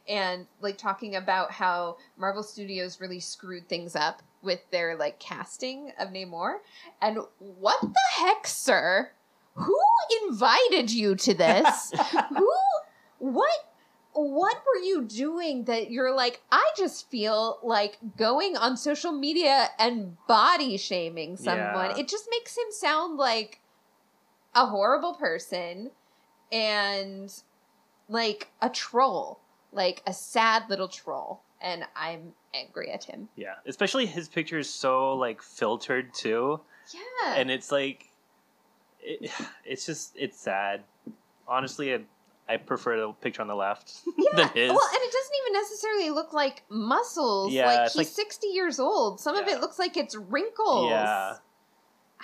and 0.09 0.47
like 0.61 0.77
talking 0.77 1.17
about 1.17 1.53
how 1.53 1.97
Marvel 2.17 2.43
Studios 2.43 3.01
really 3.01 3.21
screwed 3.21 3.69
things 3.69 3.95
up 3.97 4.23
with 4.43 4.61
their 4.71 4.97
like 4.97 5.19
casting 5.19 5.93
of 5.99 6.09
Namor. 6.09 6.57
And 7.01 7.19
what 7.39 7.81
the 7.81 8.01
heck, 8.13 8.47
sir? 8.47 9.11
Who 9.55 9.79
invited 10.29 10.91
you 10.91 11.15
to 11.17 11.35
this? 11.35 11.93
Who? 12.37 12.53
What? 13.19 13.68
What 14.21 14.57
were 14.67 14.81
you 14.83 15.05
doing 15.05 15.65
that 15.65 15.93
you're 15.93 16.13
like, 16.13 16.43
I 16.51 16.69
just 16.77 17.09
feel 17.09 17.61
like 17.63 17.99
going 18.17 18.57
on 18.57 18.77
social 18.77 19.13
media 19.13 19.69
and 19.79 20.17
body 20.27 20.77
shaming 20.77 21.37
someone? 21.37 21.91
Yeah. 21.91 21.99
It 21.99 22.09
just 22.09 22.27
makes 22.29 22.57
him 22.57 22.65
sound 22.71 23.17
like 23.17 23.61
a 24.57 24.67
horrible 24.67 25.15
person 25.15 25.93
and 26.51 27.33
like 28.09 28.49
a 28.61 28.69
troll, 28.69 29.39
like 29.71 30.03
a 30.05 30.13
sad 30.13 30.65
little 30.69 30.89
troll. 30.89 31.43
And 31.61 31.85
I'm 31.95 32.33
angry 32.55 32.91
at 32.91 33.05
him. 33.05 33.29
Yeah, 33.37 33.55
especially 33.67 34.07
his 34.07 34.29
picture 34.29 34.59
is 34.59 34.69
so 34.73 35.15
like 35.15 35.43
filtered 35.43 36.13
too, 36.13 36.61
Yeah. 36.93 37.35
and 37.37 37.53
it's 37.53 37.71
like, 37.71 38.07
it, 39.01 39.31
it's 39.65 39.87
just 39.87 40.13
it's 40.17 40.41
sad. 40.41 40.83
Honestly, 41.47 41.95
I, 41.95 42.01
I 42.49 42.57
prefer 42.57 42.99
the 42.99 43.13
picture 43.13 43.43
on 43.43 43.49
the 43.49 43.55
left 43.55 43.93
than 44.37 44.49
his. 44.51 44.71
Well, 44.71 44.89
and 44.93 45.03
it 45.03 45.13
doesn't 45.13 45.35
even 45.43 45.53
necessarily 45.53 46.11
look 46.11 46.33
like 46.33 46.63
muscles. 46.69 47.53
Yeah, 47.53 47.67
like 47.67 47.83
he's 47.91 47.97
like- 47.97 48.07
60 48.07 48.47
years 48.49 48.79
old. 48.79 49.21
Some 49.21 49.37
of 49.37 49.47
it 49.49 49.61
looks 49.61 49.79
like 49.79 49.97
it's 49.97 50.15
wrinkles. 50.17 50.91
Yeah. 50.91 51.35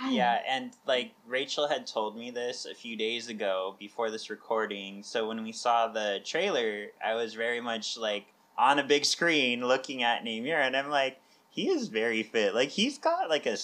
I- 0.01 0.11
Yeah, 0.11 0.41
and 0.49 0.72
like 0.87 1.12
Rachel 1.27 1.68
had 1.68 1.87
told 1.87 2.16
me 2.16 2.31
this 2.31 2.64
a 2.66 2.75
few 2.75 2.97
days 2.97 3.29
ago 3.29 3.77
before 3.79 4.11
this 4.11 4.29
recording. 4.31 5.03
So 5.03 5.29
when 5.29 5.43
we 5.45 5.53
saw 5.53 5.89
the 5.89 6.20
trailer, 6.25 6.89
I 7.05 7.14
was 7.14 7.35
very 7.35 7.61
much 7.61 7.97
like 7.97 8.27
on 8.59 8.79
a 8.79 8.85
big 8.85 9.05
screen 9.05 9.66
looking 9.66 10.03
at 10.03 10.25
Namor, 10.25 10.61
and 10.66 10.77
I'm 10.77 10.89
like, 10.91 11.20
he 11.51 11.68
is 11.68 11.87
very 11.89 12.22
fit. 12.25 12.55
Like 12.55 12.70
he's 12.70 12.99
got 12.99 13.29
like 13.31 13.47
a 13.47 13.57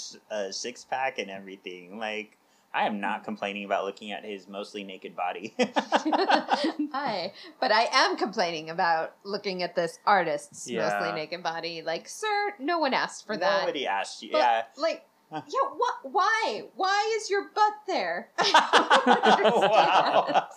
six 0.53 0.85
pack 0.85 1.19
and 1.19 1.31
everything. 1.31 1.99
Like 1.99 2.37
I 2.73 2.87
am 2.87 3.01
not 3.01 3.25
complaining 3.25 3.65
about 3.65 3.85
looking 3.85 4.13
at 4.13 4.25
his 4.25 4.47
mostly 4.47 4.85
naked 4.85 5.17
body. 5.17 5.55
Hi. 5.59 7.33
But 7.61 7.73
I 7.73 7.89
am 7.93 8.17
complaining 8.17 8.71
about 8.71 9.15
looking 9.25 9.63
at 9.65 9.75
this 9.75 9.99
artist's 10.07 10.71
Yeah. 10.71 10.89
mostly 10.89 11.13
naked 11.13 11.43
body. 11.43 11.83
Like, 11.83 12.09
sir, 12.09 12.55
no 12.61 12.79
one 12.79 12.95
asked 12.95 13.27
for 13.27 13.37
that. 13.37 13.63
Nobody 13.63 13.87
asked 13.89 14.23
you. 14.23 14.31
But, 14.33 14.39
yeah. 14.39 14.63
Like, 14.77 15.05
yeah, 15.33 15.69
what? 15.77 15.95
Why? 16.03 16.65
Why 16.77 17.17
is 17.17 17.31
your 17.31 17.51
butt 17.55 17.75
there? 17.87 18.31
wow. 18.53 20.49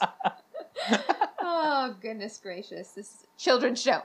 oh 1.39 1.95
goodness 2.01 2.39
gracious! 2.41 2.89
This 2.89 3.07
is 3.07 3.23
a 3.23 3.39
children's 3.39 3.79
show. 3.79 4.01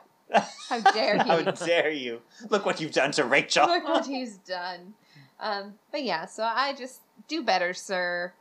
How 0.69 0.81
dare 0.93 1.23
he? 1.23 1.29
How 1.29 1.41
dare 1.41 1.91
you? 1.91 2.21
Look 2.51 2.67
what 2.67 2.83
you've 2.83 2.93
done 2.93 3.13
to 3.13 3.25
Rachel. 3.25 3.67
Look 3.67 3.85
what 3.85 4.05
he's 4.07 4.37
done. 4.37 4.93
Um, 5.41 5.75
but 5.93 6.03
yeah, 6.03 6.27
so 6.27 6.43
I 6.43 6.75
just 6.75 7.01
do 7.29 7.43
better, 7.43 7.73
sir. 7.75 8.33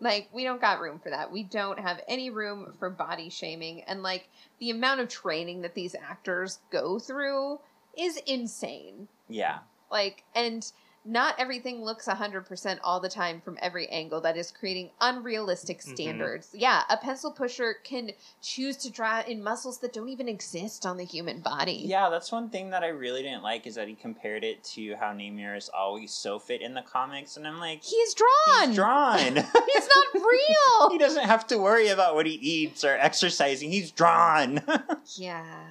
Like, 0.00 0.30
we 0.32 0.44
don't 0.44 0.60
got 0.60 0.80
room 0.80 0.98
for 0.98 1.10
that. 1.10 1.30
We 1.30 1.42
don't 1.42 1.78
have 1.78 2.00
any 2.08 2.30
room 2.30 2.72
for 2.78 2.88
body 2.88 3.28
shaming. 3.28 3.82
And, 3.82 4.02
like, 4.02 4.28
the 4.58 4.70
amount 4.70 5.00
of 5.00 5.08
training 5.08 5.60
that 5.62 5.74
these 5.74 5.94
actors 5.94 6.58
go 6.70 6.98
through 6.98 7.60
is 7.98 8.16
insane. 8.26 9.08
yeah. 9.28 9.58
Like, 9.90 10.22
and 10.34 10.70
not 11.04 11.34
everything 11.38 11.82
looks 11.82 12.06
100% 12.06 12.78
all 12.84 13.00
the 13.00 13.08
time 13.08 13.40
from 13.40 13.56
every 13.62 13.88
angle. 13.88 14.20
That 14.20 14.36
is 14.36 14.50
creating 14.50 14.90
unrealistic 15.00 15.78
Mhm. 15.80 15.94
standards. 15.94 16.50
Yeah, 16.52 16.82
a 16.90 16.96
pencil 16.98 17.32
pusher 17.32 17.74
can 17.82 18.10
choose 18.42 18.76
to 18.78 18.90
draw 18.90 19.20
in 19.22 19.42
muscles 19.42 19.78
that 19.78 19.94
don't 19.94 20.10
even 20.10 20.28
exist 20.28 20.84
on 20.84 20.98
the 20.98 21.04
human 21.04 21.40
body. 21.40 21.82
Yeah, 21.86 22.10
that's 22.10 22.30
one 22.30 22.50
thing 22.50 22.70
that 22.70 22.84
I 22.84 22.88
really 22.88 23.22
didn't 23.22 23.42
like 23.42 23.66
is 23.66 23.76
that 23.76 23.88
he 23.88 23.94
compared 23.94 24.44
it 24.44 24.62
to 24.74 24.94
how 24.96 25.12
Namor 25.12 25.56
is 25.56 25.70
always 25.70 26.12
so 26.12 26.38
fit 26.38 26.60
in 26.60 26.74
the 26.74 26.82
comics, 26.82 27.36
and 27.38 27.46
I'm 27.46 27.58
like, 27.58 27.82
He's 27.82 28.12
drawn! 28.14 28.68
he's 28.68 28.76
drawn. 28.76 29.18
He's 29.72 29.88
not 29.94 30.14
real! 30.14 30.90
he 30.90 30.98
doesn't 30.98 31.24
have 31.24 31.46
to 31.46 31.56
worry 31.58 31.88
about 31.88 32.14
what 32.14 32.26
he 32.26 32.34
eats 32.34 32.84
or 32.84 32.96
exercising. 32.98 33.70
He's 33.70 33.90
drawn. 33.90 34.62
Yeah. 35.16 35.70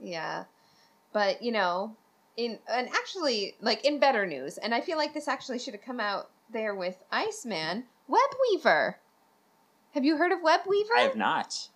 yeah. 0.00 0.44
But, 1.12 1.42
you 1.42 1.52
know, 1.52 1.96
in 2.36 2.58
and 2.70 2.88
actually 2.88 3.56
like 3.60 3.84
in 3.84 3.98
better 3.98 4.26
news, 4.26 4.58
and 4.58 4.74
I 4.74 4.80
feel 4.80 4.96
like 4.96 5.14
this 5.14 5.28
actually 5.28 5.58
should 5.58 5.74
have 5.74 5.84
come 5.84 6.00
out 6.00 6.30
there 6.52 6.74
with 6.74 7.02
Iceman, 7.10 7.84
Webweaver. 8.08 8.94
Have 9.94 10.04
you 10.04 10.16
heard 10.16 10.32
of 10.32 10.40
Webweaver? 10.40 10.96
I 10.96 11.02
have 11.02 11.16
not. 11.16 11.68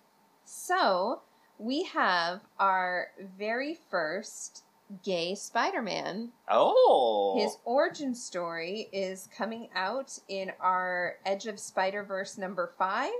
So, 0.44 1.22
we 1.58 1.84
have 1.84 2.40
our 2.58 3.08
very 3.36 3.76
first 3.90 4.62
gay 5.02 5.34
Spider-Man. 5.34 6.30
Oh. 6.48 7.36
His 7.38 7.58
origin 7.64 8.14
story 8.14 8.88
is 8.92 9.28
coming 9.36 9.68
out 9.74 10.18
in 10.28 10.52
our 10.60 11.16
Edge 11.26 11.46
of 11.46 11.58
Spider 11.58 12.04
Verse 12.04 12.38
number 12.38 12.72
five. 12.78 13.10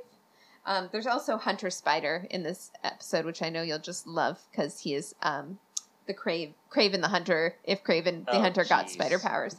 Um, 0.64 0.88
there's 0.92 1.06
also 1.06 1.36
Hunter 1.36 1.70
Spider 1.70 2.26
in 2.30 2.42
this 2.42 2.70
episode, 2.82 3.24
which 3.24 3.42
I 3.42 3.50
know 3.50 3.62
you'll 3.62 3.78
just 3.78 4.06
love 4.06 4.40
because 4.50 4.80
he 4.80 4.94
is 4.94 5.14
um, 5.22 5.58
the 6.06 6.14
Crave 6.14 6.54
Kraven 6.70 7.00
the 7.00 7.08
Hunter. 7.08 7.56
If 7.64 7.82
Kraven 7.84 8.24
the 8.26 8.36
Oh, 8.36 8.40
Hunter 8.40 8.64
got 8.64 8.90
spider 8.90 9.18
powers, 9.18 9.56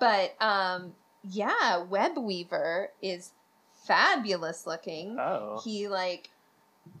but 0.00 0.34
um, 0.40 0.94
yeah, 1.22 1.78
Web 1.82 2.18
Weaver 2.18 2.90
is 3.02 3.32
fabulous 3.86 4.66
looking. 4.66 5.18
Oh. 5.18 5.60
He 5.64 5.88
like 5.88 6.30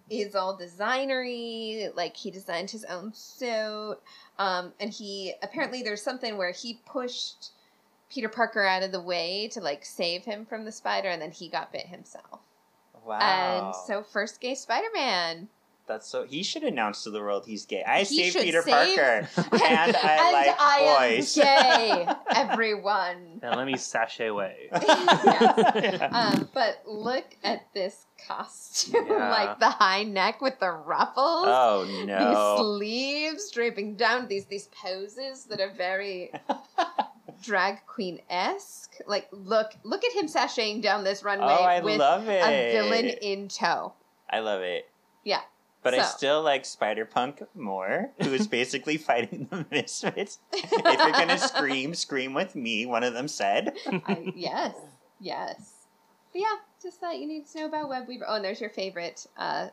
is 0.08 0.34
all 0.34 0.58
designery, 0.58 1.94
like 1.94 2.16
he 2.16 2.30
designed 2.30 2.70
his 2.70 2.84
own 2.84 3.12
suit. 3.14 3.96
Um, 4.38 4.72
and 4.80 4.90
he 4.90 5.34
apparently 5.42 5.82
there's 5.82 6.02
something 6.02 6.36
where 6.36 6.52
he 6.52 6.80
pushed 6.86 7.50
Peter 8.10 8.28
Parker 8.28 8.62
out 8.62 8.82
of 8.82 8.92
the 8.92 9.00
way 9.00 9.48
to 9.52 9.60
like 9.60 9.84
save 9.84 10.24
him 10.24 10.46
from 10.46 10.64
the 10.64 10.72
spider, 10.72 11.08
and 11.08 11.20
then 11.20 11.30
he 11.30 11.48
got 11.48 11.72
bit 11.72 11.86
himself. 11.86 12.40
wow. 13.04 13.18
And 13.18 13.74
so 13.86 14.02
first 14.02 14.40
gay 14.40 14.54
Spider-Man. 14.54 15.48
That's 15.86 16.08
so. 16.08 16.24
He 16.24 16.42
should 16.42 16.62
announce 16.64 17.04
to 17.04 17.10
the 17.10 17.20
world 17.20 17.44
he's 17.46 17.66
gay. 17.66 17.82
I 17.86 18.00
He 18.04 18.30
saved 18.30 18.44
Peter 18.44 18.62
save- 18.62 18.96
Parker, 18.96 19.28
and 19.64 19.96
I 19.96 20.16
and 20.18 20.32
like 20.32 20.56
I 20.58 21.16
boys. 21.16 21.36
am 21.38 21.44
gay, 21.44 22.08
everyone. 22.34 23.40
Now 23.42 23.56
let 23.56 23.66
me 23.66 23.76
sashay 23.76 24.26
away. 24.28 24.70
Yes. 25.74 26.00
Um, 26.12 26.48
but 26.54 26.82
look 26.86 27.24
at 27.42 27.66
this 27.74 28.06
costume, 28.26 29.06
Yeah. 29.08 29.30
like 29.30 29.58
the 29.58 29.68
high 29.70 30.02
neck 30.04 30.40
with 30.40 30.58
the 30.60 30.70
ruffles. 30.70 31.46
oh 31.46 32.04
no! 32.06 32.28
these 32.30 32.60
sleeves 32.64 33.50
draping 33.50 33.96
down 33.96 34.28
these 34.28 34.46
these 34.46 34.68
poses 34.68 35.44
that 35.46 35.60
are 35.60 35.70
very 35.76 36.32
drag 37.42 37.84
queen 37.86 38.20
esque. 38.30 38.94
Like 39.06 39.28
look 39.32 39.72
look 39.84 40.04
at 40.04 40.12
him 40.12 40.26
sashaying 40.28 40.82
down 40.82 41.04
this 41.04 41.22
runway 41.22 41.46
oh, 41.58 41.64
I 41.64 41.80
with 41.80 41.98
love 41.98 42.28
it. 42.28 42.42
a 42.42 42.72
villain 42.72 43.06
in 43.20 43.48
tow. 43.48 43.92
I 44.30 44.40
love 44.40 44.62
it. 44.62 44.88
Yeah. 45.24 45.40
But 45.84 45.94
I 45.94 46.02
still 46.02 46.42
like 46.42 46.64
Spider 46.64 47.04
Punk 47.04 47.42
more, 47.54 48.10
who 48.22 48.32
is 48.32 48.46
basically 48.60 48.96
fighting 48.96 49.46
the 49.50 49.64
Misfits. 49.70 50.38
if 50.52 50.72
you're 50.72 51.12
gonna 51.12 51.38
scream, 51.38 51.94
scream 51.94 52.34
with 52.34 52.56
me, 52.56 52.86
one 52.86 53.04
of 53.04 53.14
them 53.14 53.28
said. 53.28 53.76
I, 53.86 54.32
yes, 54.34 54.74
yes. 55.20 55.72
But 56.32 56.40
yeah, 56.40 56.54
just 56.82 56.98
thought 57.00 57.18
you 57.20 57.28
need 57.28 57.46
to 57.48 57.58
know 57.60 57.66
about 57.66 57.88
Web 57.88 58.08
Weaver. 58.08 58.24
Oh, 58.26 58.34
and 58.36 58.44
there's 58.44 58.60
your 58.60 58.70
favorite 58.70 59.26
uh, 59.36 59.68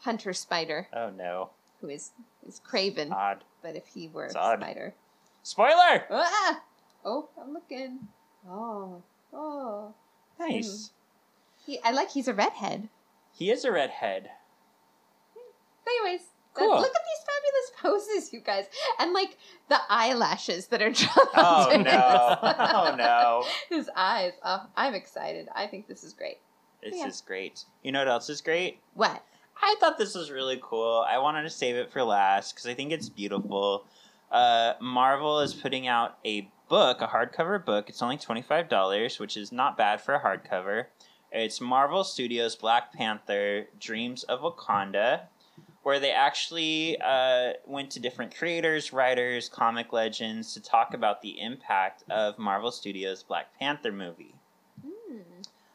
hunter 0.00 0.32
spider, 0.32 0.86
Oh 0.92 1.10
no. 1.10 1.50
who 1.80 1.88
is 1.88 2.10
is 2.46 2.60
Kraven. 2.60 3.10
Odd. 3.10 3.42
but 3.62 3.74
if 3.74 3.86
he 3.88 4.06
were 4.08 4.26
It's 4.26 4.34
a 4.36 4.38
odd. 4.40 4.60
spider, 4.60 4.94
Spoiler! 5.42 6.04
ah! 6.10 6.60
Oh, 7.04 7.28
I'm 7.42 7.52
looking. 7.54 8.00
Oh, 8.48 9.02
oh. 9.32 9.94
Nice. 10.38 10.90
He, 11.64 11.80
I 11.82 11.90
like 11.90 12.10
he's 12.10 12.28
a 12.28 12.34
redhead. 12.34 12.88
He 13.32 13.50
is 13.50 13.64
a 13.64 13.72
redhead. 13.72 14.30
But 15.88 16.06
anyways, 16.06 16.26
Cool. 16.54 16.68
look 16.80 16.92
at 16.94 17.02
these 17.04 17.24
fabulous 17.82 18.06
poses, 18.08 18.32
you 18.32 18.40
guys, 18.40 18.66
and 18.98 19.12
like 19.12 19.36
the 19.68 19.78
eyelashes 19.88 20.66
that 20.68 20.82
are 20.82 20.90
drawn. 20.92 21.26
Oh 21.36 21.70
no. 21.76 22.48
his- 22.48 22.56
Oh 22.58 22.94
no. 22.98 23.44
His 23.68 23.90
eyes. 23.94 24.32
Oh, 24.44 24.66
I'm 24.76 24.94
excited. 24.94 25.48
I 25.54 25.66
think 25.66 25.86
this 25.86 26.02
is 26.02 26.12
great. 26.14 26.38
This 26.82 26.94
Yeah. 26.96 27.06
is 27.06 27.20
great. 27.20 27.64
You 27.82 27.92
know 27.92 28.00
what 28.00 28.08
else 28.08 28.28
is 28.28 28.40
great? 28.40 28.80
What? 28.94 29.22
I 29.62 29.76
thought 29.80 29.98
this 29.98 30.14
was 30.14 30.30
really 30.30 30.58
cool. 30.62 31.04
I 31.08 31.18
wanted 31.18 31.42
to 31.42 31.50
save 31.50 31.76
it 31.76 31.90
for 31.92 32.02
last 32.02 32.54
because 32.54 32.66
I 32.66 32.74
think 32.74 32.92
it's 32.92 33.08
beautiful. 33.08 33.84
Uh, 34.30 34.74
Marvel 34.80 35.40
is 35.40 35.54
putting 35.54 35.86
out 35.88 36.18
a 36.24 36.48
book, 36.68 37.00
a 37.00 37.06
hardcover 37.06 37.64
book. 37.64 37.88
It's 37.88 38.02
only 38.02 38.18
$25, 38.18 39.18
which 39.20 39.36
is 39.36 39.50
not 39.52 39.76
bad 39.76 40.00
for 40.00 40.14
a 40.14 40.20
hardcover. 40.20 40.86
It's 41.32 41.60
Marvel 41.60 42.04
Studios 42.04 42.54
Black 42.56 42.92
Panther 42.92 43.66
Dreams 43.80 44.22
of 44.24 44.40
Wakanda, 44.40 45.22
where 45.88 45.98
they 45.98 46.12
actually 46.12 47.00
uh, 47.00 47.54
went 47.64 47.90
to 47.90 47.98
different 47.98 48.36
creators, 48.36 48.92
writers, 48.92 49.48
comic 49.48 49.90
legends 49.90 50.52
to 50.52 50.60
talk 50.60 50.92
about 50.92 51.22
the 51.22 51.40
impact 51.40 52.04
of 52.10 52.38
Marvel 52.38 52.70
Studios 52.70 53.22
Black 53.22 53.58
Panther 53.58 53.90
movie. 53.90 54.34
Hmm. 54.84 55.20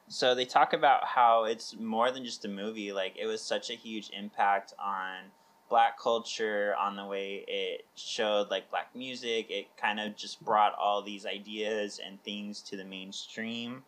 So 0.10 0.36
they 0.36 0.46
talk 0.46 0.74
about 0.74 1.04
how 1.04 1.46
it's 1.46 1.76
more 1.80 2.12
than 2.12 2.24
just 2.24 2.46
a 2.46 2.48
movie. 2.48 2.94
Like 2.94 3.16
it 3.20 3.26
was 3.26 3.42
such 3.42 3.72
a 3.72 3.74
huge 3.74 4.12
impact 4.16 4.76
on 4.78 5.32
black 5.68 6.00
culture, 6.00 6.76
on 6.80 6.96
the 6.96 7.06
way 7.06 7.44
it 7.48 7.84
showed 7.96 8.52
like 8.52 8.70
black 8.70 8.96
music. 8.96 9.48
It 9.50 9.76
kind 9.78 10.00
of 10.00 10.16
just 10.16 10.46
brought 10.46 10.76
all 10.76 11.02
these 11.02 11.26
ideas 11.26 12.00
and 12.06 12.22
things 12.22 12.62
to 12.70 12.78
the 12.78 12.86
mainstream. 12.86 13.82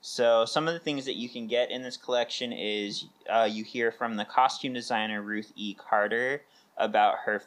So 0.00 0.44
some 0.44 0.68
of 0.68 0.74
the 0.74 0.80
things 0.80 1.04
that 1.06 1.16
you 1.16 1.28
can 1.28 1.46
get 1.46 1.70
in 1.70 1.82
this 1.82 1.96
collection 1.96 2.52
is 2.52 3.06
uh, 3.28 3.48
you 3.50 3.64
hear 3.64 3.90
from 3.90 4.16
the 4.16 4.24
costume 4.24 4.72
designer 4.72 5.22
Ruth 5.22 5.52
E. 5.56 5.74
Carter 5.74 6.42
about 6.76 7.16
her 7.24 7.42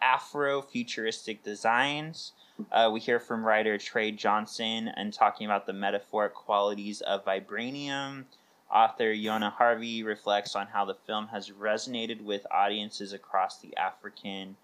Afro-futuristic 0.00 1.44
designs. 1.44 2.32
Uh, 2.70 2.90
we 2.92 2.98
hear 3.00 3.20
from 3.20 3.44
writer 3.44 3.78
Trey 3.78 4.10
Johnson 4.10 4.88
and 4.88 5.12
talking 5.12 5.46
about 5.46 5.66
the 5.66 5.72
metaphoric 5.72 6.34
qualities 6.34 7.00
of 7.02 7.24
vibranium. 7.24 8.24
Author 8.70 9.12
Yona 9.12 9.52
Harvey 9.52 10.02
reflects 10.02 10.56
on 10.56 10.66
how 10.68 10.84
the 10.84 10.94
film 10.94 11.28
has 11.28 11.50
resonated 11.50 12.22
with 12.22 12.46
audiences 12.50 13.12
across 13.12 13.58
the 13.58 13.76
African, 13.76 14.56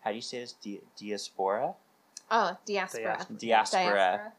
how 0.00 0.10
do 0.10 0.16
you 0.16 0.22
say 0.22 0.40
this, 0.40 0.54
Di- 0.54 0.80
diaspora? 0.96 1.74
Oh, 2.30 2.56
diaspora. 2.64 3.26
Diaspora. 3.38 4.32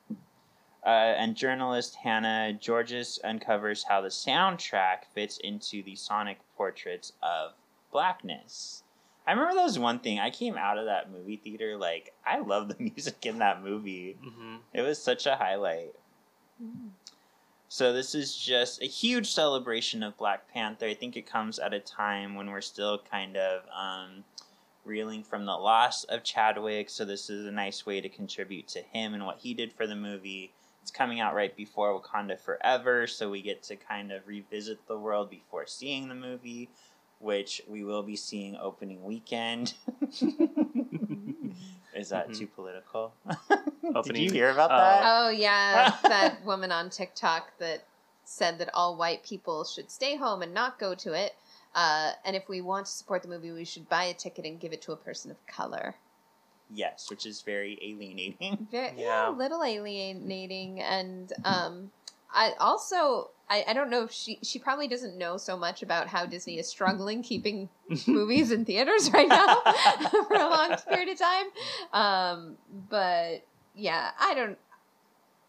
Uh, 0.85 0.89
and 0.89 1.35
journalist 1.35 1.95
Hannah 1.95 2.57
Giorgis 2.59 3.19
uncovers 3.23 3.83
how 3.87 4.01
the 4.01 4.07
soundtrack 4.07 5.05
fits 5.13 5.37
into 5.43 5.83
the 5.83 5.95
sonic 5.95 6.39
portraits 6.57 7.13
of 7.21 7.51
blackness. 7.91 8.83
I 9.27 9.31
remember 9.33 9.53
that 9.53 9.63
was 9.63 9.77
one 9.77 9.99
thing. 9.99 10.17
I 10.19 10.31
came 10.31 10.57
out 10.57 10.79
of 10.79 10.85
that 10.85 11.11
movie 11.11 11.37
theater 11.37 11.77
like 11.77 12.13
I 12.25 12.39
love 12.39 12.67
the 12.67 12.75
music 12.79 13.25
in 13.27 13.37
that 13.39 13.61
movie. 13.63 14.17
hmm 14.23 14.55
It 14.73 14.81
was 14.81 15.01
such 15.01 15.27
a 15.27 15.35
highlight. 15.35 15.93
So 17.69 17.93
this 17.93 18.13
is 18.15 18.35
just 18.35 18.81
a 18.81 18.85
huge 18.85 19.31
celebration 19.31 20.03
of 20.03 20.17
Black 20.17 20.51
Panther. 20.51 20.87
I 20.87 20.93
think 20.93 21.15
it 21.15 21.25
comes 21.25 21.57
at 21.57 21.73
a 21.73 21.79
time 21.79 22.35
when 22.35 22.49
we're 22.49 22.59
still 22.61 22.99
kind 23.09 23.37
of 23.37 23.61
um, 23.73 24.23
reeling 24.83 25.23
from 25.23 25.45
the 25.45 25.55
loss 25.55 26.03
of 26.05 26.23
Chadwick. 26.23 26.89
So 26.89 27.05
this 27.05 27.29
is 27.29 27.45
a 27.45 27.51
nice 27.51 27.85
way 27.85 28.01
to 28.01 28.09
contribute 28.09 28.67
to 28.69 28.81
him 28.81 29.13
and 29.13 29.25
what 29.25 29.37
he 29.39 29.53
did 29.53 29.71
for 29.71 29.87
the 29.87 29.95
movie. 29.95 30.51
It's 30.81 30.91
coming 30.91 31.19
out 31.19 31.35
right 31.35 31.55
before 31.55 31.99
Wakanda 31.99 32.39
Forever, 32.39 33.05
so 33.05 33.29
we 33.29 33.41
get 33.41 33.61
to 33.63 33.75
kind 33.75 34.11
of 34.11 34.27
revisit 34.27 34.87
the 34.87 34.97
world 34.97 35.29
before 35.29 35.67
seeing 35.67 36.09
the 36.09 36.15
movie, 36.15 36.69
which 37.19 37.61
we 37.67 37.83
will 37.83 38.01
be 38.01 38.15
seeing 38.15 38.55
opening 38.55 39.03
weekend. 39.03 39.75
is 41.93 42.09
that 42.09 42.29
Mhm. 42.29 42.37
too 42.37 42.47
political? 42.47 43.13
Did 44.03 44.17
you 44.17 44.31
hear 44.31 44.49
about 44.49 44.71
uh, 44.71 44.77
that? 44.77 45.03
Oh 45.05 45.29
yeah, 45.29 45.93
that 46.03 46.43
woman 46.45 46.71
on 46.71 46.89
TikTok 46.89 47.57
that 47.59 47.85
said 48.23 48.57
that 48.59 48.73
all 48.73 48.95
white 48.95 49.23
people 49.23 49.63
should 49.63 49.91
stay 49.91 50.15
home 50.15 50.41
and 50.41 50.53
not 50.53 50.79
go 50.79 50.95
to 50.95 51.13
it. 51.13 51.35
Uh, 51.75 52.13
and 52.25 52.35
if 52.35 52.49
we 52.49 52.61
want 52.61 52.85
to 52.87 52.91
support 52.91 53.21
the 53.21 53.27
movie, 53.27 53.51
we 53.51 53.65
should 53.65 53.87
buy 53.87 54.05
a 54.05 54.13
ticket 54.13 54.45
and 54.45 54.59
give 54.59 54.73
it 54.73 54.81
to 54.83 54.91
a 54.93 54.97
person 54.97 55.29
of 55.29 55.45
color. 55.45 55.95
Yes, 56.73 57.09
which 57.09 57.25
is 57.25 57.41
very 57.41 57.77
alienating. 57.81 58.67
Very, 58.71 58.93
Yeah. 58.97 59.03
yeah, 59.03 59.29
a 59.29 59.31
little 59.31 59.63
alienating, 59.63 60.79
and 60.81 61.31
um, 61.43 61.91
I 62.33 62.53
also 62.59 63.31
I, 63.49 63.65
I 63.67 63.73
don't 63.73 63.89
know 63.89 64.03
if 64.03 64.11
she 64.11 64.39
she 64.41 64.57
probably 64.59 64.87
doesn't 64.87 65.17
know 65.17 65.35
so 65.35 65.57
much 65.57 65.83
about 65.83 66.07
how 66.07 66.25
Disney 66.25 66.57
is 66.57 66.69
struggling 66.69 67.21
keeping 67.21 67.67
movies 68.07 68.51
in 68.51 68.63
theaters 68.63 69.11
right 69.11 69.27
now 69.27 69.55
for 70.27 70.35
a 70.35 70.49
long 70.49 70.77
period 70.87 71.09
of 71.09 71.19
time. 71.19 71.45
Um, 71.91 72.57
but 72.89 73.45
yeah, 73.75 74.11
I 74.19 74.33
don't. 74.33 74.57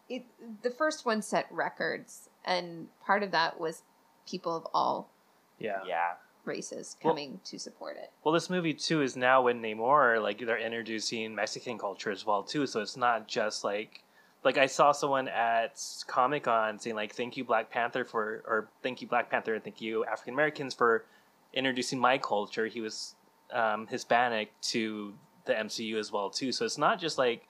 It 0.09 0.25
the 0.61 0.69
first 0.71 1.05
one 1.05 1.21
set 1.21 1.47
records, 1.49 2.29
and 2.43 2.87
part 3.05 3.23
of 3.23 3.31
that 3.31 3.59
was 3.59 3.83
people 4.27 4.55
of 4.55 4.67
all 4.73 5.09
Yeah. 5.57 5.79
Yeah. 5.87 6.13
Races 6.45 6.97
Well- 7.03 7.13
coming 7.13 7.39
to 7.45 7.59
support 7.59 7.97
it. 7.97 8.11
Well, 8.23 8.33
this 8.33 8.49
movie 8.49 8.73
too 8.73 9.01
is 9.01 9.15
now 9.15 9.47
in 9.47 9.61
Namor, 9.61 10.21
like 10.21 10.39
they're 10.39 10.57
introducing 10.57 11.35
Mexican 11.35 11.77
culture 11.77 12.11
as 12.11 12.25
well 12.25 12.43
too. 12.43 12.67
So 12.67 12.81
it's 12.81 12.97
not 12.97 13.27
just 13.27 13.63
like, 13.63 14.03
like 14.43 14.57
I 14.57 14.65
saw 14.65 14.91
someone 14.91 15.27
at 15.29 15.81
Comic 16.07 16.43
Con 16.43 16.77
saying 16.79 16.95
like, 16.95 17.13
"Thank 17.13 17.37
you 17.37 17.43
Black 17.45 17.69
Panther 17.69 18.03
for," 18.03 18.43
or 18.45 18.69
"Thank 18.81 19.01
you 19.01 19.07
Black 19.07 19.29
Panther," 19.29 19.53
and 19.55 19.63
"Thank 19.63 19.79
you 19.81 20.03
African 20.05 20.33
Americans 20.33 20.73
for 20.73 21.05
introducing 21.53 21.99
my 21.99 22.17
culture." 22.17 22.67
He 22.67 22.81
was 22.81 23.15
um, 23.51 23.87
Hispanic 23.87 24.51
to 24.61 25.13
the 25.45 25.53
MCU 25.53 25.97
as 25.97 26.11
well 26.11 26.29
too. 26.29 26.51
So 26.51 26.65
it's 26.65 26.77
not 26.77 26.99
just 26.99 27.17
like 27.17 27.47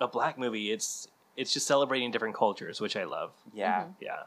a 0.00 0.08
black 0.08 0.38
movie. 0.38 0.70
It's 0.72 1.08
it's 1.36 1.52
just 1.52 1.66
celebrating 1.66 2.10
different 2.10 2.34
cultures, 2.36 2.80
which 2.80 2.96
I 2.96 3.04
love. 3.04 3.32
Yeah. 3.52 3.82
Mhm. 3.84 3.94
Yeah. 4.00 4.22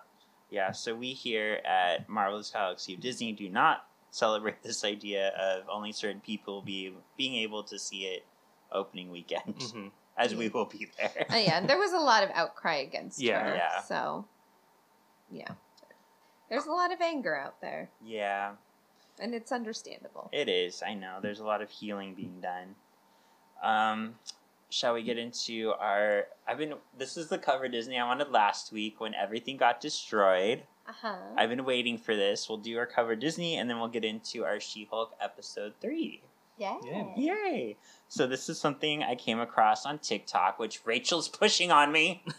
Yeah. 0.50 0.72
So 0.72 0.94
we 0.96 1.14
here 1.14 1.62
at 1.66 2.08
Marvelous 2.10 2.52
Galaxy 2.52 2.94
of 2.94 3.00
Disney 3.00 3.32
do 3.32 3.50
not 3.50 3.88
celebrate 4.14 4.62
this 4.62 4.86
idea 4.86 5.30
of 5.30 5.64
only 5.68 5.92
certain 5.92 6.22
people 6.22 6.62
be 6.62 6.94
being 7.18 7.34
able 7.36 7.64
to 7.64 7.80
see 7.80 8.06
it 8.06 8.24
opening 8.72 9.10
weekend, 9.10 9.56
hmm 9.74 9.88
as 10.18 10.36
we 10.36 10.48
will 10.50 10.66
be 10.66 10.88
there. 11.00 11.26
Oh, 11.32 11.36
yeah, 11.36 11.58
and 11.58 11.68
there 11.68 11.80
was 11.80 11.92
a 11.94 11.98
lot 12.00 12.24
of 12.24 12.30
outcry 12.36 12.76
against 12.76 13.20
Yeah. 13.20 13.40
her. 13.50 13.56
Yeah. 13.56 13.82
So, 13.82 14.26
yeah, 15.32 15.50
there's 16.48 16.68
a 16.68 16.72
lot 16.72 16.94
of 16.94 17.02
anger 17.02 17.36
out 17.36 17.60
there, 17.60 17.90
yeah, 18.06 18.52
and 19.20 19.34
it's 19.34 19.52
understandable. 19.52 20.30
it 20.32 20.48
is. 20.48 20.84
I 20.86 20.94
know. 20.94 21.18
There's 21.20 21.40
a 21.40 21.46
lot 21.46 21.64
of 21.64 21.72
healing 21.72 22.14
being 22.14 22.40
done. 22.40 22.76
Um, 23.64 24.16
shall 24.70 24.94
we 24.94 25.02
get 25.02 25.18
into 25.18 25.74
our? 25.80 26.28
I've 26.48 26.60
been. 26.60 26.76
This 26.96 27.18
is 27.18 27.30
the 27.30 27.40
cover 27.40 27.68
Disney 27.68 27.98
I 27.98 28.06
wanted 28.06 28.30
last 28.30 28.72
week 28.72 29.00
when 29.00 29.16
everything 29.16 29.58
got 29.58 29.82
destroyed. 29.82 30.62
Uh 30.88 30.92
huh. 31.02 31.16
I've 31.38 31.50
been 31.50 31.66
waiting 31.66 31.98
for 31.98 32.16
this. 32.16 32.50
We'll 32.50 32.58
do 32.58 32.78
our 32.78 32.86
cover 32.86 33.16
Disney, 33.16 33.58
and 33.58 33.70
then 33.70 33.80
we'll 33.80 33.88
get 33.88 34.04
into 34.04 34.44
our 34.44 34.60
She-Hulk 34.60 35.14
episode 35.22 35.74
three. 35.82 36.22
Yeah. 36.58 36.78
Yeah. 36.86 37.06
Yay! 37.18 37.78
So 38.10 38.28
this 38.28 38.48
is 38.48 38.60
something 38.60 39.02
I 39.02 39.16
came 39.16 39.40
across 39.40 39.86
on 39.88 39.98
TikTok, 39.98 40.60
which 40.60 40.82
Rachel's 40.86 41.28
pushing 41.42 41.72
on 41.72 41.92
me. 41.92 42.22
I 42.26 42.30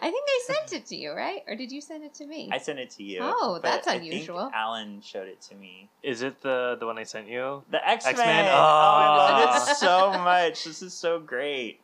think 0.00 0.24
I 0.26 0.40
sent 0.46 0.72
it 0.72 0.86
to 0.86 0.96
you, 0.96 1.12
right? 1.12 1.42
Or 1.46 1.54
did 1.54 1.70
you 1.70 1.80
send 1.80 2.02
it 2.04 2.14
to 2.14 2.26
me? 2.26 2.48
I 2.50 2.58
sent 2.58 2.78
it 2.78 2.90
to 2.92 3.02
you. 3.02 3.18
Oh, 3.22 3.60
that's 3.62 3.86
I 3.86 3.98
think 3.98 4.12
unusual. 4.12 4.50
Alan 4.54 5.02
showed 5.02 5.28
it 5.28 5.40
to 5.42 5.54
me. 5.54 5.90
Is 6.02 6.22
it 6.22 6.40
the 6.40 6.76
the 6.80 6.86
one 6.86 6.98
I 6.98 7.04
sent 7.04 7.28
you? 7.28 7.62
The 7.70 7.86
X 7.86 8.04
Men. 8.06 8.14
X-Men? 8.14 8.46
Oh, 8.46 8.56
I 8.58 9.48
love 9.58 9.68
it 9.68 9.76
so 9.76 10.12
much. 10.12 10.64
This 10.64 10.82
is 10.82 10.94
so 10.94 11.18
great. 11.20 11.80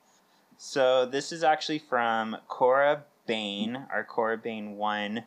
So 0.56 1.06
this 1.06 1.32
is 1.32 1.44
actually 1.44 1.78
from 1.80 2.36
Cora 2.48 3.04
Bain, 3.28 3.86
our 3.92 4.02
core 4.02 4.36
Bain 4.36 4.76
one. 4.76 5.22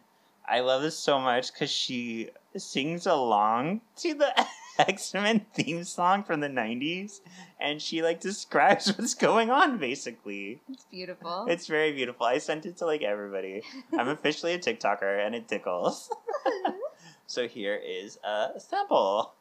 I 0.49 0.59
love 0.59 0.81
this 0.81 0.97
so 0.97 1.19
much 1.21 1.53
because 1.53 1.69
she 1.71 2.31
sings 2.57 3.05
along 3.05 3.79
to 3.97 4.13
the 4.15 4.45
X 4.79 5.13
Men 5.13 5.45
theme 5.53 5.83
song 5.83 6.23
from 6.23 6.39
the 6.41 6.49
'90s, 6.49 7.19
and 7.59 7.81
she 7.81 8.01
like 8.01 8.19
describes 8.19 8.87
what's 8.97 9.13
going 9.13 9.49
on. 9.51 9.77
Basically, 9.77 10.59
It's 10.67 10.85
beautiful. 10.91 11.45
it's 11.47 11.67
very 11.67 11.91
beautiful. 11.93 12.25
I 12.25 12.39
sent 12.39 12.65
it 12.65 12.75
to 12.77 12.85
like 12.85 13.03
everybody. 13.03 13.61
I'm 13.97 14.09
officially 14.17 14.53
a 14.53 14.59
TikToker, 14.59 15.25
and 15.25 15.35
it 15.35 15.47
tickles. 15.47 16.09
so 17.27 17.47
here 17.47 17.75
is 17.75 18.17
a 18.25 18.59
sample. 18.59 19.33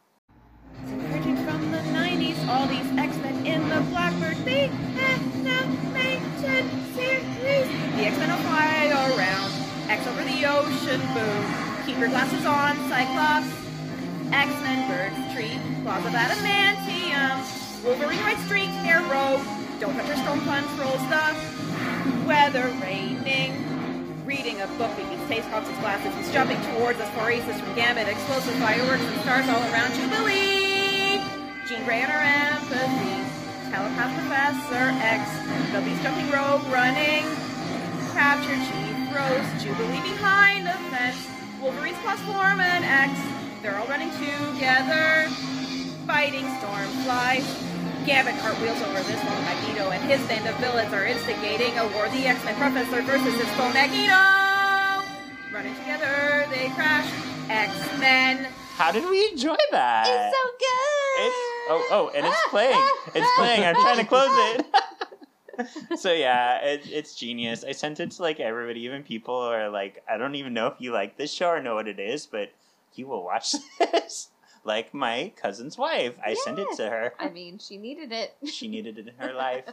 Origin 0.87 1.37
from 1.45 1.71
the 1.73 1.79
90s, 1.79 2.47
all 2.49 2.67
these 2.67 2.87
X-Men 2.97 3.45
in 3.47 3.69
the 3.69 3.81
Blackbird 3.91 4.37
the 4.45 5.90
animated 6.01 6.71
series. 6.95 7.69
The 7.97 8.05
X-Men 8.07 8.31
will 8.31 8.45
fly 8.49 8.89
around, 9.17 9.53
X 9.89 10.07
over 10.07 10.25
the 10.25 10.45
ocean, 10.47 11.01
boom. 11.15 11.43
Keep 11.87 11.99
your 11.99 12.09
glasses 12.09 12.47
on, 12.47 12.77
Cyclops. 12.89 13.49
X-Men 14.33 14.89
birds 14.89 15.35
treat, 15.35 15.59
claws 15.83 16.07
of 16.07 16.13
adamantium. 16.13 17.85
Wolverine 17.85 18.21
rides 18.21 18.45
street 18.45 18.71
arrow. 18.87 19.43
Don't 19.81 19.95
touch 19.95 20.07
your 20.07 20.17
storm 20.19 20.41
controls 20.41 21.03
the 21.09 21.35
weather 22.27 22.69
raining. 22.83 23.67
Reading 24.27 24.61
a 24.61 24.67
book, 24.79 24.95
beats 24.97 25.27
Taste 25.27 25.49
Hawks' 25.49 25.69
glasses. 25.81 26.15
He's 26.15 26.33
jumping 26.33 26.61
towards 26.75 27.01
us, 27.01 27.09
Phoresis 27.17 27.59
from 27.59 27.75
Gambit, 27.75 28.07
explosive 28.07 28.55
fireworks 28.57 29.03
and 29.03 29.21
stars 29.23 29.49
all 29.49 29.63
around 29.73 29.93
Jubilee. 29.95 31.21
Jean 31.67 31.85
Grey 31.85 32.03
and 32.03 32.13
her 32.13 32.21
empathy. 32.21 33.20
Telepath 33.71 34.11
Professor 34.19 34.91
X. 34.99 35.31
The 35.71 35.81
Beast 35.83 36.03
jumping 36.03 36.31
rogue 36.31 36.67
running. 36.75 37.23
Capture 38.13 38.59
Chief 38.67 38.97
Rose. 39.15 39.47
Jubilee 39.63 40.03
behind 40.03 40.67
the 40.67 40.75
fence. 40.91 41.17
Wolverine's 41.63 41.99
plus 42.03 42.19
form 42.27 42.59
and 42.59 42.85
X. 42.85 43.15
They're 43.63 43.79
all 43.79 43.87
running 43.87 44.11
together. 44.19 45.31
Fighting 46.07 46.47
Stormfly. 46.59 47.47
Gambit 48.07 48.41
cartwheels 48.41 48.83
over 48.83 49.03
this 49.07 49.23
one. 49.23 49.45
Magneto 49.45 49.91
and 49.91 50.03
his 50.11 50.21
band 50.27 50.49
of 50.49 50.57
villains 50.57 50.93
are 50.93 51.07
instigating 51.07 51.79
a 51.79 51.87
war. 51.95 52.09
The 52.09 52.27
X-Men 52.27 52.57
Professor 52.57 53.03
versus 53.03 53.35
his 53.35 53.49
foe 53.55 53.73
Magneto. 53.73 55.07
Running 55.55 55.77
together, 55.77 56.47
they 56.51 56.71
crash. 56.75 57.07
X-Men. 57.49 58.49
How 58.75 58.91
did 58.91 59.09
we 59.09 59.29
enjoy 59.31 59.57
that? 59.71 60.07
It's 60.09 60.37
so 60.37 60.51
good. 60.59 61.27
It's 61.27 61.50
oh 61.71 61.87
oh, 61.91 62.11
and 62.15 62.27
it's 62.27 62.49
playing. 62.51 62.89
It's 63.15 63.31
playing. 63.37 63.65
I'm 63.65 63.75
trying 63.75 63.99
to 63.99 64.05
close 64.05 64.29
it. 64.31 64.67
so 65.99 66.13
yeah, 66.13 66.59
it, 66.59 66.83
it's 66.91 67.15
genius. 67.15 67.65
I 67.65 67.73
sent 67.73 68.01
it 68.01 68.11
to 68.13 68.23
like 68.23 68.41
everybody, 68.41 68.81
even 68.81 69.03
people 69.03 69.41
who 69.43 69.49
are 69.49 69.71
like, 69.71 70.03
I 70.09 70.17
don't 70.17 70.35
even 70.35 70.55
know 70.55 70.67
if 70.67 70.75
you 70.79 70.93
like 70.93 71.17
this 71.17 71.33
show 71.33 71.49
or 71.49 71.63
know 71.63 71.75
what 71.75 71.89
it 71.89 71.99
is, 71.99 72.27
but 72.27 72.53
you 72.95 73.07
will 73.07 73.25
watch 73.25 73.55
this. 73.79 74.29
like 74.65 74.93
my 74.93 75.33
cousin's 75.37 75.79
wife, 75.79 76.15
I 76.25 76.35
sent 76.35 76.59
it 76.59 76.69
to 76.77 76.89
her. 76.89 77.15
I 77.19 77.31
mean, 77.31 77.59
she 77.59 77.77
needed 77.77 78.13
it. 78.13 78.37
She 78.51 78.69
needed 78.69 78.99
it 78.99 79.09
in 79.09 79.15
her 79.19 79.33
life. 79.35 79.65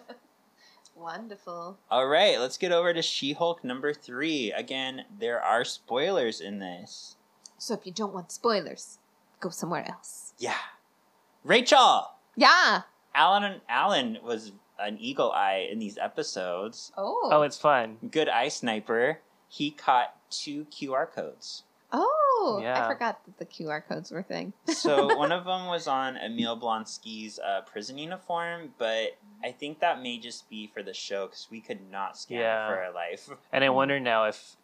Wonderful. 0.96 1.78
All 1.92 2.08
right, 2.08 2.40
let's 2.40 2.58
get 2.58 2.72
over 2.72 2.94
to 2.94 3.02
She 3.02 3.34
Hulk 3.34 3.64
number 3.64 3.94
three. 3.94 4.52
Again, 4.52 5.06
there 5.20 5.42
are 5.42 5.64
spoilers 5.64 6.42
in 6.42 6.60
this. 6.60 7.16
So 7.60 7.74
if 7.76 7.86
you 7.86 7.92
don't 7.92 8.14
want 8.14 8.32
spoilers, 8.32 8.98
go 9.40 9.50
somewhere 9.50 9.88
else. 9.88 10.34
Yeah. 10.40 10.56
Rachel! 11.48 12.10
Yeah. 12.36 12.82
Alan 13.16 13.44
and 13.46 13.62
Alan 13.70 14.18
was 14.22 14.52
an 14.80 14.98
eagle 15.00 15.32
eye 15.32 15.68
in 15.72 15.80
these 15.80 15.98
episodes. 15.98 16.92
Oh. 16.98 17.30
Oh, 17.32 17.42
it's 17.44 17.58
fun. 17.58 17.98
Good 18.12 18.28
eye 18.28 18.50
sniper. 18.50 19.20
He 19.48 19.72
caught 19.72 20.14
two 20.30 20.66
QR 20.66 21.10
codes. 21.10 21.64
Oh. 21.94 22.60
Yeah. 22.62 22.84
I 22.86 22.88
forgot 22.90 23.24
that 23.26 23.38
the 23.40 23.46
QR 23.46 23.82
codes 23.88 24.12
were 24.12 24.20
a 24.20 24.24
thing. 24.24 24.52
So 24.66 25.16
one 25.18 25.32
of 25.32 25.46
them 25.46 25.68
was 25.68 25.88
on 25.88 26.18
Emil 26.18 26.60
Blonsky's 26.60 27.40
uh, 27.40 27.62
prison 27.62 27.98
uniform, 27.98 28.74
but 28.78 29.18
I 29.42 29.54
think 29.54 29.80
that 29.80 30.02
may 30.04 30.18
just 30.20 30.50
be 30.50 30.68
for 30.68 30.84
the 30.84 30.94
show 30.94 31.28
because 31.28 31.48
we 31.50 31.62
could 31.62 31.80
not 31.90 32.18
scan 32.18 32.40
Yeah. 32.40 32.66
it 32.68 32.70
for 32.76 32.84
our 32.84 32.94
life. 32.94 33.30
And 33.54 33.64
I 33.64 33.70
wonder 33.70 34.02
now 34.02 34.26
if, 34.26 34.58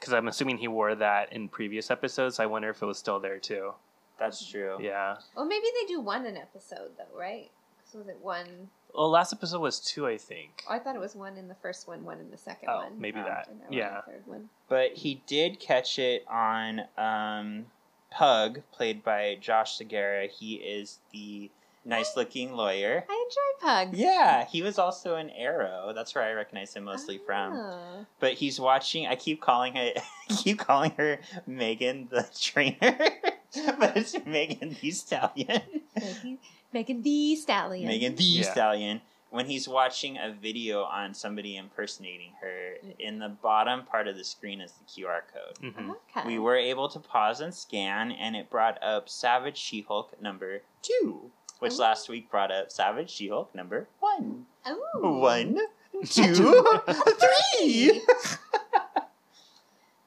because 0.00 0.14
I'm 0.14 0.26
assuming 0.26 0.56
he 0.56 0.68
wore 0.68 0.94
that 0.94 1.34
in 1.34 1.48
previous 1.50 1.90
episodes, 1.90 2.40
I 2.40 2.46
wonder 2.46 2.70
if 2.70 2.80
it 2.82 2.86
was 2.86 2.98
still 2.98 3.20
there 3.20 3.38
too. 3.38 3.74
That's 4.20 4.46
true. 4.46 4.76
Yeah. 4.80 5.16
well, 5.34 5.46
maybe 5.46 5.66
they 5.80 5.86
do 5.88 6.00
one 6.00 6.26
an 6.26 6.36
episode 6.36 6.90
though, 6.98 7.18
right? 7.18 7.50
'Cause 7.84 7.94
was 7.98 8.08
it 8.08 8.18
one? 8.22 8.68
Well, 8.94 9.08
last 9.10 9.32
episode 9.32 9.60
was 9.60 9.80
two, 9.80 10.06
I 10.06 10.16
think. 10.18 10.62
Oh, 10.68 10.72
I 10.74 10.78
thought 10.78 10.94
it 10.94 11.00
was 11.00 11.16
one 11.16 11.36
in 11.36 11.48
the 11.48 11.54
first 11.56 11.88
one, 11.88 12.04
one 12.04 12.18
in 12.20 12.30
the 12.30 12.36
second 12.38 12.68
Oh, 12.68 12.78
one. 12.84 13.00
maybe 13.00 13.18
Oh. 13.20 13.24
that. 13.24 13.48
and 13.48 13.58
now 13.60 13.64
we're 13.66 13.72
in 13.72 13.78
Yeah. 13.78 14.00
the 14.06 14.12
third 14.12 14.26
one. 14.26 14.48
But 14.68 14.92
he 14.94 15.22
did 15.26 15.58
catch 15.58 15.98
it 15.98 16.24
on 16.28 16.86
um, 16.98 17.66
Pug, 18.10 18.62
played 18.72 19.02
by 19.04 19.36
Josh 19.40 19.78
Segarra. 19.78 20.28
He 20.28 20.56
is 20.56 20.98
the 21.12 21.50
nice 21.84 22.16
looking 22.16 22.52
lawyer. 22.52 23.04
I 23.08 23.26
enjoy 23.28 23.66
Pug. 23.90 23.96
Yeah, 23.96 24.44
he 24.46 24.62
was 24.62 24.78
also 24.78 25.16
in 25.16 25.30
Arrow. 25.30 25.92
That's 25.94 26.14
where 26.14 26.24
I 26.24 26.32
recognize 26.32 26.74
him 26.74 26.84
mostly 26.84 27.18
from. 27.18 27.54
Oh. 27.54 28.06
But 28.18 28.34
he's 28.34 28.58
watching. 28.60 29.06
I 29.06 29.14
keep 29.14 29.40
calling 29.40 29.76
it. 29.76 30.00
Keep 30.28 30.58
calling 30.58 30.90
her 30.98 31.20
Megan 31.46 32.08
the 32.10 32.28
trainer, 32.40 32.98
but 33.78 33.96
it's 33.96 34.14
Megan 34.26 34.76
the 34.80 34.90
stallion. 34.90 35.62
Megan, 35.96 36.38
Megan 36.72 37.02
the 37.02 37.36
Stallion. 37.36 37.86
Megan 37.88 38.14
the 38.16 38.22
Yeah. 38.24 38.50
stallion. 38.52 39.00
When 39.30 39.46
he's 39.46 39.68
watching 39.68 40.18
a 40.18 40.32
video 40.32 40.82
on 40.82 41.14
somebody 41.14 41.56
impersonating 41.56 42.32
her, 42.40 42.74
in 42.98 43.20
the 43.20 43.28
bottom 43.28 43.84
part 43.84 44.08
of 44.08 44.16
the 44.16 44.24
screen 44.24 44.60
is 44.60 44.72
the 44.72 44.84
QR 44.84 45.20
code. 45.32 45.72
hmm 45.74 45.90
Okay. 46.16 46.26
We 46.26 46.38
were 46.40 46.56
able 46.56 46.88
to 46.88 46.98
pause 46.98 47.40
and 47.40 47.54
scan, 47.54 48.10
and 48.10 48.34
it 48.34 48.50
brought 48.50 48.82
up 48.82 49.08
Savage 49.08 49.56
She 49.56 49.82
Hulk 49.86 50.20
number 50.20 50.62
two, 50.82 51.30
which 51.60 51.74
Ooh. 51.74 51.78
last 51.78 52.08
week 52.08 52.28
brought 52.28 52.50
up 52.50 52.72
Savage 52.72 53.10
She 53.10 53.28
Hulk 53.28 53.54
number 53.54 53.86
one. 54.00 54.46
Ooh. 54.68 55.00
One, 55.20 55.58
two, 56.06 56.34
three. 56.34 58.02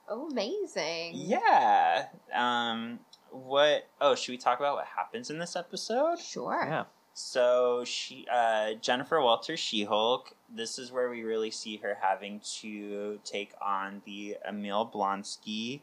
Oh, 0.09 0.27
amazing. 0.31 1.11
Yeah. 1.15 2.07
Um. 2.33 2.99
What? 3.34 3.88
Oh, 3.99 4.15
should 4.15 4.31
we 4.31 4.38
talk 4.38 4.59
about 4.59 4.75
what 4.75 4.86
happens 4.86 5.29
in 5.29 5.39
this 5.39 5.55
episode? 5.55 6.19
Sure. 6.19 6.63
Yeah. 6.65 6.84
So 7.15 7.84
she, 7.86 8.25
uh, 8.31 8.73
Jennifer 8.73 9.21
Walter 9.21 9.57
She 9.57 9.84
Hulk. 9.84 10.36
This 10.49 10.79
is 10.79 10.91
where 10.91 11.09
we 11.09 11.23
really 11.23 11.51
see 11.51 11.77
her 11.77 11.97
having 12.01 12.41
to 12.61 13.19
take 13.23 13.51
on 13.61 14.01
the 14.05 14.38
Emil 14.47 14.89
Blonsky 14.93 15.81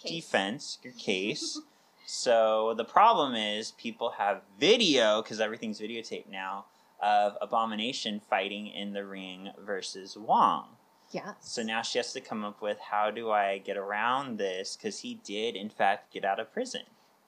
Case. 0.00 0.10
defense 0.10 0.78
your 0.82 0.92
case. 0.98 1.60
so 2.06 2.74
the 2.76 2.84
problem 2.84 3.34
is 3.34 3.72
people 3.72 4.10
have 4.18 4.42
video 4.58 5.20
because 5.22 5.40
everything's 5.40 5.80
videotaped 5.80 6.28
now 6.30 6.66
of 7.00 7.36
Abomination 7.40 8.20
fighting 8.20 8.66
in 8.68 8.92
the 8.92 9.04
ring 9.04 9.50
versus 9.58 10.16
Wong. 10.16 10.66
Yeah. 11.10 11.34
So 11.40 11.62
now 11.62 11.82
she 11.82 11.98
has 11.98 12.12
to 12.12 12.20
come 12.20 12.44
up 12.44 12.60
with 12.60 12.78
how 12.90 13.10
do 13.10 13.30
I 13.30 13.58
get 13.58 13.76
around 13.76 14.38
this 14.38 14.76
because 14.76 15.00
he 15.00 15.14
did 15.24 15.56
in 15.56 15.70
fact 15.70 16.12
get 16.12 16.24
out 16.24 16.38
of 16.40 16.52
prison. 16.52 16.82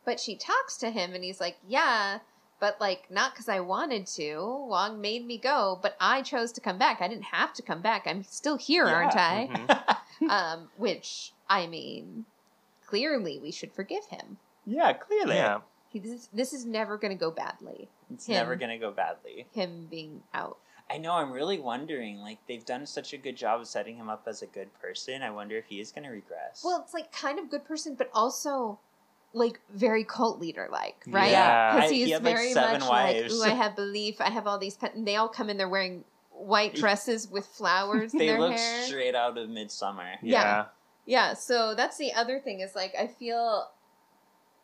But 0.04 0.20
she 0.20 0.36
talks 0.36 0.76
to 0.78 0.90
him 0.90 1.14
and 1.14 1.22
he's 1.24 1.40
like, 1.40 1.56
yeah, 1.66 2.18
but 2.60 2.78
like 2.80 3.10
not 3.10 3.32
because 3.32 3.48
I 3.48 3.60
wanted 3.60 4.06
to. 4.08 4.36
Wong 4.68 5.00
made 5.00 5.26
me 5.26 5.38
go, 5.38 5.78
but 5.82 5.96
I 6.00 6.22
chose 6.22 6.52
to 6.52 6.60
come 6.60 6.78
back. 6.78 7.00
I 7.00 7.08
didn't 7.08 7.24
have 7.24 7.52
to 7.54 7.62
come 7.62 7.80
back. 7.80 8.06
I'm 8.06 8.22
still 8.24 8.56
here, 8.58 8.84
aren't 8.86 9.16
I? 9.16 9.48
Mhm. 9.50 9.96
Um, 10.28 10.68
which 10.76 11.32
I 11.48 11.66
mean, 11.66 12.26
clearly 12.86 13.38
we 13.38 13.50
should 13.50 13.72
forgive 13.72 14.04
him. 14.06 14.36
yeah, 14.66 14.92
clearly. 14.92 15.36
Yeah. 15.36 15.60
He, 15.88 15.98
this, 15.98 16.28
this 16.32 16.52
is 16.52 16.66
never 16.66 16.98
going 16.98 17.10
to 17.12 17.18
go 17.18 17.30
badly. 17.30 17.88
It's 18.12 18.26
Him. 18.26 18.34
never 18.34 18.54
gonna 18.54 18.78
go 18.78 18.90
badly. 18.92 19.46
Him 19.52 19.86
being 19.90 20.22
out. 20.34 20.58
I 20.92 20.98
know. 20.98 21.12
I'm 21.12 21.30
really 21.32 21.58
wondering. 21.60 22.18
Like 22.18 22.38
they've 22.48 22.64
done 22.64 22.84
such 22.86 23.12
a 23.12 23.16
good 23.18 23.36
job 23.36 23.60
of 23.60 23.66
setting 23.68 23.96
him 23.96 24.08
up 24.08 24.24
as 24.26 24.42
a 24.42 24.46
good 24.46 24.68
person. 24.80 25.22
I 25.22 25.30
wonder 25.30 25.56
if 25.56 25.66
he 25.66 25.80
is 25.80 25.92
gonna 25.92 26.10
regress. 26.10 26.62
Well, 26.64 26.80
it's 26.82 26.94
like 26.94 27.12
kind 27.12 27.38
of 27.38 27.48
good 27.50 27.64
person, 27.64 27.94
but 27.94 28.10
also 28.12 28.78
like 29.32 29.60
very 29.72 30.02
cult 30.02 30.40
leader 30.40 30.68
like, 30.72 30.96
right? 31.06 31.30
Yeah. 31.30 31.74
Because 31.76 31.90
I- 31.90 31.94
he's 31.94 32.06
he 32.06 32.10
had, 32.12 32.24
like, 32.24 32.34
very 32.34 32.52
seven 32.52 32.80
much 32.80 32.88
wives. 32.88 33.38
like, 33.38 33.50
ooh, 33.50 33.52
I 33.52 33.54
have 33.54 33.76
belief. 33.76 34.20
I 34.20 34.30
have 34.30 34.46
all 34.48 34.58
these. 34.58 34.76
Pet-. 34.76 34.94
And 34.96 35.06
they 35.06 35.14
all 35.16 35.28
come 35.28 35.48
in. 35.48 35.56
They're 35.56 35.68
wearing 35.68 36.02
white 36.32 36.74
dresses 36.74 37.28
with 37.30 37.46
flowers 37.46 38.12
in 38.12 38.18
they 38.18 38.26
their 38.26 38.40
look 38.40 38.54
hair. 38.54 38.82
straight 38.86 39.14
out 39.14 39.38
of 39.38 39.48
Midsummer. 39.48 40.14
Yeah. 40.22 40.64
Yeah, 41.06 41.34
so 41.34 41.74
that's 41.74 41.96
the 41.98 42.12
other 42.14 42.40
thing 42.40 42.60
is 42.60 42.74
like 42.74 42.94
I 42.98 43.06
feel 43.06 43.68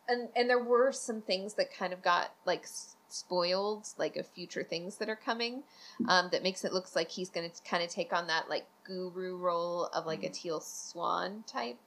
and 0.09 0.29
and 0.37 0.49
there 0.51 0.63
were 0.63 0.91
some 0.93 1.21
things 1.21 1.55
that 1.55 1.73
kind 1.73 1.93
of 1.93 2.03
got 2.03 2.33
like 2.45 2.63
s- 2.65 2.96
spoiled 3.19 3.87
like 3.97 4.17
of 4.17 4.27
future 4.27 4.63
things 4.63 4.97
that 4.99 5.09
are 5.09 5.17
coming 5.17 5.63
um 6.09 6.29
that 6.33 6.43
makes 6.43 6.65
it 6.65 6.73
looks 6.73 6.95
like 6.95 7.11
he's 7.11 7.31
going 7.31 7.49
to 7.51 7.63
kind 7.71 7.83
of 7.83 7.89
take 7.91 8.13
on 8.13 8.27
that 8.27 8.49
like 8.49 8.67
guru 8.85 9.37
role 9.37 9.87
of 9.87 10.07
like 10.07 10.23
a 10.23 10.29
Teal 10.31 10.61
Swan 10.61 11.45
type 11.47 11.79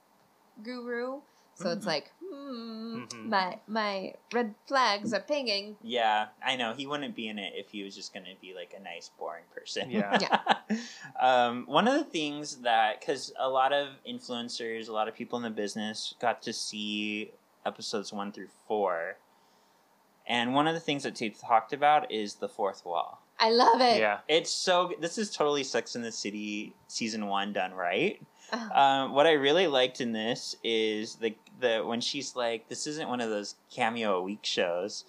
guru. 0.63 1.21
So 1.55 1.71
it's 1.71 1.83
Mhm. 1.85 1.87
like, 1.87 2.11
hmm, 2.19 2.97
Mhm. 3.03 3.25
my 3.25 3.59
my 3.67 4.13
red 4.33 4.55
flags 4.65 5.13
are 5.13 5.19
pinging. 5.19 5.77
Yeah, 5.81 6.27
I 6.41 6.55
know. 6.55 6.73
He 6.73 6.85
wouldn't 6.87 7.15
be 7.15 7.27
in 7.27 7.37
it 7.39 7.53
if 7.55 7.69
he 7.69 7.83
was 7.83 7.95
just 7.95 8.13
going 8.13 8.25
to 8.25 8.35
be 8.41 8.53
like 8.53 8.73
a 8.73 8.79
nice, 8.81 9.09
boring 9.17 9.43
person. 9.53 9.91
Yeah. 9.91 10.39
um, 11.19 11.65
one 11.67 11.87
of 11.87 11.95
the 11.95 12.03
things 12.03 12.57
that, 12.61 12.99
because 12.99 13.33
a 13.37 13.49
lot 13.49 13.73
of 13.73 13.89
influencers, 14.07 14.87
a 14.87 14.91
lot 14.91 15.07
of 15.07 15.15
people 15.15 15.37
in 15.37 15.43
the 15.43 15.49
business 15.49 16.13
got 16.19 16.41
to 16.43 16.53
see 16.53 17.31
episodes 17.65 18.11
one 18.13 18.31
through 18.31 18.49
four. 18.67 19.17
And 20.29 20.53
one 20.53 20.67
of 20.67 20.75
the 20.75 20.79
things 20.79 21.03
that 21.03 21.15
they 21.15 21.29
talked 21.29 21.73
about 21.73 22.11
is 22.11 22.35
the 22.35 22.47
fourth 22.47 22.85
wall. 22.85 23.23
I 23.39 23.49
love 23.49 23.81
it. 23.81 23.99
Yeah. 23.99 24.19
It's 24.27 24.51
so, 24.51 24.93
this 25.01 25.17
is 25.17 25.31
totally 25.31 25.63
Sex 25.63 25.95
in 25.95 26.03
the 26.03 26.11
City 26.11 26.73
season 26.87 27.27
one 27.27 27.51
done 27.51 27.73
right. 27.73 28.21
Ugh. 28.51 28.71
Um, 28.71 29.13
what 29.13 29.25
I 29.25 29.33
really 29.33 29.67
liked 29.67 30.01
in 30.01 30.11
this 30.11 30.55
is 30.63 31.15
the 31.15 31.35
the 31.59 31.83
when 31.85 32.01
she's 32.01 32.35
like, 32.35 32.67
"This 32.67 32.87
isn't 32.87 33.07
one 33.07 33.21
of 33.21 33.29
those 33.29 33.55
cameo 33.69 34.17
a 34.17 34.21
week 34.21 34.43
shows." 34.43 35.05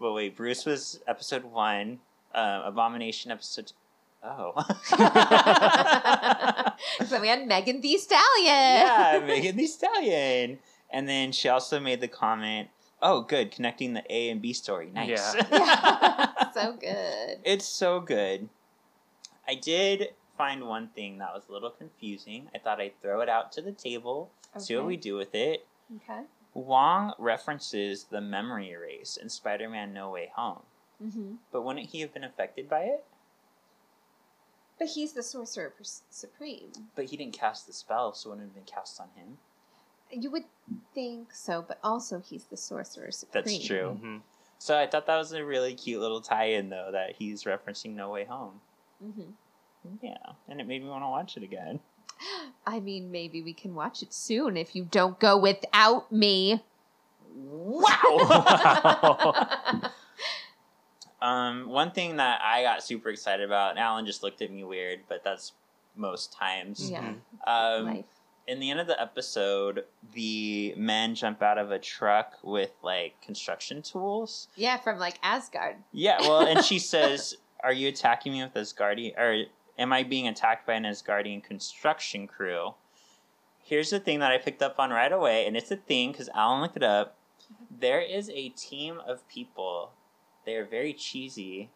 But 0.00 0.12
wait, 0.12 0.36
Bruce 0.36 0.64
was 0.64 1.00
episode 1.06 1.44
one, 1.44 2.00
uh, 2.34 2.62
Abomination 2.64 3.30
episode. 3.30 3.72
Oh, 4.24 4.52
so 7.06 7.20
we 7.20 7.28
had 7.28 7.46
Megan 7.46 7.80
the 7.80 7.96
Stallion. 7.98 8.46
yeah, 8.46 9.22
Megan 9.24 9.56
Thee 9.56 9.66
Stallion, 9.66 10.58
and 10.90 11.08
then 11.08 11.32
she 11.32 11.48
also 11.48 11.80
made 11.80 12.00
the 12.00 12.08
comment, 12.08 12.68
"Oh, 13.02 13.20
good, 13.22 13.50
connecting 13.50 13.92
the 13.92 14.04
A 14.08 14.30
and 14.30 14.40
B 14.40 14.52
story, 14.52 14.90
nice." 14.94 15.34
Yeah. 15.34 16.28
so 16.54 16.72
good. 16.74 17.38
It's 17.44 17.66
so 17.66 18.00
good. 18.00 18.48
I 19.46 19.54
did 19.56 20.14
find 20.38 20.66
one 20.66 20.88
thing 20.88 21.18
that 21.18 21.34
was 21.34 21.42
a 21.48 21.52
little 21.52 21.70
confusing. 21.70 22.48
I 22.54 22.58
thought 22.58 22.80
I'd 22.80 23.00
throw 23.02 23.20
it 23.20 23.28
out 23.28 23.52
to 23.52 23.62
the 23.62 23.72
table, 23.72 24.30
okay. 24.56 24.64
see 24.64 24.76
what 24.76 24.86
we 24.86 24.96
do 24.96 25.16
with 25.16 25.34
it. 25.34 25.66
Okay. 25.96 26.22
Wong 26.54 27.12
references 27.18 28.04
the 28.04 28.20
memory 28.20 28.70
erase 28.70 29.16
in 29.16 29.28
Spider 29.28 29.68
Man 29.68 29.92
No 29.92 30.10
Way 30.10 30.30
Home, 30.36 30.62
Mm-hmm. 31.02 31.34
but 31.50 31.62
wouldn't 31.62 31.86
he 31.90 32.00
have 32.00 32.14
been 32.14 32.24
affected 32.24 32.68
by 32.68 32.82
it? 32.82 33.04
But 34.78 34.88
he's 34.88 35.12
the 35.12 35.22
sorcerer 35.22 35.72
supreme. 36.10 36.72
But 36.94 37.06
he 37.06 37.16
didn't 37.16 37.34
cast 37.38 37.66
the 37.66 37.72
spell, 37.72 38.14
so 38.14 38.28
it 38.28 38.32
wouldn't 38.34 38.48
have 38.48 38.54
been 38.54 38.72
cast 38.72 39.00
on 39.00 39.08
him. 39.14 39.38
You 40.12 40.30
would 40.30 40.44
think 40.94 41.32
so, 41.32 41.64
but 41.66 41.78
also 41.82 42.20
he's 42.20 42.44
the 42.44 42.56
sorcerer 42.56 43.10
supreme. 43.10 43.44
That's 43.44 43.58
true. 43.66 43.98
hmm 44.00 44.18
So 44.58 44.78
I 44.78 44.86
thought 44.86 45.06
that 45.06 45.16
was 45.16 45.32
a 45.32 45.44
really 45.44 45.74
cute 45.74 46.00
little 46.00 46.20
tie 46.20 46.50
in, 46.50 46.68
though, 46.68 46.90
that 46.92 47.16
he's 47.16 47.44
referencing 47.44 47.94
No 47.94 48.10
Way 48.10 48.24
Home. 48.24 48.60
hmm 49.02 49.30
Yeah, 50.02 50.16
and 50.48 50.60
it 50.60 50.66
made 50.66 50.82
me 50.82 50.88
want 50.88 51.02
to 51.02 51.08
watch 51.08 51.36
it 51.36 51.42
again. 51.42 51.80
I 52.66 52.78
mean, 52.78 53.10
maybe 53.10 53.42
we 53.42 53.52
can 53.54 53.74
watch 53.74 54.02
it 54.02 54.12
soon 54.14 54.56
if 54.56 54.76
you 54.76 54.84
don't 54.84 55.18
go 55.18 55.36
without 55.36 56.12
me. 56.12 56.62
Wow! 57.34 57.90
Um, 61.22 61.68
one 61.68 61.92
thing 61.92 62.16
that 62.16 62.40
I 62.42 62.64
got 62.64 62.82
super 62.82 63.08
excited 63.08 63.46
about, 63.46 63.70
and 63.70 63.78
Alan 63.78 64.04
just 64.04 64.24
looked 64.24 64.42
at 64.42 64.50
me 64.50 64.64
weird, 64.64 65.02
but 65.08 65.22
that's 65.22 65.52
most 65.94 66.32
times. 66.32 66.90
Yeah. 66.90 67.12
Um, 67.46 67.84
Life. 67.86 68.04
In 68.46 68.60
the 68.60 68.70
end 68.70 68.80
of 68.80 68.86
the 68.86 69.00
episode, 69.00 69.84
the 70.14 70.74
men 70.76 71.14
jump 71.14 71.42
out 71.42 71.58
of 71.58 71.70
a 71.70 71.78
truck 71.78 72.34
with 72.42 72.72
like 72.82 73.20
construction 73.22 73.82
tools. 73.82 74.48
Yeah, 74.56 74.78
from 74.78 74.98
like 74.98 75.18
Asgard. 75.22 75.76
Yeah, 75.92 76.20
well, 76.20 76.46
and 76.46 76.64
she 76.64 76.78
says, 76.92 77.36
"Are 77.62 77.72
you 77.72 77.88
attacking 77.88 78.32
me 78.32 78.42
with 78.42 78.54
Asgardian, 78.54 79.16
or 79.18 79.44
am 79.78 79.92
I 79.92 80.02
being 80.02 80.28
attacked 80.28 80.66
by 80.66 80.74
an 80.74 80.84
Asgardian 80.84 81.42
construction 81.42 82.26
crew?" 82.26 82.74
Here's 83.64 83.90
the 83.90 84.00
thing 84.00 84.18
that 84.18 84.32
I 84.32 84.38
picked 84.38 84.62
up 84.62 84.78
on 84.78 84.90
right 84.90 85.12
away, 85.12 85.46
and 85.46 85.56
it's 85.56 85.70
a 85.70 85.76
thing 85.76 86.12
because 86.12 86.28
Alan 86.34 86.60
looked 86.60 86.76
it 86.76 86.82
up. 86.82 87.16
There 87.70 88.00
is 88.00 88.28
a 88.30 88.48
team 88.50 89.00
of 89.06 89.26
people. 89.28 89.92
They 90.44 90.56
are 90.56 90.64
very 90.64 90.92
cheesy, 90.92 91.70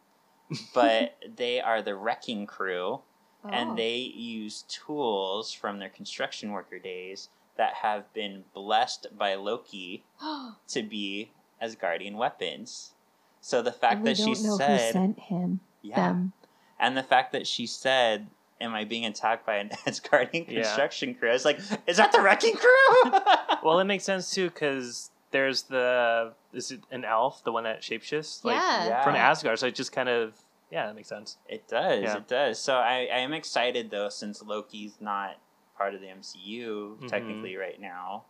but 0.75 1.17
they 1.37 1.61
are 1.61 1.81
the 1.83 1.95
wrecking 1.95 2.47
crew, 2.47 3.03
Oh. 3.49 3.53
and 3.53 3.79
they 3.79 3.97
use 3.97 4.63
tools 4.69 5.53
from 5.53 5.79
their 5.79 5.89
construction 5.89 6.51
worker 6.53 6.79
days 6.79 7.29
that 7.57 7.75
have 7.75 8.13
been 8.13 8.45
blessed 8.55 9.07
by 9.17 9.35
Loki 9.35 10.05
to 10.69 10.83
be 10.83 11.33
Asgardian 11.63 12.17
weapons. 12.17 12.93
So 13.41 13.63
the 13.63 13.73
fact 13.73 13.99
And 13.99 14.07
that 14.09 14.17
she 14.17 14.35
don't 14.35 14.43
know 14.43 14.51
who 14.53 14.57
said, 14.59 14.93
sent 14.93 15.19
him. 15.21 15.61
yeah, 15.83 15.97
Them. 15.97 16.33
and 16.81 16.97
the 16.97 17.03
fact 17.03 17.33
that 17.33 17.47
she 17.47 17.67
said, 17.67 18.27
"Am 18.61 18.75
I 18.75 18.85
being 18.85 19.07
attacked 19.07 19.47
by 19.47 19.57
an 19.57 19.69
Asgardian 19.87 20.49
Yeah. 20.49 20.63
construction 20.63 21.15
crew?" 21.15 21.31
I 21.31 21.33
was 21.33 21.45
like, 21.45 21.61
"Is 21.87 21.97
that 21.99 22.13
the 22.13 22.21
wrecking 22.21 22.55
crew?" 22.57 23.13
Well, 23.63 23.79
it 23.81 23.85
makes 23.85 24.05
sense 24.05 24.31
too 24.31 24.49
because 24.51 25.11
there's 25.31 25.63
the 25.65 26.35
is 26.53 26.71
it 26.73 26.81
an 26.91 27.05
elf, 27.05 27.43
the 27.45 27.53
one 27.53 27.65
that 27.65 27.81
shapeshifts, 27.83 28.45
like 28.45 28.57
Yeah. 28.57 29.03
from 29.05 29.15
Asgard. 29.17 29.59
So 29.59 29.67
it 29.69 29.75
just 29.75 29.93
kind 29.93 30.09
of 30.09 30.35
yeah, 30.71 30.87
that 30.87 30.95
makes 30.97 31.09
sense. 31.09 31.39
It 31.49 31.69
does. 31.69 32.03
Yeah. 32.03 32.17
It 32.19 32.29
does. 32.29 32.59
So 32.59 32.77
I, 32.77 33.09
I 33.13 33.19
am 33.19 33.33
excited 33.33 33.91
though, 33.91 34.09
since 34.09 34.43
Loki's 34.43 35.01
not 35.01 35.37
part 35.77 35.95
of 35.95 36.01
the 36.01 36.09
MCU 36.09 36.99
Mhm. 37.03 37.09
technically 37.09 37.57
right 37.57 37.81
now. 37.81 38.25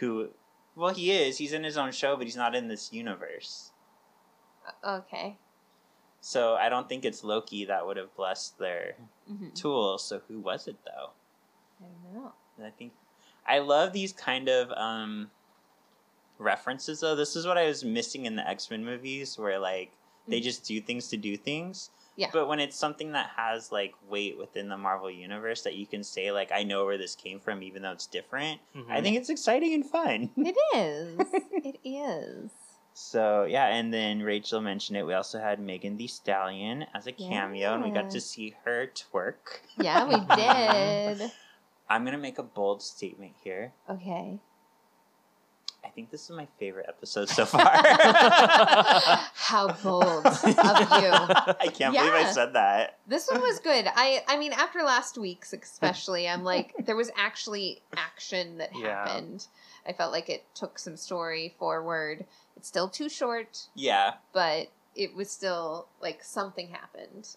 Who, 0.00 0.30
well, 0.74 0.94
he 0.94 1.10
is. 1.12 1.38
He's 1.38 1.52
in 1.52 1.62
his 1.64 1.76
own 1.76 1.92
show, 1.92 2.16
but 2.16 2.26
he's 2.26 2.36
not 2.36 2.54
in 2.54 2.68
this 2.68 2.92
universe. 2.92 3.72
Okay. 4.84 5.36
So 6.20 6.54
I 6.54 6.68
don't 6.68 6.88
think 6.88 7.04
it's 7.04 7.24
Loki 7.24 7.64
that 7.66 7.86
would 7.86 7.96
have 7.96 8.14
blessed 8.14 8.58
their 8.58 8.96
hmm 9.26 9.48
tools. 9.54 10.04
So 10.04 10.20
who 10.28 10.38
was 10.40 10.68
it 10.68 10.76
though? 10.84 11.10
I 11.80 11.86
don't 11.88 12.14
know. 12.14 12.32
And 12.56 12.66
I 12.66 12.70
think 12.70 12.92
I 13.46 13.58
love 13.60 13.92
these 13.92 14.12
kind 14.12 14.48
of 14.48 14.70
um 14.72 15.30
references 16.38 17.00
though. 17.00 17.16
This 17.16 17.36
is 17.36 17.46
what 17.46 17.58
I 17.58 17.66
was 17.66 17.84
missing 17.84 18.26
in 18.26 18.36
the 18.36 18.46
X 18.48 18.70
Men 18.70 18.84
movies, 18.84 19.38
where 19.38 19.58
like 19.58 19.92
they 20.28 20.40
Mhm. 20.40 20.44
just 20.44 20.64
do 20.64 20.80
things 20.80 21.08
to 21.08 21.16
do 21.16 21.36
things. 21.36 21.90
Yeah. 22.16 22.28
But 22.32 22.48
when 22.48 22.60
it's 22.60 22.76
something 22.76 23.12
that 23.12 23.30
has 23.36 23.72
like 23.72 23.94
weight 24.08 24.36
within 24.36 24.68
the 24.68 24.76
Marvel 24.76 25.10
universe 25.10 25.62
that 25.62 25.74
you 25.76 25.86
can 25.86 26.04
say 26.04 26.30
like 26.32 26.52
I 26.52 26.62
know 26.64 26.84
where 26.84 26.98
this 26.98 27.14
came 27.16 27.40
from, 27.40 27.62
even 27.62 27.82
though 27.82 27.92
it's 27.92 28.06
different, 28.06 28.60
Mhm. 28.74 28.90
I 28.90 29.00
think 29.00 29.16
it's 29.16 29.30
exciting 29.30 29.72
and 29.74 29.88
fun. 29.88 30.30
It 30.36 30.56
is. 30.76 31.20
it 31.64 31.80
is. 31.84 32.50
So 32.92 33.44
yeah, 33.44 33.66
and 33.68 33.94
then 33.94 34.20
Rachel 34.22 34.60
mentioned 34.60 34.98
it. 34.98 35.06
We 35.06 35.14
also 35.14 35.38
had 35.40 35.60
Megan 35.60 35.96
the 35.96 36.06
Stallion 36.08 36.84
as 36.92 37.06
a 37.06 37.12
cameo, 37.12 37.72
and 37.74 37.82
we 37.84 37.90
got 37.90 38.10
to 38.10 38.20
see 38.20 38.54
her 38.64 38.88
twerk. 38.88 39.62
Yeah, 39.78 40.04
we 40.06 40.20
did. 40.36 41.30
I'm 41.88 42.04
gonna 42.04 42.18
make 42.18 42.38
a 42.38 42.42
bold 42.42 42.82
statement 42.82 43.34
here. 43.42 43.72
Okay. 43.88 44.38
I 45.90 45.92
think 45.92 46.12
this 46.12 46.30
is 46.30 46.36
my 46.36 46.46
favorite 46.60 46.86
episode 46.88 47.28
so 47.28 47.44
far. 47.44 47.64
How 49.34 49.72
bold 49.82 50.24
of 50.24 50.44
you. 50.44 50.54
I 50.54 51.68
can't 51.74 51.92
believe 51.96 52.12
I 52.12 52.30
said 52.30 52.52
that. 52.52 52.98
This 53.08 53.28
one 53.28 53.40
was 53.40 53.58
good. 53.58 53.86
I 53.92 54.22
I 54.28 54.38
mean 54.38 54.52
after 54.52 54.84
last 54.84 55.18
week's 55.18 55.52
especially, 55.52 56.28
I'm 56.28 56.44
like 56.44 56.74
there 56.86 56.94
was 56.94 57.10
actually 57.16 57.82
action 57.96 58.58
that 58.58 58.70
Yeah. 58.78 59.04
happened. 59.04 59.48
I 59.84 59.92
felt 59.92 60.12
like 60.12 60.28
it 60.30 60.44
took 60.54 60.78
some 60.78 60.96
story 60.96 61.56
forward. 61.58 62.24
It's 62.56 62.68
still 62.68 62.88
too 62.88 63.08
short, 63.08 63.66
Yeah, 63.74 64.12
but 64.32 64.68
it 64.94 65.16
was 65.16 65.28
still 65.28 65.88
like 66.00 66.22
something 66.22 66.68
happened. 66.68 67.34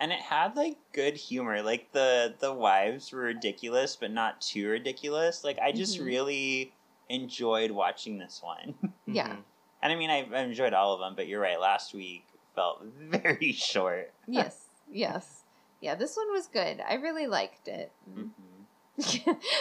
and 0.00 0.10
it 0.10 0.20
had 0.20 0.56
like 0.56 0.78
good 0.94 1.18
humor. 1.18 1.60
Like 1.60 1.92
the 1.92 2.32
the 2.38 2.54
wives 2.54 3.12
were 3.12 3.20
ridiculous, 3.20 3.94
but 3.94 4.10
not 4.10 4.40
too 4.40 4.68
ridiculous. 4.70 5.44
Like 5.44 5.58
I 5.58 5.70
just 5.72 5.98
Mhm. 6.00 6.06
really 6.06 6.72
enjoyed 7.10 7.70
watching 7.70 8.16
this 8.18 8.40
one. 8.42 8.74
yeah. 9.06 9.28
Mhm. 9.28 9.38
And 9.82 9.92
I 9.92 9.96
mean, 9.96 10.10
I, 10.10 10.26
I 10.34 10.40
enjoyed 10.42 10.72
all 10.74 10.94
of 10.94 11.00
them, 11.00 11.14
but 11.16 11.26
you're 11.28 11.40
right. 11.40 11.58
Last 11.60 11.92
week 11.94 12.24
felt 12.54 12.82
very 12.98 13.52
short. 13.52 14.12
Yes. 14.26 14.56
Yes. 14.92 15.42
Yeah, 15.80 15.94
this 15.94 16.16
one 16.16 16.32
was 16.32 16.48
good. 16.48 16.80
I 16.80 16.94
really 16.94 17.28
liked 17.28 17.68
it. 17.68 17.92
Mhm. 18.12 18.30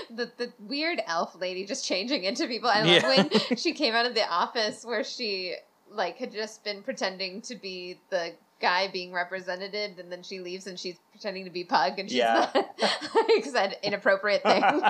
the 0.10 0.32
the 0.38 0.52
weird 0.60 1.00
elf 1.06 1.36
lady 1.40 1.66
just 1.68 1.86
changing 1.86 2.24
into 2.24 2.48
people. 2.48 2.68
I 2.68 2.82
love 2.82 2.88
Yeah. 3.04 3.08
when 3.08 3.58
she 3.58 3.74
came 3.74 3.94
out 3.94 4.08
of 4.08 4.16
the 4.16 4.28
office 4.28 4.84
where 4.84 5.04
she 5.04 5.54
like 5.92 6.18
had 6.18 6.32
just 6.32 6.64
been 6.64 6.82
pretending 6.82 7.42
to 7.44 7.56
be 7.56 8.00
the 8.10 8.34
guy 8.60 8.88
being 8.88 9.14
represented 9.14 10.00
and 10.00 10.12
then 10.12 10.24
she 10.24 10.40
leaves 10.40 10.66
and 10.66 10.80
she's 10.80 10.98
pretending 11.12 11.46
to 11.46 11.52
be 11.52 11.64
pug 11.64 12.00
and 12.00 12.10
she's 12.10 12.18
Yeah. 12.18 12.50
not 12.56 12.72
like 13.14 13.46
said 13.46 13.78
inappropriate 13.84 14.42
things. 14.42 14.82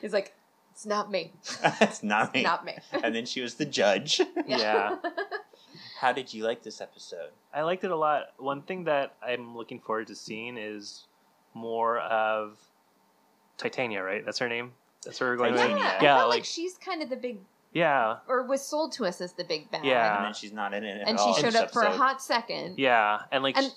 He's 0.00 0.12
like, 0.14 0.34
It's 0.76 0.84
not 0.84 1.10
me. 1.10 1.32
it's 1.80 2.02
not 2.02 2.34
me. 2.34 2.42
Not 2.42 2.66
me. 2.66 2.74
and 3.02 3.14
then 3.14 3.24
she 3.24 3.40
was 3.40 3.54
the 3.54 3.64
judge. 3.64 4.20
Yeah. 4.46 4.96
How 6.00 6.12
did 6.12 6.34
you 6.34 6.44
like 6.44 6.62
this 6.62 6.82
episode? 6.82 7.30
I 7.54 7.62
liked 7.62 7.82
it 7.84 7.90
a 7.90 7.96
lot. 7.96 8.24
One 8.36 8.60
thing 8.60 8.84
that 8.84 9.14
I'm 9.26 9.56
looking 9.56 9.80
forward 9.80 10.08
to 10.08 10.14
seeing 10.14 10.58
is 10.58 11.06
more 11.54 11.98
of 11.98 12.58
Titania, 13.56 14.02
right? 14.02 14.22
That's 14.24 14.38
her 14.38 14.48
name. 14.50 14.72
That's 15.04 15.18
where 15.18 15.30
we're 15.30 15.36
going. 15.36 15.54
Titania. 15.54 15.76
with. 15.76 15.82
Yeah, 15.84 15.88
I 15.98 16.02
Yeah, 16.02 16.16
felt 16.18 16.28
like, 16.28 16.36
like- 16.40 16.44
she's 16.44 16.76
kind 16.76 17.02
of 17.02 17.08
the 17.08 17.16
big 17.16 17.38
Yeah, 17.72 18.16
or 18.28 18.42
was 18.42 18.60
sold 18.60 18.92
to 18.92 19.06
us 19.06 19.20
as 19.22 19.32
the 19.32 19.44
big 19.44 19.70
bad. 19.70 19.84
Yeah. 19.84 20.16
And 20.16 20.26
then 20.26 20.34
she's 20.34 20.52
not 20.52 20.74
in 20.74 20.84
it 20.84 21.00
at 21.00 21.08
And 21.08 21.16
all 21.18 21.32
she 21.34 21.40
showed 21.40 21.52
this 21.52 21.60
up 21.62 21.72
for 21.72 21.82
a 21.82 21.90
hot 21.96 22.20
second. 22.22 22.78
yeah, 22.78 23.20
and 23.32 23.42
like, 23.42 23.56
And- 23.56 23.72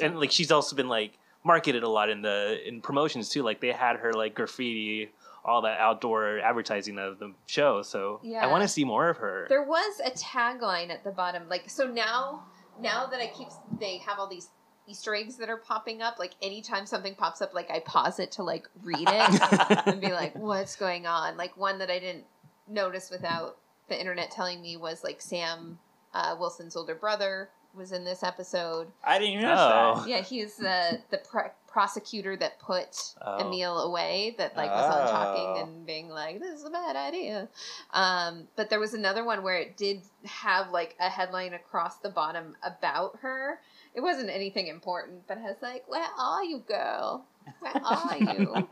and, 0.00 0.20
like 0.20 0.30
she's 0.30 0.52
also 0.52 0.76
been 0.76 0.88
like 0.88 1.16
marketed 1.44 1.82
a 1.82 1.88
lot 1.88 2.10
in 2.10 2.20
the 2.20 2.60
in 2.66 2.80
promotions 2.82 3.30
too. 3.30 3.42
Like 3.42 3.60
they 3.60 3.72
had 3.72 3.96
her 3.96 4.12
like 4.12 4.34
graffiti, 4.34 5.10
all 5.48 5.62
that 5.62 5.80
outdoor 5.80 6.38
advertising 6.40 6.98
of 6.98 7.18
the 7.18 7.32
show. 7.46 7.82
So 7.82 8.20
Yeah. 8.22 8.44
I 8.44 8.48
want 8.48 8.62
to 8.62 8.68
see 8.68 8.84
more 8.84 9.08
of 9.08 9.16
her. 9.16 9.46
There 9.48 9.62
was 9.64 10.00
a 10.04 10.10
tagline 10.10 10.90
at 10.90 11.02
the 11.04 11.10
bottom, 11.10 11.48
like 11.48 11.68
so 11.70 11.86
now. 11.86 12.44
Now 12.80 13.06
that 13.06 13.20
I 13.20 13.26
keep, 13.26 13.48
they 13.80 13.98
have 13.98 14.20
all 14.20 14.28
these 14.28 14.50
Easter 14.86 15.12
eggs 15.14 15.36
that 15.38 15.48
are 15.48 15.56
popping 15.56 16.00
up. 16.00 16.18
Like 16.18 16.34
anytime 16.40 16.86
something 16.86 17.14
pops 17.16 17.42
up, 17.42 17.52
like 17.54 17.70
I 17.70 17.80
pause 17.80 18.20
it 18.20 18.30
to 18.32 18.44
like 18.44 18.68
read 18.82 19.08
it 19.10 19.86
and 19.86 20.00
be 20.00 20.12
like, 20.12 20.36
"What's 20.36 20.76
going 20.76 21.06
on?" 21.06 21.36
Like 21.36 21.56
one 21.56 21.78
that 21.80 21.90
I 21.90 21.98
didn't 21.98 22.24
notice 22.68 23.10
without 23.10 23.56
the 23.88 23.98
internet 23.98 24.30
telling 24.30 24.62
me 24.62 24.76
was 24.76 25.02
like 25.02 25.20
Sam 25.20 25.78
uh, 26.14 26.36
Wilson's 26.38 26.76
older 26.76 26.94
brother 26.94 27.50
was 27.74 27.92
in 27.92 28.04
this 28.04 28.22
episode. 28.22 28.88
I 29.04 29.18
didn't 29.18 29.34
even 29.34 29.44
notice 29.44 29.60
Oh. 29.60 30.00
that. 30.00 30.08
Yeah, 30.08 30.20
he's 30.22 30.60
uh, 30.60 30.96
the 31.10 31.18
pr- 31.18 31.52
prosecutor 31.68 32.36
that 32.36 32.58
put 32.58 33.14
Oh. 33.20 33.46
Emil 33.46 33.78
away. 33.82 34.34
That 34.38 34.56
like 34.56 34.70
was 34.70 34.94
on 34.94 35.06
Oh. 35.06 35.10
talking 35.10 35.62
and 35.62 35.86
being 35.86 36.08
like, 36.08 36.40
"This 36.40 36.58
is 36.58 36.64
a 36.64 36.70
bad 36.70 36.96
idea." 36.96 37.48
Um, 37.92 38.48
but 38.56 38.70
there 38.70 38.80
was 38.80 38.94
another 38.94 39.24
one 39.24 39.42
where 39.42 39.58
it 39.58 39.76
did 39.76 40.02
have 40.24 40.70
like 40.70 40.96
a 40.98 41.08
headline 41.08 41.54
across 41.54 41.98
the 41.98 42.08
bottom 42.10 42.56
about 42.62 43.18
her. 43.20 43.60
It 43.94 44.00
wasn't 44.00 44.30
anything 44.30 44.66
important, 44.66 45.26
but 45.28 45.38
it 45.38 45.42
was 45.42 45.62
like, 45.62 45.84
"Where 45.88 46.08
are 46.18 46.42
you, 46.44 46.58
girl? 46.60 47.24
Where 47.60 47.80
are 47.84 48.16
you?" 48.18 48.54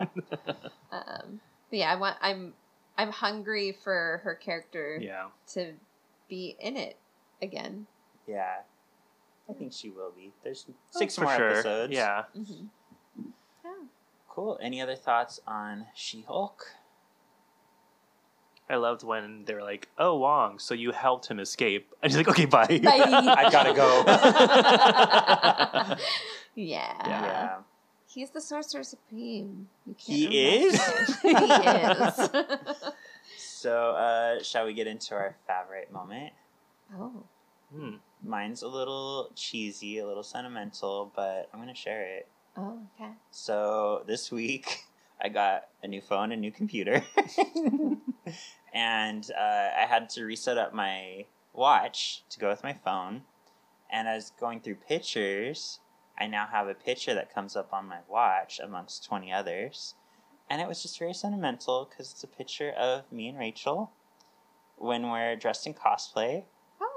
um, 0.90 1.40
but 1.70 1.78
yeah, 1.78 1.92
I 1.92 1.96
want. 1.96 2.16
I'm. 2.20 2.54
I'm 2.98 3.12
hungry 3.12 3.72
for 3.84 4.22
her 4.24 4.34
character 4.34 4.98
yeah, 5.00 5.26
to 5.48 5.74
be 6.30 6.56
in 6.58 6.78
it 6.78 6.96
again. 7.42 7.86
Yeah. 8.26 8.60
I 9.48 9.52
think 9.52 9.72
she 9.72 9.90
will 9.90 10.10
be. 10.14 10.32
There's 10.42 10.66
six 10.90 11.18
more 11.18 11.34
sure. 11.36 11.50
episodes. 11.50 11.92
Yeah, 11.92 12.24
hmm 12.34 12.66
Yeah. 13.64 13.70
Cool. 14.28 14.58
Any 14.60 14.80
other 14.82 14.96
thoughts 14.96 15.40
on 15.46 15.86
She 15.94 16.22
Hulk? 16.26 16.66
I 18.68 18.76
loved 18.76 19.04
when 19.04 19.44
they 19.44 19.54
were 19.54 19.62
like, 19.62 19.88
"Oh, 19.96 20.16
Wong, 20.16 20.58
so 20.58 20.74
you 20.74 20.90
helped 20.90 21.28
him 21.28 21.38
escape," 21.38 21.92
and 22.02 22.10
he's 22.10 22.16
like, 22.16 22.28
"Okay, 22.28 22.46
bye." 22.46 22.66
I 22.68 23.48
gotta 23.50 23.72
go. 23.72 24.02
yeah. 26.54 26.94
Yeah. 27.06 27.56
He's 28.08 28.30
the 28.30 28.40
sorcerer 28.40 28.82
supreme. 28.82 29.68
You 29.86 29.94
can't 29.94 30.32
He 30.32 30.68
arrest 30.70 31.10
is? 31.10 31.20
he 31.20 31.30
is. 31.30 32.92
So, 33.38 33.90
uh, 33.90 34.42
shall 34.42 34.64
we 34.66 34.74
get 34.74 34.86
into 34.86 35.14
our 35.14 35.36
favorite 35.46 35.92
moment? 35.92 36.32
oh. 36.94 37.24
Hmm. 37.74 37.96
Mine's 38.22 38.62
a 38.62 38.68
little 38.68 39.30
cheesy, 39.34 39.98
a 39.98 40.06
little 40.06 40.22
sentimental, 40.22 41.12
but 41.14 41.48
I'm 41.52 41.60
gonna 41.60 41.74
share 41.74 42.02
it. 42.02 42.28
Oh, 42.56 42.80
okay. 42.94 43.12
So 43.30 44.02
this 44.06 44.32
week, 44.32 44.84
I 45.22 45.28
got 45.28 45.68
a 45.82 45.88
new 45.88 46.00
phone, 46.00 46.32
a 46.32 46.36
new 46.36 46.50
computer, 46.50 47.02
and 48.74 49.30
uh, 49.30 49.68
I 49.78 49.86
had 49.88 50.10
to 50.10 50.24
reset 50.24 50.58
up 50.58 50.74
my 50.74 51.26
watch 51.52 52.22
to 52.30 52.38
go 52.38 52.48
with 52.48 52.62
my 52.62 52.72
phone. 52.72 53.22
And 53.90 54.08
as 54.08 54.32
going 54.38 54.60
through 54.60 54.76
pictures, 54.88 55.80
I 56.18 56.26
now 56.26 56.46
have 56.46 56.68
a 56.68 56.74
picture 56.74 57.14
that 57.14 57.32
comes 57.32 57.56
up 57.56 57.72
on 57.72 57.86
my 57.86 57.98
watch 58.08 58.60
amongst 58.62 59.04
20 59.04 59.32
others. 59.32 59.94
And 60.50 60.60
it 60.60 60.68
was 60.68 60.82
just 60.82 60.98
very 60.98 61.14
sentimental 61.14 61.88
because 61.88 62.12
it's 62.12 62.24
a 62.24 62.28
picture 62.28 62.70
of 62.70 63.10
me 63.12 63.28
and 63.28 63.38
Rachel 63.38 63.90
when 64.76 65.10
we're 65.10 65.36
dressed 65.36 65.66
in 65.66 65.74
cosplay 65.74 66.44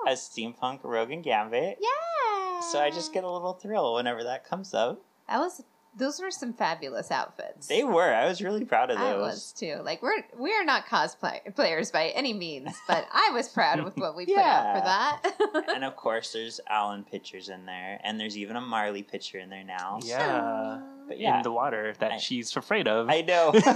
Oh, 0.01 0.09
as 0.09 0.21
steampunk 0.21 0.79
Rogue 0.83 1.11
and 1.11 1.23
Gambit. 1.23 1.77
yeah. 1.81 2.59
So 2.71 2.79
I 2.79 2.89
just 2.89 3.13
get 3.13 3.23
a 3.23 3.29
little 3.31 3.53
thrill 3.53 3.95
whenever 3.95 4.23
that 4.23 4.43
comes 4.47 4.73
up. 4.73 5.01
that 5.27 5.39
was 5.39 5.63
those 5.97 6.21
were 6.21 6.29
some 6.29 6.53
fabulous 6.53 7.09
outfits. 7.09 7.67
They 7.67 7.83
were. 7.83 8.13
I 8.13 8.25
was 8.27 8.41
really 8.43 8.63
proud 8.63 8.91
of 8.91 8.97
those. 8.99 9.07
I 9.07 9.11
those. 9.13 9.21
was 9.21 9.51
too. 9.53 9.81
Like 9.83 10.01
we're 10.03 10.23
we're 10.37 10.63
not 10.63 10.85
cosplay 10.85 11.53
players 11.55 11.89
by 11.91 12.09
any 12.09 12.31
means, 12.31 12.77
but 12.87 13.07
I 13.11 13.31
was 13.33 13.47
proud 13.49 13.83
with 13.83 13.97
what 13.97 14.15
we 14.15 14.25
put 14.25 14.35
Yeah. 14.35 14.73
out 14.75 15.23
for 15.33 15.53
that. 15.55 15.65
and 15.75 15.83
of 15.83 15.95
course, 15.95 16.31
there's 16.31 16.59
Alan 16.69 17.03
pictures 17.03 17.49
in 17.49 17.65
there, 17.65 17.99
and 18.03 18.19
there's 18.19 18.37
even 18.37 18.55
a 18.55 18.61
Marley 18.61 19.01
picture 19.03 19.39
in 19.39 19.49
there 19.49 19.63
now. 19.63 19.99
Yeah. 20.03 20.79
But 21.07 21.19
yeah, 21.19 21.37
In 21.37 21.43
the 21.43 21.51
water 21.51 21.95
that 21.99 22.11
I- 22.13 22.17
she's 22.17 22.55
afraid 22.55 22.87
of. 22.87 23.09
I 23.09 23.21
know. 23.21 23.49
we 23.51 23.59
put 23.61 23.71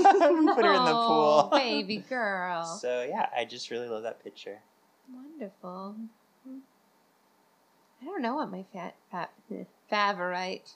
her 0.66 0.74
in 0.74 0.86
the 0.86 0.94
Oh, 0.94 1.48
pool. 1.52 1.60
baby 1.60 1.98
girl. 1.98 2.64
So 2.80 3.04
yeah, 3.10 3.28
I 3.36 3.44
just 3.46 3.72
really 3.72 3.88
love 3.90 4.04
that 4.04 4.24
picture. 4.24 4.60
Wonderful. 5.12 5.96
I 8.02 8.06
don't 8.06 8.22
know 8.22 8.36
what 8.36 8.52
my 8.52 8.66
fat, 8.74 8.96
fat 9.12 9.32
favorite. 9.90 10.72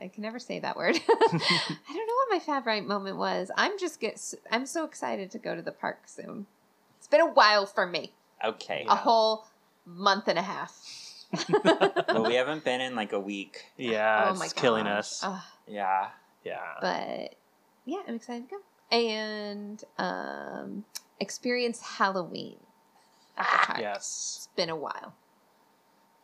I 0.00 0.08
can 0.08 0.22
never 0.22 0.38
say 0.38 0.60
that 0.60 0.76
word. 0.76 0.96
I 1.08 1.28
don't 1.28 2.06
know 2.06 2.14
what 2.14 2.30
my 2.30 2.38
favorite 2.38 2.86
moment 2.86 3.16
was. 3.16 3.50
I'm 3.56 3.78
just 3.78 4.00
get. 4.00 4.20
I'm 4.50 4.66
so 4.66 4.84
excited 4.84 5.30
to 5.32 5.38
go 5.38 5.54
to 5.54 5.62
the 5.62 5.72
park 5.72 6.02
soon. 6.06 6.46
It's 6.98 7.06
been 7.06 7.20
a 7.20 7.32
while 7.32 7.66
for 7.66 7.86
me. 7.86 8.12
Okay. 8.44 8.86
A 8.88 8.96
whole 8.96 9.46
month 9.86 10.28
and 10.28 10.38
a 10.38 10.42
half. 10.42 10.76
well, 12.08 12.24
we 12.24 12.34
haven't 12.34 12.64
been 12.64 12.80
in 12.80 12.94
like 12.94 13.12
a 13.12 13.20
week. 13.20 13.64
yeah, 13.76 14.30
oh 14.30 14.38
my 14.38 14.44
it's 14.44 14.54
killing 14.54 14.84
gosh. 14.84 14.98
us. 14.98 15.20
Ugh. 15.24 15.40
Yeah. 15.66 16.08
yeah. 16.44 16.74
but 16.80 17.34
yeah, 17.84 17.98
I'm 18.06 18.14
excited 18.14 18.48
to 18.48 18.56
go 18.56 18.60
and 18.96 19.82
um, 19.98 20.84
experience 21.20 21.80
Halloween. 21.80 22.58
At 23.36 23.46
the 23.50 23.66
park. 23.66 23.78
yes. 23.80 24.34
It's 24.36 24.48
been 24.56 24.70
a 24.70 24.76
while. 24.76 25.14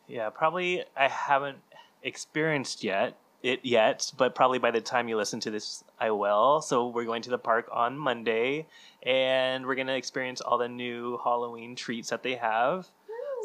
Yeah, 0.07 0.29
probably 0.29 0.83
I 0.95 1.07
haven't 1.07 1.59
experienced 2.03 2.83
yet 2.83 3.15
it 3.43 3.61
yet, 3.63 4.11
but 4.17 4.35
probably 4.35 4.59
by 4.59 4.71
the 4.71 4.81
time 4.81 5.07
you 5.07 5.17
listen 5.17 5.39
to 5.41 5.51
this, 5.51 5.83
I 5.99 6.11
will. 6.11 6.61
So 6.61 6.87
we're 6.87 7.05
going 7.05 7.21
to 7.23 7.29
the 7.29 7.37
park 7.37 7.67
on 7.71 7.97
Monday, 7.97 8.67
and 9.03 9.65
we're 9.65 9.75
gonna 9.75 9.95
experience 9.95 10.41
all 10.41 10.57
the 10.57 10.69
new 10.69 11.19
Halloween 11.23 11.75
treats 11.75 12.09
that 12.09 12.23
they 12.23 12.35
have. 12.35 12.87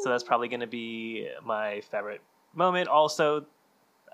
So 0.03 0.09
that's 0.09 0.23
probably 0.23 0.47
gonna 0.47 0.67
be 0.67 1.27
my 1.43 1.81
favorite 1.81 2.21
moment. 2.53 2.87
Also, 2.87 3.45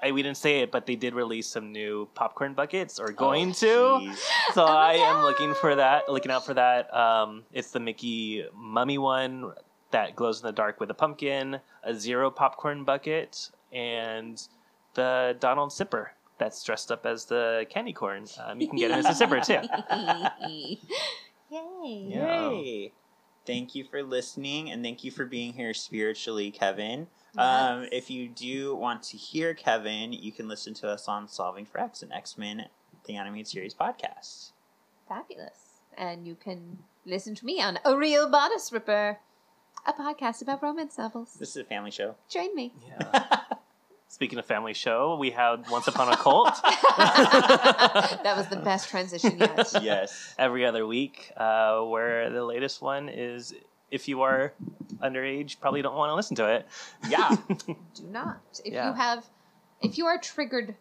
I 0.01 0.11
we 0.11 0.21
didn't 0.23 0.37
say 0.37 0.59
it, 0.59 0.71
but 0.71 0.85
they 0.85 0.95
did 0.95 1.13
release 1.13 1.47
some 1.47 1.71
new 1.71 2.07
popcorn 2.15 2.53
buckets, 2.53 2.99
or 2.99 3.11
going 3.11 3.49
Oh, 3.49 3.99
to. 4.01 4.15
So 4.53 4.63
Oh 4.63 4.67
my 4.67 4.73
I 4.73 4.93
am 4.95 5.23
looking 5.23 5.53
for 5.53 5.75
that, 5.75 6.09
looking 6.09 6.31
out 6.31 6.45
for 6.45 6.53
that. 6.53 6.93
Um, 6.93 7.43
it's 7.53 7.71
the 7.71 7.79
Mickey 7.79 8.45
Mummy 8.55 8.97
one 8.97 9.53
that 9.91 10.15
glows 10.15 10.41
in 10.41 10.47
the 10.47 10.51
dark 10.51 10.79
with 10.79 10.89
a 10.89 10.93
pumpkin, 10.93 11.59
a 11.83 11.93
zero 11.93 12.29
popcorn 12.31 12.83
bucket, 12.83 13.49
and 13.71 14.41
the 14.95 15.37
Donald 15.39 15.69
Sipper 15.69 16.07
that's 16.39 16.63
dressed 16.63 16.91
up 16.91 17.05
as 17.05 17.25
the 17.25 17.65
candy 17.69 17.93
corn. 17.93 18.25
Um, 18.43 18.59
you 18.59 18.67
can 18.67 18.77
get 18.77 18.91
him 18.91 19.05
as 19.05 19.21
a 19.21 19.25
Sipper 19.25 19.45
too. 19.45 19.61
Yay. 21.49 22.07
Yeah. 22.09 22.49
Yay! 22.49 22.91
Thank 23.45 23.75
you 23.75 23.83
for 23.83 24.01
listening, 24.03 24.71
and 24.71 24.83
thank 24.83 25.03
you 25.03 25.11
for 25.11 25.25
being 25.25 25.53
here 25.53 25.73
spiritually, 25.73 26.49
Kevin. 26.49 27.07
Um, 27.37 27.87
if 27.91 28.09
you 28.09 28.29
do 28.29 28.75
want 28.75 29.03
to 29.03 29.17
hear 29.17 29.53
Kevin, 29.53 30.13
you 30.13 30.31
can 30.31 30.47
listen 30.47 30.73
to 30.75 30.89
us 30.89 31.07
on 31.07 31.27
Solving 31.27 31.65
for 31.65 31.79
X, 31.79 32.03
an 32.03 32.11
X 32.11 32.37
Men 32.37 32.65
the 33.05 33.15
animated 33.15 33.47
series 33.47 33.73
podcast. 33.73 34.51
Fabulous. 35.07 35.81
And 35.97 36.25
you 36.25 36.35
can 36.35 36.79
listen 37.05 37.35
to 37.35 37.45
me 37.45 37.61
on 37.61 37.79
A 37.85 37.97
Real 37.97 38.29
Bodice 38.29 38.71
Ripper, 38.71 39.19
a 39.85 39.93
podcast 39.93 40.41
about 40.41 40.63
romance 40.63 40.97
novels. 40.97 41.35
This 41.39 41.49
is 41.49 41.57
a 41.57 41.63
family 41.63 41.91
show. 41.91 42.15
Join 42.29 42.55
me. 42.55 42.73
Yeah. 42.87 43.39
Speaking 44.07 44.37
of 44.37 44.45
family 44.45 44.73
show, 44.73 45.17
we 45.17 45.31
had 45.31 45.67
Once 45.71 45.87
Upon 45.87 46.13
a 46.13 46.15
Cult 46.15 46.45
that 46.97 48.33
was 48.37 48.47
the 48.47 48.57
best 48.57 48.89
transition 48.89 49.39
yet. 49.39 49.73
yes. 49.81 50.35
every 50.37 50.65
other 50.65 50.85
week, 50.85 51.31
uh, 51.35 51.81
where 51.81 52.29
the 52.29 52.43
latest 52.43 52.81
one 52.81 53.09
is 53.09 53.55
if 53.89 54.07
you 54.07 54.21
are 54.21 54.53
underage, 55.01 55.59
probably 55.59 55.81
don't 55.81 55.95
want 55.95 56.09
to 56.11 56.15
listen 56.15 56.35
to 56.37 56.47
it. 56.53 56.65
Yeah. 57.09 57.35
Do 57.65 57.75
not. 58.09 58.39
If 58.65 58.73
Yeah. 58.73 58.89
you 58.89 58.93
have, 58.95 59.25
if 59.81 59.97
you 59.97 60.05
are 60.05 60.17
triggered 60.17 60.75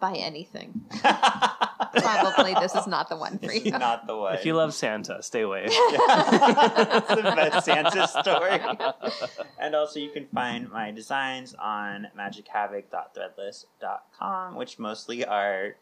by 0.00 0.14
anything, 0.14 0.80
probably 1.02 2.54
this 2.54 2.74
is 2.74 2.86
not 2.86 3.08
the 3.10 3.16
one 3.16 3.38
for 3.38 3.52
you. 3.52 3.70
Not 3.72 4.06
the 4.06 4.16
one. 4.16 4.34
If 4.34 4.46
you 4.46 4.54
love 4.54 4.72
Santa, 4.72 5.22
stay 5.22 5.42
away. 5.42 5.66
That's 5.68 7.08
the 7.08 7.22
best 7.22 7.66
Santa 7.66 8.08
story. 8.08 8.58
and 9.58 9.74
also, 9.74 9.98
you 10.00 10.08
can 10.10 10.26
find 10.32 10.70
my 10.70 10.90
designs 10.90 11.52
on 11.54 12.06
magichavoc.threadless.com, 12.18 14.54
which 14.56 14.78
mostly 14.78 15.22
are 15.24 15.76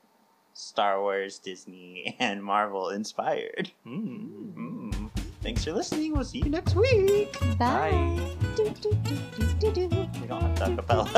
Star 0.53 1.01
Wars, 1.01 1.39
Disney, 1.39 2.17
and 2.19 2.43
Marvel 2.43 2.91
inspired. 2.91 3.71
Mm. 3.87 4.55
Mm. 4.57 4.88
Thanks 5.41 5.65
for 5.65 5.73
listening. 5.73 6.13
We'll 6.15 6.25
see 6.25 6.39
you 6.39 6.51
next 6.51 6.75
week. 6.75 7.39
Bye. 7.59 7.91
Bye. 7.91 8.37
Do, 8.57 8.71
do, 8.81 8.91
do, 9.71 9.89
we 10.21 10.27
don't 10.27 10.43
have 10.43 10.55
Taco 10.57 10.83
Bell. 10.83 11.09